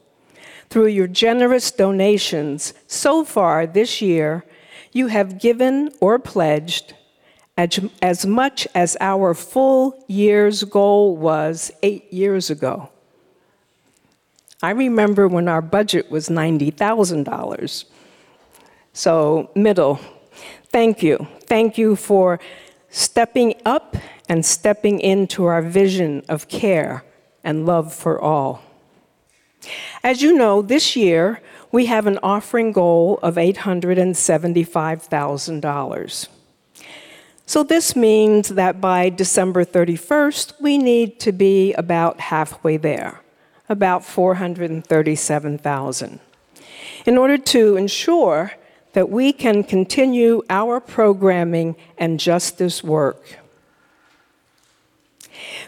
Through 0.71 0.87
your 0.87 1.05
generous 1.05 1.69
donations, 1.69 2.73
so 2.87 3.23
far 3.23 3.67
this 3.67 4.01
year, 4.01 4.43
you 4.91 5.07
have 5.09 5.37
given 5.37 5.91
or 6.01 6.17
pledged 6.17 6.95
as, 7.55 8.25
much 8.25 8.67
as 8.73 8.97
our 8.99 9.35
full 9.35 10.03
year's 10.07 10.63
goal 10.63 11.15
was 11.15 11.71
eight 11.83 12.11
years 12.11 12.49
ago. 12.49 12.89
I 14.63 14.71
remember 14.71 15.27
when 15.27 15.47
our 15.49 15.61
budget 15.61 16.09
was 16.09 16.29
$90,000. 16.29 17.83
So, 18.93 19.51
middle, 19.55 19.99
thank 20.69 21.03
you. 21.03 21.27
Thank 21.41 21.77
you 21.77 21.97
for 21.97 22.39
stepping 22.89 23.55
up 23.65 23.97
and 24.29 24.45
stepping 24.45 25.01
into 25.01 25.43
our 25.45 25.61
vision 25.61 26.23
of 26.29 26.47
care 26.47 27.03
and 27.43 27.65
love 27.65 27.93
for 27.93 28.21
all. 28.21 28.63
As 30.01 30.21
you 30.21 30.33
know, 30.33 30.61
this 30.61 30.95
year 30.95 31.41
we 31.71 31.87
have 31.87 32.07
an 32.07 32.19
offering 32.23 32.71
goal 32.71 33.19
of 33.21 33.35
$875,000. 33.35 36.27
So 37.45 37.63
this 37.63 37.93
means 37.95 38.49
that 38.49 38.79
by 38.79 39.09
December 39.09 39.65
31st, 39.65 40.61
we 40.61 40.77
need 40.77 41.19
to 41.19 41.33
be 41.33 41.73
about 41.73 42.21
halfway 42.21 42.77
there, 42.77 43.19
about 43.69 44.03
437,000. 44.03 46.19
In 47.05 47.17
order 47.17 47.37
to 47.37 47.75
ensure 47.75 48.53
that 48.93 49.09
we 49.09 49.33
can 49.33 49.63
continue 49.63 50.41
our 50.49 50.79
programming 50.79 51.75
and 51.97 52.19
justice 52.19 52.83
work. 52.83 53.39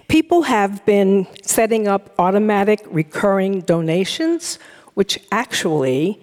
People 0.07 0.43
have 0.43 0.85
been 0.85 1.27
setting 1.41 1.87
up 1.87 2.13
automatic 2.19 2.81
recurring 2.85 3.61
donations, 3.61 4.59
which 4.93 5.19
actually 5.31 6.19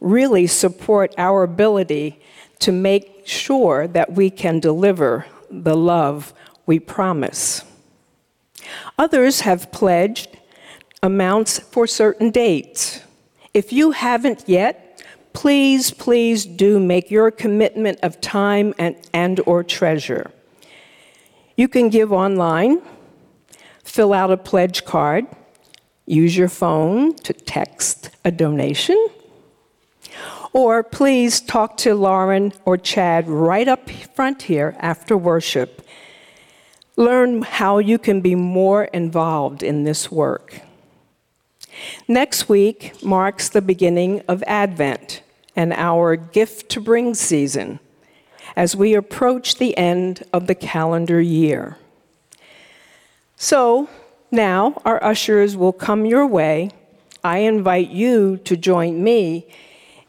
really 0.00 0.46
support 0.46 1.12
our 1.18 1.42
ability 1.42 2.20
to 2.60 2.70
make 2.70 3.26
sure 3.26 3.88
that 3.88 4.12
we 4.12 4.30
can 4.30 4.60
deliver 4.60 5.26
the 5.50 5.76
love 5.76 6.32
we 6.66 6.78
promise. 6.78 7.64
Others 8.98 9.40
have 9.40 9.72
pledged 9.72 10.38
amounts 11.04 11.58
for 11.58 11.86
certain 11.86 12.30
dates. 12.30 13.00
If 13.52 13.74
you 13.74 13.90
haven't 13.90 14.44
yet, 14.48 15.04
please, 15.34 15.90
please 15.90 16.46
do 16.46 16.80
make 16.80 17.10
your 17.10 17.30
commitment 17.30 17.98
of 18.02 18.22
time 18.22 18.72
and, 18.78 18.96
and 19.12 19.38
or 19.44 19.62
treasure. 19.62 20.30
You 21.56 21.68
can 21.68 21.90
give 21.90 22.10
online, 22.10 22.80
fill 23.84 24.14
out 24.14 24.30
a 24.30 24.38
pledge 24.38 24.86
card, 24.86 25.26
use 26.06 26.34
your 26.38 26.48
phone 26.48 27.14
to 27.16 27.34
text 27.34 28.08
a 28.24 28.32
donation, 28.32 29.08
or 30.54 30.82
please 30.82 31.42
talk 31.42 31.76
to 31.78 31.94
Lauren 31.94 32.54
or 32.64 32.78
Chad 32.78 33.28
right 33.28 33.68
up 33.68 33.90
front 33.90 34.42
here 34.42 34.74
after 34.78 35.18
worship. 35.18 35.86
Learn 36.96 37.42
how 37.42 37.76
you 37.76 37.98
can 37.98 38.22
be 38.22 38.34
more 38.34 38.84
involved 38.84 39.62
in 39.62 39.84
this 39.84 40.10
work. 40.10 40.62
Next 42.08 42.48
week 42.48 43.02
marks 43.02 43.48
the 43.48 43.62
beginning 43.62 44.22
of 44.28 44.42
Advent 44.46 45.22
and 45.56 45.72
our 45.72 46.16
gift 46.16 46.68
to 46.70 46.80
bring 46.80 47.14
season 47.14 47.80
as 48.56 48.76
we 48.76 48.94
approach 48.94 49.56
the 49.56 49.76
end 49.76 50.22
of 50.32 50.46
the 50.46 50.54
calendar 50.54 51.20
year. 51.20 51.78
So 53.36 53.88
now 54.30 54.80
our 54.84 55.02
ushers 55.02 55.56
will 55.56 55.72
come 55.72 56.04
your 56.04 56.26
way. 56.26 56.70
I 57.22 57.38
invite 57.38 57.90
you 57.90 58.36
to 58.38 58.56
join 58.56 59.02
me 59.02 59.46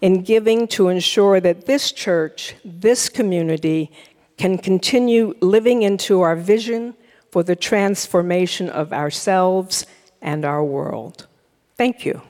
in 0.02 0.24
giving 0.24 0.68
to 0.68 0.90
ensure 0.90 1.40
that 1.40 1.66
this 1.66 1.92
church, 1.92 2.56
this 2.64 3.10
community, 3.10 3.92
can 4.38 4.58
continue 4.58 5.34
living 5.40 5.84
into 5.84 6.22
our 6.22 6.36
vision 6.36 6.94
for 7.32 7.44
the 7.44 7.56
transformation 7.56 8.70
of 8.70 8.92
ourselves 8.92 9.86
and 10.22 10.44
our 10.44 10.64
world. 10.64 11.28
Thank 11.78 12.06
you. 12.06 12.22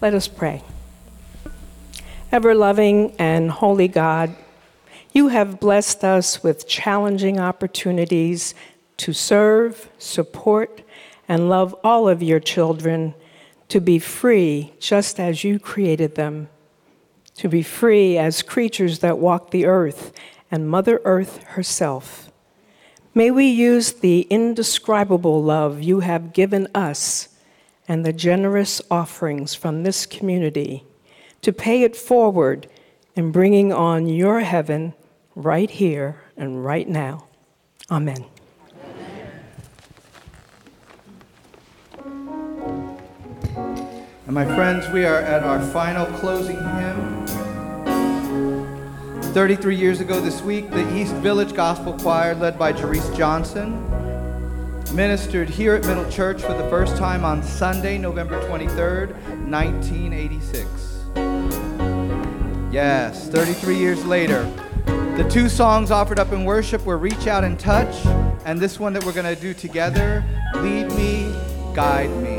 Let 0.00 0.14
us 0.14 0.28
pray. 0.28 0.62
Ever 2.30 2.54
loving 2.54 3.16
and 3.18 3.50
holy 3.50 3.88
God, 3.88 4.32
you 5.12 5.28
have 5.28 5.58
blessed 5.58 6.04
us 6.04 6.40
with 6.40 6.68
challenging 6.68 7.40
opportunities 7.40 8.54
to 8.98 9.12
serve, 9.12 9.90
support, 9.98 10.82
and 11.26 11.48
love 11.48 11.74
all 11.82 12.08
of 12.08 12.22
your 12.22 12.38
children, 12.38 13.14
to 13.68 13.80
be 13.80 13.98
free 13.98 14.72
just 14.78 15.18
as 15.18 15.42
you 15.42 15.58
created 15.58 16.14
them, 16.14 16.48
to 17.34 17.48
be 17.48 17.64
free 17.64 18.16
as 18.16 18.40
creatures 18.42 19.00
that 19.00 19.18
walk 19.18 19.50
the 19.50 19.66
earth 19.66 20.12
and 20.48 20.70
Mother 20.70 21.00
Earth 21.04 21.42
herself. 21.42 22.30
May 23.14 23.32
we 23.32 23.46
use 23.46 23.94
the 23.94 24.20
indescribable 24.30 25.42
love 25.42 25.82
you 25.82 26.00
have 26.00 26.32
given 26.32 26.68
us 26.72 27.27
and 27.88 28.04
the 28.04 28.12
generous 28.12 28.80
offerings 28.90 29.54
from 29.54 29.82
this 29.82 30.04
community 30.04 30.84
to 31.40 31.52
pay 31.52 31.82
it 31.82 31.96
forward 31.96 32.68
in 33.16 33.32
bringing 33.32 33.72
on 33.72 34.06
your 34.06 34.40
heaven 34.40 34.92
right 35.34 35.70
here 35.70 36.20
and 36.36 36.64
right 36.64 36.88
now. 36.88 37.26
Amen. 37.90 38.24
And 44.26 44.34
my 44.34 44.44
friends, 44.44 44.86
we 44.90 45.06
are 45.06 45.20
at 45.20 45.42
our 45.42 45.58
final 45.72 46.04
closing 46.18 46.56
hymn. 46.56 47.26
33 49.32 49.74
years 49.74 50.00
ago 50.00 50.20
this 50.20 50.42
week, 50.42 50.68
the 50.70 50.96
East 50.96 51.14
Village 51.14 51.54
Gospel 51.54 51.94
Choir, 51.94 52.34
led 52.34 52.58
by 52.58 52.72
Jerice 52.72 53.16
Johnson, 53.16 53.72
ministered 54.92 55.48
here 55.48 55.74
at 55.74 55.84
Middle 55.84 56.08
Church 56.10 56.40
for 56.40 56.54
the 56.54 56.68
first 56.70 56.96
time 56.96 57.24
on 57.24 57.42
Sunday, 57.42 57.98
November 57.98 58.40
23rd, 58.48 59.12
1986. 59.48 61.04
Yes, 62.72 63.28
33 63.28 63.76
years 63.76 64.04
later. 64.04 64.44
The 65.16 65.28
two 65.30 65.48
songs 65.48 65.90
offered 65.90 66.18
up 66.18 66.32
in 66.32 66.44
worship 66.44 66.84
were 66.84 66.96
Reach 66.96 67.26
Out 67.26 67.44
and 67.44 67.58
Touch, 67.58 68.06
and 68.44 68.60
this 68.60 68.78
one 68.78 68.92
that 68.92 69.04
we're 69.04 69.12
going 69.12 69.34
to 69.34 69.40
do 69.40 69.52
together, 69.52 70.24
Lead 70.56 70.92
Me, 70.92 71.34
Guide 71.74 72.10
Me. 72.22 72.37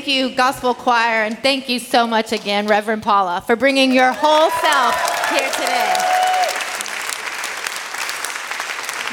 Thank 0.00 0.16
you, 0.16 0.34
Gospel 0.34 0.72
Choir, 0.72 1.24
and 1.24 1.38
thank 1.40 1.68
you 1.68 1.78
so 1.78 2.06
much 2.06 2.32
again, 2.32 2.66
Reverend 2.66 3.02
Paula, 3.02 3.42
for 3.46 3.54
bringing 3.54 3.92
your 3.92 4.12
whole 4.12 4.48
self 4.48 5.28
here 5.28 5.50
today. 5.50 5.94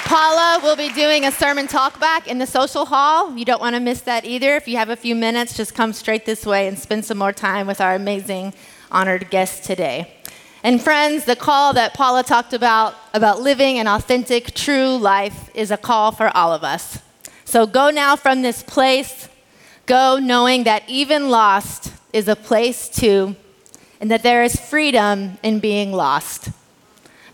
Paula 0.06 0.62
will 0.64 0.78
be 0.78 0.88
doing 0.94 1.26
a 1.26 1.32
sermon 1.34 1.68
talk 1.68 2.00
back 2.00 2.30
in 2.30 2.38
the 2.38 2.48
social 2.48 2.86
hall. 2.86 3.36
You 3.38 3.44
don't 3.44 3.60
want 3.60 3.76
to 3.76 3.82
miss 3.82 4.00
that 4.04 4.24
either. 4.24 4.56
If 4.56 4.66
you 4.70 4.78
have 4.78 4.90
a 4.90 4.96
few 4.96 5.14
minutes, 5.14 5.58
just 5.58 5.76
come 5.76 5.92
straight 5.92 6.26
this 6.26 6.46
way 6.46 6.70
and 6.70 6.80
spend 6.80 7.04
some 7.04 7.18
more 7.18 7.34
time 7.34 7.68
with 7.68 7.82
our 7.82 7.94
amazing 7.94 8.54
honored 8.90 9.30
guest 9.30 9.66
today. 9.66 10.14
And 10.64 10.82
friends, 10.82 11.26
the 11.26 11.36
call 11.36 11.74
that 11.74 11.96
Paula 11.96 12.24
talked 12.24 12.54
about, 12.54 12.96
about 13.14 13.42
living 13.42 13.78
an 13.78 13.88
authentic, 13.88 14.54
true 14.54 14.96
life, 14.96 15.50
is 15.54 15.70
a 15.70 15.76
call 15.76 16.14
for 16.14 16.32
all 16.34 16.54
of 16.54 16.64
us. 16.64 17.00
So 17.44 17.68
go 17.68 17.90
now 17.90 18.16
from 18.16 18.42
this 18.42 18.64
place, 18.64 19.28
go 19.88 20.20
knowing 20.22 20.66
that 20.66 20.84
even 20.88 21.30
lost 21.30 21.92
is 22.14 22.28
a 22.28 22.36
place 22.36 22.88
too, 22.88 23.36
and 24.00 24.12
that 24.12 24.22
there 24.22 24.44
is 24.44 24.60
freedom 24.60 25.40
in 25.42 25.60
being 25.60 25.92
lost. 25.92 26.50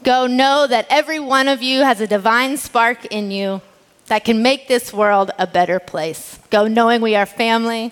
Go 0.03 0.27
know 0.27 0.65
that 0.67 0.87
every 0.89 1.19
one 1.19 1.47
of 1.47 1.61
you 1.61 1.83
has 1.83 1.99
a 1.99 2.07
divine 2.07 2.57
spark 2.57 3.05
in 3.05 3.31
you 3.31 3.61
that 4.07 4.23
can 4.25 4.41
make 4.41 4.67
this 4.67 4.93
world 4.93 5.31
a 5.39 5.47
better 5.47 5.79
place. 5.79 6.39
Go 6.49 6.67
knowing 6.67 7.01
we 7.01 7.15
are 7.15 7.25
family 7.25 7.91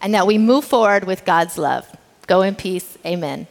and 0.00 0.12
that 0.14 0.26
we 0.26 0.38
move 0.38 0.64
forward 0.64 1.04
with 1.04 1.24
God's 1.24 1.56
love. 1.56 1.86
Go 2.26 2.42
in 2.42 2.54
peace. 2.54 2.98
Amen. 3.04 3.46